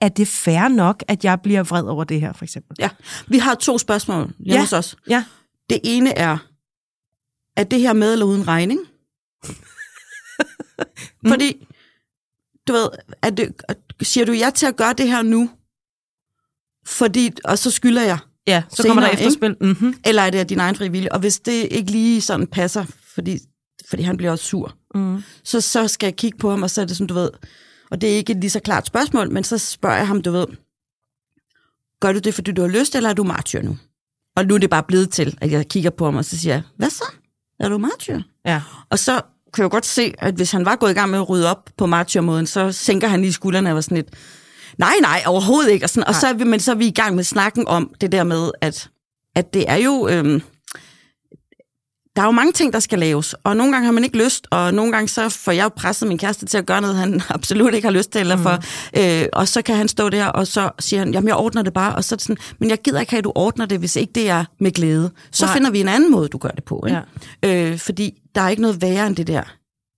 at 0.00 0.16
det 0.16 0.22
er 0.22 0.26
fair 0.26 0.68
nok, 0.68 1.04
at 1.08 1.24
jeg 1.24 1.40
bliver 1.40 1.62
vred 1.62 1.84
over 1.84 2.04
det 2.04 2.20
her, 2.20 2.32
for 2.32 2.44
eksempel. 2.44 2.76
Ja. 2.78 2.88
Vi 3.26 3.38
har 3.38 3.54
to 3.54 3.78
spørgsmål 3.78 4.32
hjemme 4.38 4.54
ja. 4.54 4.60
hos 4.60 4.72
os. 4.72 4.96
Ja. 5.08 5.24
Det 5.70 5.80
ene 5.84 6.18
er, 6.18 6.38
er 7.56 7.64
det 7.64 7.80
her 7.80 7.92
med 7.92 8.12
eller 8.12 8.26
uden 8.26 8.48
regning? 8.48 8.80
Fordi, 11.28 11.66
du 12.68 12.72
ved, 12.72 12.88
er 13.22 13.30
det, 13.30 13.54
siger 14.02 14.24
du 14.24 14.32
ja 14.32 14.50
til 14.54 14.66
at 14.66 14.76
gøre 14.76 14.92
det 14.92 15.08
her 15.08 15.22
nu? 15.22 15.50
Fordi, 16.86 17.30
og 17.44 17.58
så 17.58 17.70
skylder 17.70 18.02
jeg. 18.02 18.18
Ja, 18.46 18.62
så 18.70 18.82
kommer 18.88 19.02
der 19.02 19.08
Senere, 19.08 19.22
efterspil. 19.26 19.56
Mm-hmm. 19.60 19.94
Eller 20.04 20.22
er 20.22 20.30
det 20.30 20.38
af 20.38 20.46
din 20.46 20.60
egen 20.60 20.76
frivillige? 20.76 21.12
Og 21.12 21.20
hvis 21.20 21.40
det 21.40 21.68
ikke 21.70 21.90
lige 21.90 22.20
sådan 22.20 22.46
passer, 22.46 22.84
fordi, 23.14 23.38
fordi 23.90 24.02
han 24.02 24.16
bliver 24.16 24.32
også 24.32 24.44
sur, 24.44 24.76
Mm. 24.94 25.22
så, 25.44 25.60
så 25.60 25.88
skal 25.88 26.06
jeg 26.06 26.16
kigge 26.16 26.38
på 26.38 26.50
ham, 26.50 26.62
og 26.62 26.70
så 26.70 26.80
er 26.80 26.84
det 26.84 26.96
sådan, 26.96 27.06
du 27.06 27.14
ved, 27.14 27.30
og 27.90 28.00
det 28.00 28.12
er 28.12 28.16
ikke 28.16 28.32
et 28.32 28.40
lige 28.40 28.50
så 28.50 28.60
klart 28.60 28.86
spørgsmål, 28.86 29.30
men 29.30 29.44
så 29.44 29.58
spørger 29.58 29.96
jeg 29.96 30.06
ham, 30.06 30.22
du 30.22 30.30
ved, 30.30 30.46
gør 32.00 32.12
du 32.12 32.18
det, 32.18 32.34
fordi 32.34 32.52
du 32.52 32.62
har 32.62 32.68
lyst, 32.68 32.94
eller 32.94 33.10
er 33.10 33.14
du 33.14 33.24
martyr 33.24 33.62
nu? 33.62 33.78
Og 34.36 34.46
nu 34.46 34.54
er 34.54 34.58
det 34.58 34.70
bare 34.70 34.82
blevet 34.82 35.10
til, 35.10 35.38
at 35.40 35.50
jeg 35.50 35.68
kigger 35.68 35.90
på 35.90 36.04
ham, 36.04 36.16
og 36.16 36.24
så 36.24 36.38
siger 36.38 36.54
jeg, 36.54 36.62
hvad 36.76 36.90
så? 36.90 37.04
Er 37.60 37.68
du 37.68 37.78
martyr? 37.78 38.20
Ja. 38.46 38.62
Og 38.90 38.98
så 38.98 39.20
kan 39.54 39.62
jeg 39.62 39.70
godt 39.70 39.86
se, 39.86 40.14
at 40.18 40.34
hvis 40.34 40.52
han 40.52 40.64
var 40.64 40.76
gået 40.76 40.90
i 40.90 40.94
gang 40.94 41.10
med 41.10 41.18
at 41.18 41.28
rydde 41.28 41.50
op 41.50 41.70
på 41.76 41.86
martyrmåden, 41.86 42.46
så 42.46 42.72
sænker 42.72 43.08
han 43.08 43.20
lige 43.20 43.32
skuldrene 43.32 43.70
og 43.70 43.74
var 43.74 43.80
sådan 43.80 43.96
lidt, 43.96 44.08
nej, 44.78 44.94
nej, 45.00 45.22
overhovedet 45.26 45.70
ikke. 45.70 45.86
Og, 45.86 45.90
sådan, 45.90 46.08
og 46.08 46.14
så 46.14 46.26
er 46.26 46.32
vi, 46.32 46.44
men 46.44 46.60
så 46.60 46.70
er 46.70 46.74
vi 46.74 46.86
i 46.86 46.92
gang 46.92 47.14
med 47.14 47.24
snakken 47.24 47.68
om 47.68 47.94
det 48.00 48.12
der 48.12 48.24
med, 48.24 48.50
at, 48.60 48.90
at 49.36 49.54
det 49.54 49.70
er 49.70 49.76
jo... 49.76 50.08
Øhm, 50.08 50.42
der 52.16 52.22
er 52.22 52.26
jo 52.26 52.32
mange 52.32 52.52
ting, 52.52 52.72
der 52.72 52.80
skal 52.80 52.98
laves, 52.98 53.34
og 53.44 53.56
nogle 53.56 53.72
gange 53.72 53.84
har 53.86 53.92
man 53.92 54.04
ikke 54.04 54.24
lyst, 54.24 54.46
og 54.50 54.74
nogle 54.74 54.92
gange 54.92 55.08
så 55.08 55.28
får 55.28 55.52
jeg 55.52 55.64
jo 55.64 55.68
presset 55.68 56.08
min 56.08 56.18
kæreste 56.18 56.46
til 56.46 56.58
at 56.58 56.66
gøre 56.66 56.80
noget, 56.80 56.96
han 56.96 57.22
absolut 57.28 57.74
ikke 57.74 57.86
har 57.86 57.92
lyst 57.92 58.10
til, 58.12 58.20
eller 58.20 58.36
for, 58.36 58.58
øh, 59.22 59.26
og 59.32 59.48
så 59.48 59.62
kan 59.62 59.76
han 59.76 59.88
stå 59.88 60.08
der, 60.08 60.26
og 60.26 60.46
så 60.46 60.70
siger 60.78 61.00
han, 61.00 61.12
jamen 61.12 61.28
jeg 61.28 61.36
ordner 61.36 61.62
det 61.62 61.72
bare, 61.72 61.94
og 61.94 62.04
så 62.04 62.14
er 62.14 62.16
det 62.16 62.22
sådan, 62.22 62.36
men 62.58 62.70
jeg 62.70 62.78
gider 62.78 63.00
ikke 63.00 63.10
have, 63.12 63.18
at 63.18 63.24
du 63.24 63.32
ordner 63.34 63.66
det, 63.66 63.78
hvis 63.78 63.96
ikke 63.96 64.12
det 64.14 64.28
er 64.30 64.44
med 64.60 64.70
glæde. 64.70 65.10
Så 65.32 65.44
Nej. 65.44 65.54
Finder 65.54 65.70
vi 65.70 65.80
en 65.80 65.88
anden 65.88 66.10
måde, 66.10 66.28
du 66.28 66.38
gør 66.38 66.48
det 66.48 66.64
på. 66.64 66.84
Ikke? 66.88 67.00
Ja. 67.42 67.70
Øh, 67.70 67.78
fordi 67.78 68.14
der 68.34 68.40
er 68.40 68.48
ikke 68.48 68.62
noget 68.62 68.82
værre 68.82 69.06
end 69.06 69.16
det 69.16 69.26
der 69.26 69.42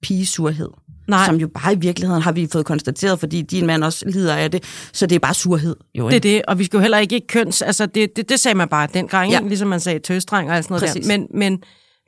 pigesurhed. 0.03 0.69
Nej. 1.09 1.27
Som 1.27 1.37
jo 1.37 1.49
bare 1.49 1.73
i 1.73 1.77
virkeligheden 1.77 2.23
har 2.23 2.33
vi 2.33 2.49
fået 2.53 2.67
konstateret, 2.67 3.21
fordi 3.21 3.43
din 3.43 3.67
mand 3.67 3.85
også 3.85 4.05
lider 4.09 4.35
af 4.35 4.51
det, 4.51 4.65
så 4.93 5.07
det 5.07 5.17
er 5.17 5.21
bare 5.21 5.35
surhed. 5.35 5.77
Jo, 5.95 6.05
Det 6.07 6.13
er 6.13 6.15
ikke? 6.15 6.29
det, 6.29 6.43
og 6.49 6.59
vi 6.59 6.65
skal 6.65 6.77
jo 6.77 6.81
heller 6.81 6.99
ikke 6.99 7.21
køns... 7.29 7.63
Altså, 7.63 7.87
det, 7.87 8.17
det, 8.17 8.29
det 8.29 8.41
sagde 8.41 8.55
man 8.59 8.69
bare 8.69 8.89
dengang, 8.95 9.31
ja. 9.31 9.41
Ja. 9.43 9.49
ligesom 9.49 9.69
man 9.69 9.81
sagde 9.81 9.99
tøstreng 9.99 10.51
og 10.51 10.65
sådan 10.65 10.75
noget 10.75 10.83
Præcis. 10.89 11.07
der. 11.07 11.19
Men, 11.19 11.27
men 11.35 11.63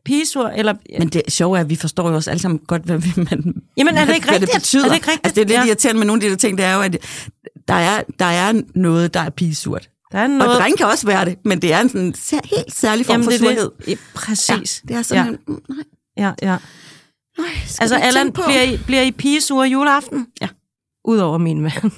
pigesur, 0.07 0.49
eller... 0.49 0.75
Men 0.99 1.09
det 1.09 1.23
sjove 1.29 1.57
er, 1.57 1.61
at 1.61 1.71
vi 1.71 1.77
forstår 1.77 2.09
jo 2.09 2.15
også 2.15 2.31
alle 2.31 2.41
sammen 2.41 2.59
godt, 2.67 2.83
hvad, 2.83 2.99
vi, 2.99 3.13
man, 3.31 3.55
Jamen, 3.77 3.97
er 3.97 4.05
det 4.05 4.15
ikke 4.15 4.27
hvad 4.27 4.35
det 4.41 4.43
rigtigt? 4.43 4.61
betyder. 4.63 4.85
Er 4.85 4.89
det 4.89 4.95
ikke 4.97 5.07
rigtigt? 5.11 5.27
Altså, 5.27 5.35
det 5.35 5.43
er 5.43 5.47
lidt 5.57 5.61
Ja. 5.67 5.67
irriterende 5.69 5.99
med 5.99 6.07
nogle 6.07 6.23
af 6.23 6.25
de 6.27 6.31
der 6.31 6.37
ting, 6.37 6.59
det 6.59 6.67
er 6.67 6.75
jo, 6.75 6.81
at 6.81 6.97
der 7.69 7.75
er, 7.75 8.03
der 8.19 8.25
er 8.25 8.63
noget, 8.75 9.15
der 9.15 9.21
er 9.21 9.31
pigesurt. 9.31 9.89
Der 10.13 10.19
er 10.19 10.27
Noget... 10.27 10.55
Og 10.55 10.61
drenge 10.61 10.77
kan 10.77 10.87
også 10.87 11.07
være 11.07 11.25
det, 11.25 11.37
men 11.45 11.63
det 11.63 11.73
er 11.73 11.81
en 11.81 11.89
sådan 11.89 12.15
helt 12.45 12.75
særlig 12.75 13.07
form 13.07 13.15
Jamen, 13.15 13.25
for 13.25 13.31
det 13.31 13.41
surhed. 13.41 13.71
det. 13.79 13.89
Ja, 13.89 13.95
præcis. 14.15 14.83
Ja, 14.85 14.89
det 14.95 14.99
er 14.99 15.03
sådan, 15.03 15.25
ja. 15.27 15.31
en, 15.53 15.59
nej, 15.69 15.85
Ja, 16.17 16.33
ja. 16.43 16.57
nej, 17.39 17.49
Altså, 17.81 17.97
Allan, 17.97 18.33
bliver 18.33 18.63
I, 18.63 18.77
bliver 18.87 19.03
I 19.03 19.11
pigesure 19.13 19.69
juleaften? 19.69 20.27
Ja. 20.41 20.49
Udover 21.05 21.39
min 21.39 21.61
mand. 21.61 21.73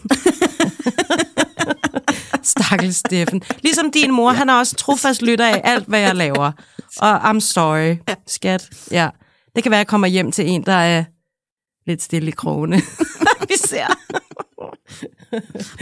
Stakkels 2.48 2.96
Steffen. 2.96 3.42
Ligesom 3.62 3.90
din 3.90 4.12
mor, 4.12 4.30
han 4.30 4.48
er 4.48 4.54
også 4.54 4.76
trofast 4.76 5.22
lytter 5.22 5.46
af 5.46 5.60
alt, 5.64 5.88
hvad 5.88 6.00
jeg 6.00 6.16
laver. 6.16 6.52
Og 6.98 7.30
I'm 7.30 7.40
sorry, 7.40 7.96
skat. 8.26 8.70
Ja. 8.90 9.08
Det 9.56 9.62
kan 9.62 9.70
være, 9.70 9.78
at 9.78 9.84
jeg 9.84 9.86
kommer 9.86 10.06
hjem 10.06 10.32
til 10.32 10.48
en, 10.48 10.62
der 10.66 10.72
er 10.72 11.04
lidt 11.86 12.02
stille 12.02 12.28
i 12.28 12.30
krogene. 12.30 12.76
Vi 13.48 13.54
ser. 13.56 13.86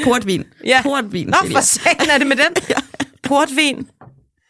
Portvin. 0.04 0.44
Ja. 0.64 0.82
Portvin, 0.82 1.26
Nå, 1.26 1.36
for 1.52 1.60
sagen 1.60 2.10
er 2.10 2.18
det 2.18 2.26
med 2.26 2.36
den. 2.36 2.76
Portvin 3.28 3.88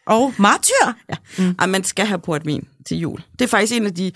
og 0.07 0.33
martyr. 0.37 0.93
Ja. 1.09 1.15
Mm. 1.37 1.55
Ej, 1.59 1.65
man 1.65 1.83
skal 1.83 2.05
have 2.05 2.19
portvin 2.19 2.67
til 2.85 2.97
jul. 2.97 3.23
Det 3.39 3.41
er 3.41 3.47
faktisk 3.49 3.73
en 3.73 3.85
af 3.85 3.93
de 3.93 4.11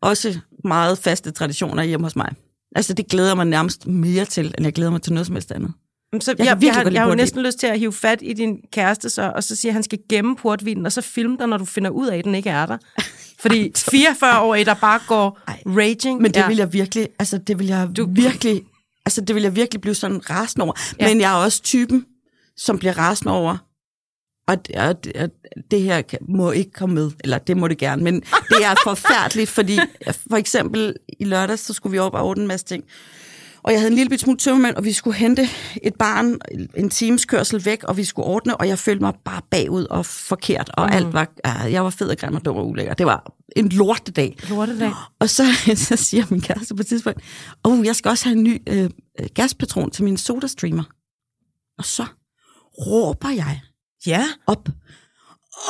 også 0.00 0.38
meget 0.64 0.98
faste 0.98 1.30
traditioner 1.30 1.82
hjemme 1.82 2.06
hos 2.06 2.16
mig. 2.16 2.28
Altså, 2.76 2.94
det 2.94 3.08
glæder 3.08 3.34
mig 3.34 3.44
nærmest 3.46 3.86
mere 3.86 4.24
til, 4.24 4.54
end 4.58 4.66
jeg 4.66 4.72
glæder 4.72 4.90
mig 4.90 5.02
til 5.02 5.12
noget 5.12 5.26
som 5.26 5.34
helst 5.34 5.52
andet. 5.52 5.72
Så 6.20 6.34
jeg, 6.38 6.46
jeg, 6.46 6.58
jeg, 6.62 6.92
jeg 6.92 7.02
har 7.02 7.08
jo 7.08 7.14
næsten 7.14 7.42
lyst 7.42 7.58
til 7.58 7.66
at 7.66 7.78
hive 7.78 7.92
fat 7.92 8.18
i 8.22 8.32
din 8.32 8.58
kæreste, 8.72 9.10
så, 9.10 9.32
og 9.36 9.44
så 9.44 9.56
siger, 9.56 9.70
at 9.70 9.74
han 9.74 9.82
skal 9.82 9.98
gemme 10.08 10.36
portvinen, 10.36 10.86
og 10.86 10.92
så 10.92 11.00
filme 11.00 11.36
dig, 11.38 11.46
når 11.46 11.56
du 11.56 11.64
finder 11.64 11.90
ud 11.90 12.06
af, 12.08 12.18
at 12.18 12.24
den 12.24 12.34
ikke 12.34 12.50
er 12.50 12.66
der. 12.66 12.78
Fordi 13.42 13.72
44 13.76 14.40
år 14.40 14.56
der 14.56 14.74
bare 14.74 15.00
går 15.08 15.40
Ej, 15.48 15.62
raging. 15.66 16.22
Men 16.22 16.34
det 16.34 16.40
ja. 16.40 16.46
vil 16.48 16.56
jeg 16.56 16.72
virkelig, 16.72 17.08
altså 17.18 17.38
det 17.38 17.58
vil 17.58 17.66
jeg 17.66 17.88
du... 17.96 18.08
virkelig, 18.12 18.62
altså 19.06 19.20
det 19.20 19.34
vil 19.34 19.42
jeg 19.42 19.56
virkelig 19.56 19.80
blive 19.80 19.94
sådan 19.94 20.30
rasende 20.30 20.64
over. 20.64 20.72
Ja. 21.00 21.06
Ja. 21.06 21.12
Men 21.14 21.20
jeg 21.20 21.32
er 21.32 21.44
også 21.44 21.62
typen, 21.62 22.06
som 22.56 22.78
bliver 22.78 22.98
rasende 22.98 23.32
over, 23.32 23.56
og, 24.48 24.56
og, 24.76 24.96
og 25.20 25.30
det 25.70 25.82
her 25.82 26.02
kan- 26.02 26.18
må 26.28 26.50
ikke 26.50 26.70
komme 26.70 26.94
med, 26.94 27.10
eller 27.24 27.38
det 27.38 27.56
må 27.56 27.68
det 27.68 27.78
gerne, 27.78 28.04
men 28.04 28.14
det 28.20 28.64
er 28.64 28.74
forfærdeligt, 28.84 29.50
fordi 29.50 29.78
for 30.30 30.36
eksempel 30.36 30.94
i 31.20 31.24
lørdags, 31.24 31.62
så 31.62 31.72
skulle 31.72 31.90
vi 31.92 31.98
op 31.98 32.14
og 32.14 32.24
ordne 32.26 32.42
en 32.42 32.48
masse 32.48 32.66
ting, 32.66 32.84
og 33.68 33.72
jeg 33.72 33.80
havde 33.80 33.90
en 33.90 33.96
lille 33.96 34.18
smule 34.18 34.38
tømmermænd, 34.38 34.76
og 34.76 34.84
vi 34.84 34.92
skulle 34.92 35.16
hente 35.16 35.48
et 35.82 35.94
barn 35.94 36.38
en 36.76 36.90
times 36.90 37.24
kørsel 37.24 37.64
væk, 37.64 37.84
og 37.84 37.96
vi 37.96 38.04
skulle 38.04 38.26
ordne, 38.26 38.56
og 38.56 38.68
jeg 38.68 38.78
følte 38.78 39.02
mig 39.02 39.14
bare 39.24 39.42
bagud 39.50 39.84
og 39.84 40.06
forkert, 40.06 40.70
og 40.74 40.86
mm. 40.86 40.92
alt 40.92 41.12
var, 41.12 41.30
ja, 41.44 41.52
jeg 41.52 41.84
var 41.84 41.90
fed 41.90 42.08
og 42.08 42.18
grim 42.18 42.34
og 42.34 42.44
dum 42.44 42.56
og 42.56 42.68
ulækker. 42.68 42.94
Det 42.94 43.06
var 43.06 43.32
en 43.56 43.68
lortedag. 43.68 44.36
Lortedag. 44.48 44.92
Og 45.20 45.30
så, 45.30 45.44
så 45.88 45.96
siger 45.96 46.24
min 46.30 46.40
kæreste 46.40 46.74
på 46.74 46.80
et 46.80 46.86
tidspunkt, 46.86 47.20
åh, 47.64 47.78
oh, 47.78 47.86
jeg 47.86 47.96
skal 47.96 48.08
også 48.08 48.24
have 48.24 48.36
en 48.36 48.42
ny 48.42 48.62
øh, 48.68 48.90
gaspatron 49.34 49.90
til 49.90 50.04
min 50.04 50.16
sodastreamer. 50.16 50.84
Og 51.78 51.84
så 51.84 52.06
råber 52.86 53.30
jeg 53.30 53.60
Ja. 54.06 54.26
op, 54.46 54.68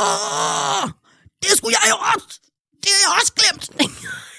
åh, 0.01 0.91
det 1.43 1.51
skulle 1.57 1.77
jeg 1.83 1.91
jo 1.91 1.97
også, 2.15 2.41
det 2.83 2.91
har 2.93 3.13
jeg 3.13 3.21
også 3.21 3.33
glemt. 3.35 3.71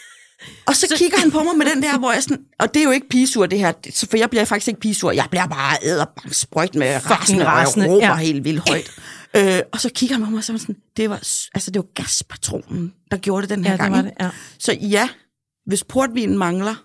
Og 0.65 0.75
så, 0.75 0.87
så 0.89 0.95
kigger 0.97 1.17
han 1.17 1.31
på 1.31 1.43
mig 1.43 1.57
med 1.57 1.65
den 1.65 1.83
der, 1.83 1.97
hvor 1.99 2.11
jeg 2.13 2.23
sådan, 2.23 2.43
og 2.59 2.73
det 2.73 2.79
er 2.79 2.83
jo 2.83 2.91
ikke 2.91 3.09
pigesur 3.09 3.45
det 3.45 3.59
her, 3.59 3.71
det- 3.71 4.05
for 4.09 4.17
jeg 4.17 4.29
bliver 4.29 4.45
faktisk 4.45 4.67
ikke 4.67 4.79
pigesur, 4.79 5.11
jeg 5.11 5.27
bliver 5.29 5.47
bare 5.47 5.77
æderbank 5.83 6.33
sprøjt 6.33 6.75
med 6.75 7.09
rasende, 7.11 7.45
og 7.45 7.51
rasende, 7.51 7.85
jeg 7.85 7.91
råber 7.93 8.05
ja. 8.07 8.15
helt 8.15 8.43
vildt 8.43 8.69
højt. 8.69 8.91
øh, 9.35 9.61
og 9.73 9.81
så 9.81 9.89
kigger 9.95 10.15
han 10.15 10.23
på 10.25 10.29
mig 10.31 10.37
og 10.37 10.43
så 10.43 10.57
sådan, 10.57 10.75
det 10.97 11.09
var, 11.09 11.15
altså 11.55 11.71
det 11.71 11.79
var 11.79 11.87
gaspatronen, 12.03 12.93
der 13.11 13.17
gjorde 13.17 13.41
det 13.47 13.49
den 13.49 13.63
her 13.65 13.71
Ja, 13.71 13.77
det 13.77 13.91
gang. 13.93 13.97
ikke? 13.97 14.09
det, 14.19 14.23
ja. 14.25 14.29
Så 14.59 14.73
ja, 14.81 15.09
hvis 15.65 15.83
portvinen 15.83 16.37
mangler, 16.37 16.75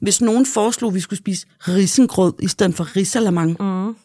hvis 0.00 0.20
nogen 0.20 0.46
foreslog, 0.46 0.88
at 0.88 0.94
vi 0.94 1.00
skulle 1.00 1.18
spise 1.18 1.46
risengrød 1.68 2.32
i 2.42 2.48
stedet 2.48 2.74
for 2.76 2.96
risalamang, 2.96 3.56
Mm. 3.60 3.96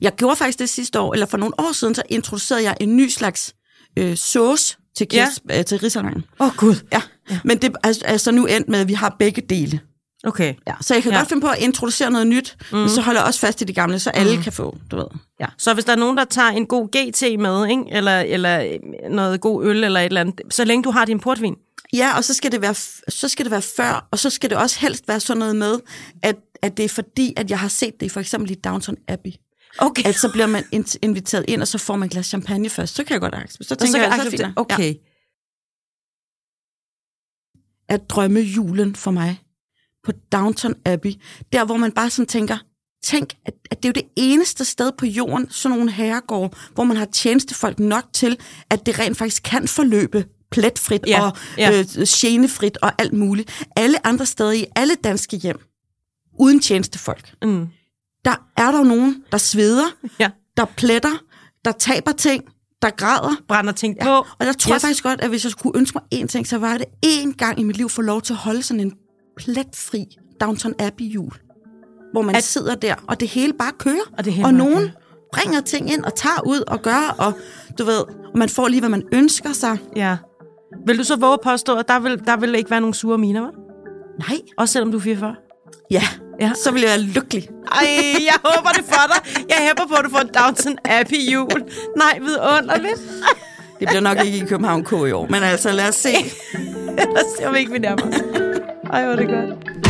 Jeg 0.00 0.12
gjorde 0.16 0.36
faktisk 0.36 0.58
det 0.58 0.68
sidste 0.68 1.00
år, 1.00 1.12
eller 1.12 1.26
for 1.26 1.36
nogle 1.36 1.60
år 1.60 1.72
siden, 1.72 1.94
så 1.94 2.02
introducerede 2.08 2.64
jeg 2.64 2.76
en 2.80 2.96
ny 2.96 3.08
slags 3.08 3.54
øh, 3.98 4.16
sauce 4.16 4.76
til, 4.98 5.08
kirs, 5.08 5.40
ja. 5.48 5.58
øh, 5.58 5.64
til 5.64 5.78
risalangen. 5.78 6.24
Åh, 6.40 6.46
oh, 6.46 6.56
gud. 6.56 6.74
Ja. 6.92 7.02
ja, 7.30 7.38
men 7.44 7.58
det 7.58 7.70
er 7.70 7.78
altså, 7.84 8.04
altså 8.04 8.30
nu 8.30 8.46
endt 8.46 8.68
med, 8.68 8.80
at 8.80 8.88
vi 8.88 8.94
har 8.94 9.16
begge 9.18 9.42
dele. 9.42 9.80
Okay. 10.24 10.54
Ja, 10.66 10.74
så 10.80 10.94
jeg 10.94 11.02
kan 11.02 11.12
ja. 11.12 11.18
godt 11.18 11.28
finde 11.28 11.40
på 11.40 11.48
at 11.48 11.58
introducere 11.58 12.10
noget 12.10 12.26
nyt, 12.26 12.56
mm. 12.72 12.78
men 12.78 12.88
så 12.88 13.00
holder 13.00 13.20
jeg 13.20 13.26
også 13.26 13.40
fast 13.40 13.60
i 13.60 13.64
det 13.64 13.74
gamle, 13.74 13.98
så 13.98 14.10
alle 14.10 14.36
mm. 14.36 14.42
kan 14.42 14.52
få, 14.52 14.76
du 14.90 14.96
ved. 14.96 15.06
Ja. 15.40 15.46
Så 15.58 15.74
hvis 15.74 15.84
der 15.84 15.92
er 15.92 15.96
nogen, 15.96 16.16
der 16.16 16.24
tager 16.24 16.48
en 16.48 16.66
god 16.66 16.88
GT 16.88 17.40
med, 17.40 17.68
ikke? 17.68 17.84
Eller, 17.90 18.20
eller 18.20 18.78
noget 19.10 19.40
god 19.40 19.64
øl 19.64 19.84
eller 19.84 20.00
et 20.00 20.04
eller 20.04 20.20
andet, 20.20 20.40
så 20.50 20.64
længe 20.64 20.82
du 20.82 20.90
har 20.90 21.04
din 21.04 21.20
portvin. 21.20 21.54
Ja, 21.92 22.16
og 22.16 22.24
så 22.24 22.34
skal 22.34 22.52
det 22.52 22.62
være, 22.62 22.74
så 23.08 23.28
skal 23.28 23.44
det 23.44 23.50
være 23.50 23.62
før, 23.62 24.08
og 24.10 24.18
så 24.18 24.30
skal 24.30 24.50
det 24.50 24.58
også 24.58 24.80
helst 24.80 25.08
være 25.08 25.20
sådan 25.20 25.38
noget 25.38 25.56
med, 25.56 25.78
at, 26.22 26.36
at 26.62 26.76
det 26.76 26.84
er 26.84 26.88
fordi, 26.88 27.34
at 27.36 27.50
jeg 27.50 27.58
har 27.58 27.68
set 27.68 28.00
det 28.00 28.12
for 28.12 28.20
eksempel 28.20 28.50
i 28.50 28.54
Downton 28.54 28.96
Abbey. 29.08 29.30
Okay. 29.78 30.02
At 30.06 30.14
så 30.14 30.32
bliver 30.32 30.46
man 30.46 30.64
inviteret 31.02 31.44
ind, 31.48 31.62
og 31.62 31.68
så 31.68 31.78
får 31.78 31.96
man 31.96 32.06
et 32.06 32.12
glas 32.12 32.26
champagne 32.26 32.70
først. 32.70 32.94
Så 32.94 33.04
kan 33.04 33.12
jeg 33.12 33.20
godt 33.20 33.34
acceptere. 33.34 33.68
Så 33.68 33.74
tænker 33.74 33.98
så 33.98 33.98
jeg, 33.98 34.30
jeg 34.32 34.38
så 34.38 34.52
Okay. 34.56 34.94
Ja. 34.94 34.98
At 37.88 38.10
drømme 38.10 38.40
julen 38.40 38.96
for 38.96 39.10
mig 39.10 39.42
på 40.04 40.12
Downton 40.32 40.74
Abbey, 40.84 41.12
der 41.52 41.64
hvor 41.64 41.76
man 41.76 41.92
bare 41.92 42.10
sådan 42.10 42.26
tænker, 42.26 42.58
tænk, 43.02 43.34
at, 43.44 43.54
at 43.70 43.82
det 43.82 43.88
er 43.88 43.88
jo 43.88 44.02
det 44.02 44.08
eneste 44.16 44.64
sted 44.64 44.92
på 44.98 45.06
jorden, 45.06 45.50
sådan 45.50 45.76
nogle 45.78 45.92
herregård, 45.92 46.56
hvor 46.74 46.84
man 46.84 46.96
har 46.96 47.04
tjenestefolk 47.04 47.78
nok 47.78 48.04
til, 48.12 48.38
at 48.70 48.86
det 48.86 48.98
rent 48.98 49.16
faktisk 49.16 49.42
kan 49.42 49.68
forløbe 49.68 50.26
pletfrit 50.50 51.06
ja, 51.06 51.22
og 51.22 51.36
ja. 51.58 51.78
Øh, 51.78 51.86
genefrit 52.06 52.78
og 52.82 52.92
alt 52.98 53.12
muligt. 53.12 53.66
Alle 53.76 54.06
andre 54.06 54.26
steder 54.26 54.52
i 54.52 54.66
alle 54.76 54.94
danske 54.94 55.36
hjem, 55.36 55.58
uden 56.38 56.60
tjenestefolk, 56.60 57.34
mm. 57.42 57.68
Der 58.24 58.48
er 58.56 58.70
der 58.70 58.84
nogen, 58.84 59.22
der 59.32 59.38
sveder, 59.38 59.86
ja. 60.20 60.30
der 60.56 60.64
pletter, 60.64 61.22
der 61.64 61.72
taber 61.72 62.12
ting, 62.12 62.44
der 62.82 62.90
græder. 62.90 63.36
Brænder 63.48 63.72
ting 63.72 63.96
på. 64.02 64.08
Ja. 64.08 64.18
Og 64.18 64.46
jeg 64.46 64.58
tror 64.58 64.74
yes. 64.74 64.82
faktisk 64.82 65.02
godt, 65.02 65.20
at 65.20 65.28
hvis 65.28 65.44
jeg 65.44 65.50
skulle 65.52 65.78
ønske 65.78 65.98
mig 65.98 66.22
én 66.22 66.26
ting, 66.26 66.46
så 66.46 66.58
var 66.58 66.78
det 66.78 66.86
én 67.06 67.32
gang 67.36 67.60
i 67.60 67.62
mit 67.62 67.76
liv 67.76 67.88
få 67.88 68.02
lov 68.02 68.22
til 68.22 68.32
at 68.32 68.36
holde 68.36 68.62
sådan 68.62 68.80
en 68.80 68.92
pletfri 69.36 70.04
Downton 70.40 70.74
Abbey 70.78 71.04
jul. 71.04 71.32
Hvor 72.12 72.22
man 72.22 72.36
at, 72.36 72.44
sidder 72.44 72.74
der, 72.74 72.94
og 73.08 73.20
det 73.20 73.28
hele 73.28 73.52
bare 73.52 73.72
kører. 73.78 74.12
Og, 74.18 74.24
det 74.24 74.32
hele 74.32 74.46
og 74.46 74.54
nogen 74.54 74.78
kører. 74.78 74.90
bringer 75.32 75.60
ting 75.60 75.92
ind 75.92 76.04
og 76.04 76.14
tager 76.14 76.46
ud 76.46 76.60
og 76.66 76.82
gør, 76.82 77.14
og 77.18 77.32
du 77.78 77.84
ved, 77.84 77.98
og 77.98 78.38
man 78.38 78.48
får 78.48 78.68
lige, 78.68 78.80
hvad 78.80 78.90
man 78.90 79.02
ønsker 79.12 79.52
sig. 79.52 79.78
Ja. 79.96 80.16
Vil 80.86 80.98
du 80.98 81.04
så 81.04 81.16
våge 81.16 81.32
at 81.32 81.40
påstå, 81.40 81.76
at 81.76 81.88
der 81.88 81.98
vil, 81.98 82.26
der 82.26 82.36
vil 82.36 82.54
ikke 82.54 82.70
være 82.70 82.80
nogen 82.80 82.94
sure 82.94 83.18
miner, 83.18 83.48
hva'? 83.48 83.68
Nej. 84.28 84.40
Også 84.58 84.72
selvom 84.72 84.90
du 84.90 84.98
er 84.98 85.02
44? 85.02 85.34
Ja, 85.90 86.02
ja. 86.40 86.52
så 86.64 86.70
vil 86.70 86.80
jeg 86.82 86.88
være 86.88 87.00
lykkelig. 87.00 87.48
Ej, 87.72 87.86
jeg 88.30 88.38
håber 88.44 88.70
det 88.70 88.84
for 88.84 89.04
dig. 89.12 89.46
Jeg 89.48 89.56
hæpper 89.66 89.86
på, 89.88 89.94
at 89.94 90.04
du 90.04 90.10
får 90.10 90.18
en 90.18 90.30
Downton 90.38 90.78
Abbey 90.84 91.32
jul. 91.32 91.64
Nej, 91.96 92.18
vidunderligt. 92.20 93.00
Det 93.80 93.88
bliver 93.88 94.00
nok 94.00 94.24
ikke 94.24 94.38
i 94.38 94.44
København 94.48 94.84
K 94.84 94.92
i 94.92 95.12
år, 95.12 95.26
men 95.30 95.42
altså 95.42 95.72
lad 95.72 95.88
os 95.88 95.94
se. 95.94 96.08
lad 96.98 97.24
os 97.24 97.38
se, 97.38 97.46
om 97.48 97.56
ikke 97.56 97.72
vi 97.72 97.78
nærmer 97.78 98.06
Ej, 98.92 99.04
hvor 99.04 99.12
er 99.12 99.16
det 99.16 99.28
godt. 99.28 99.87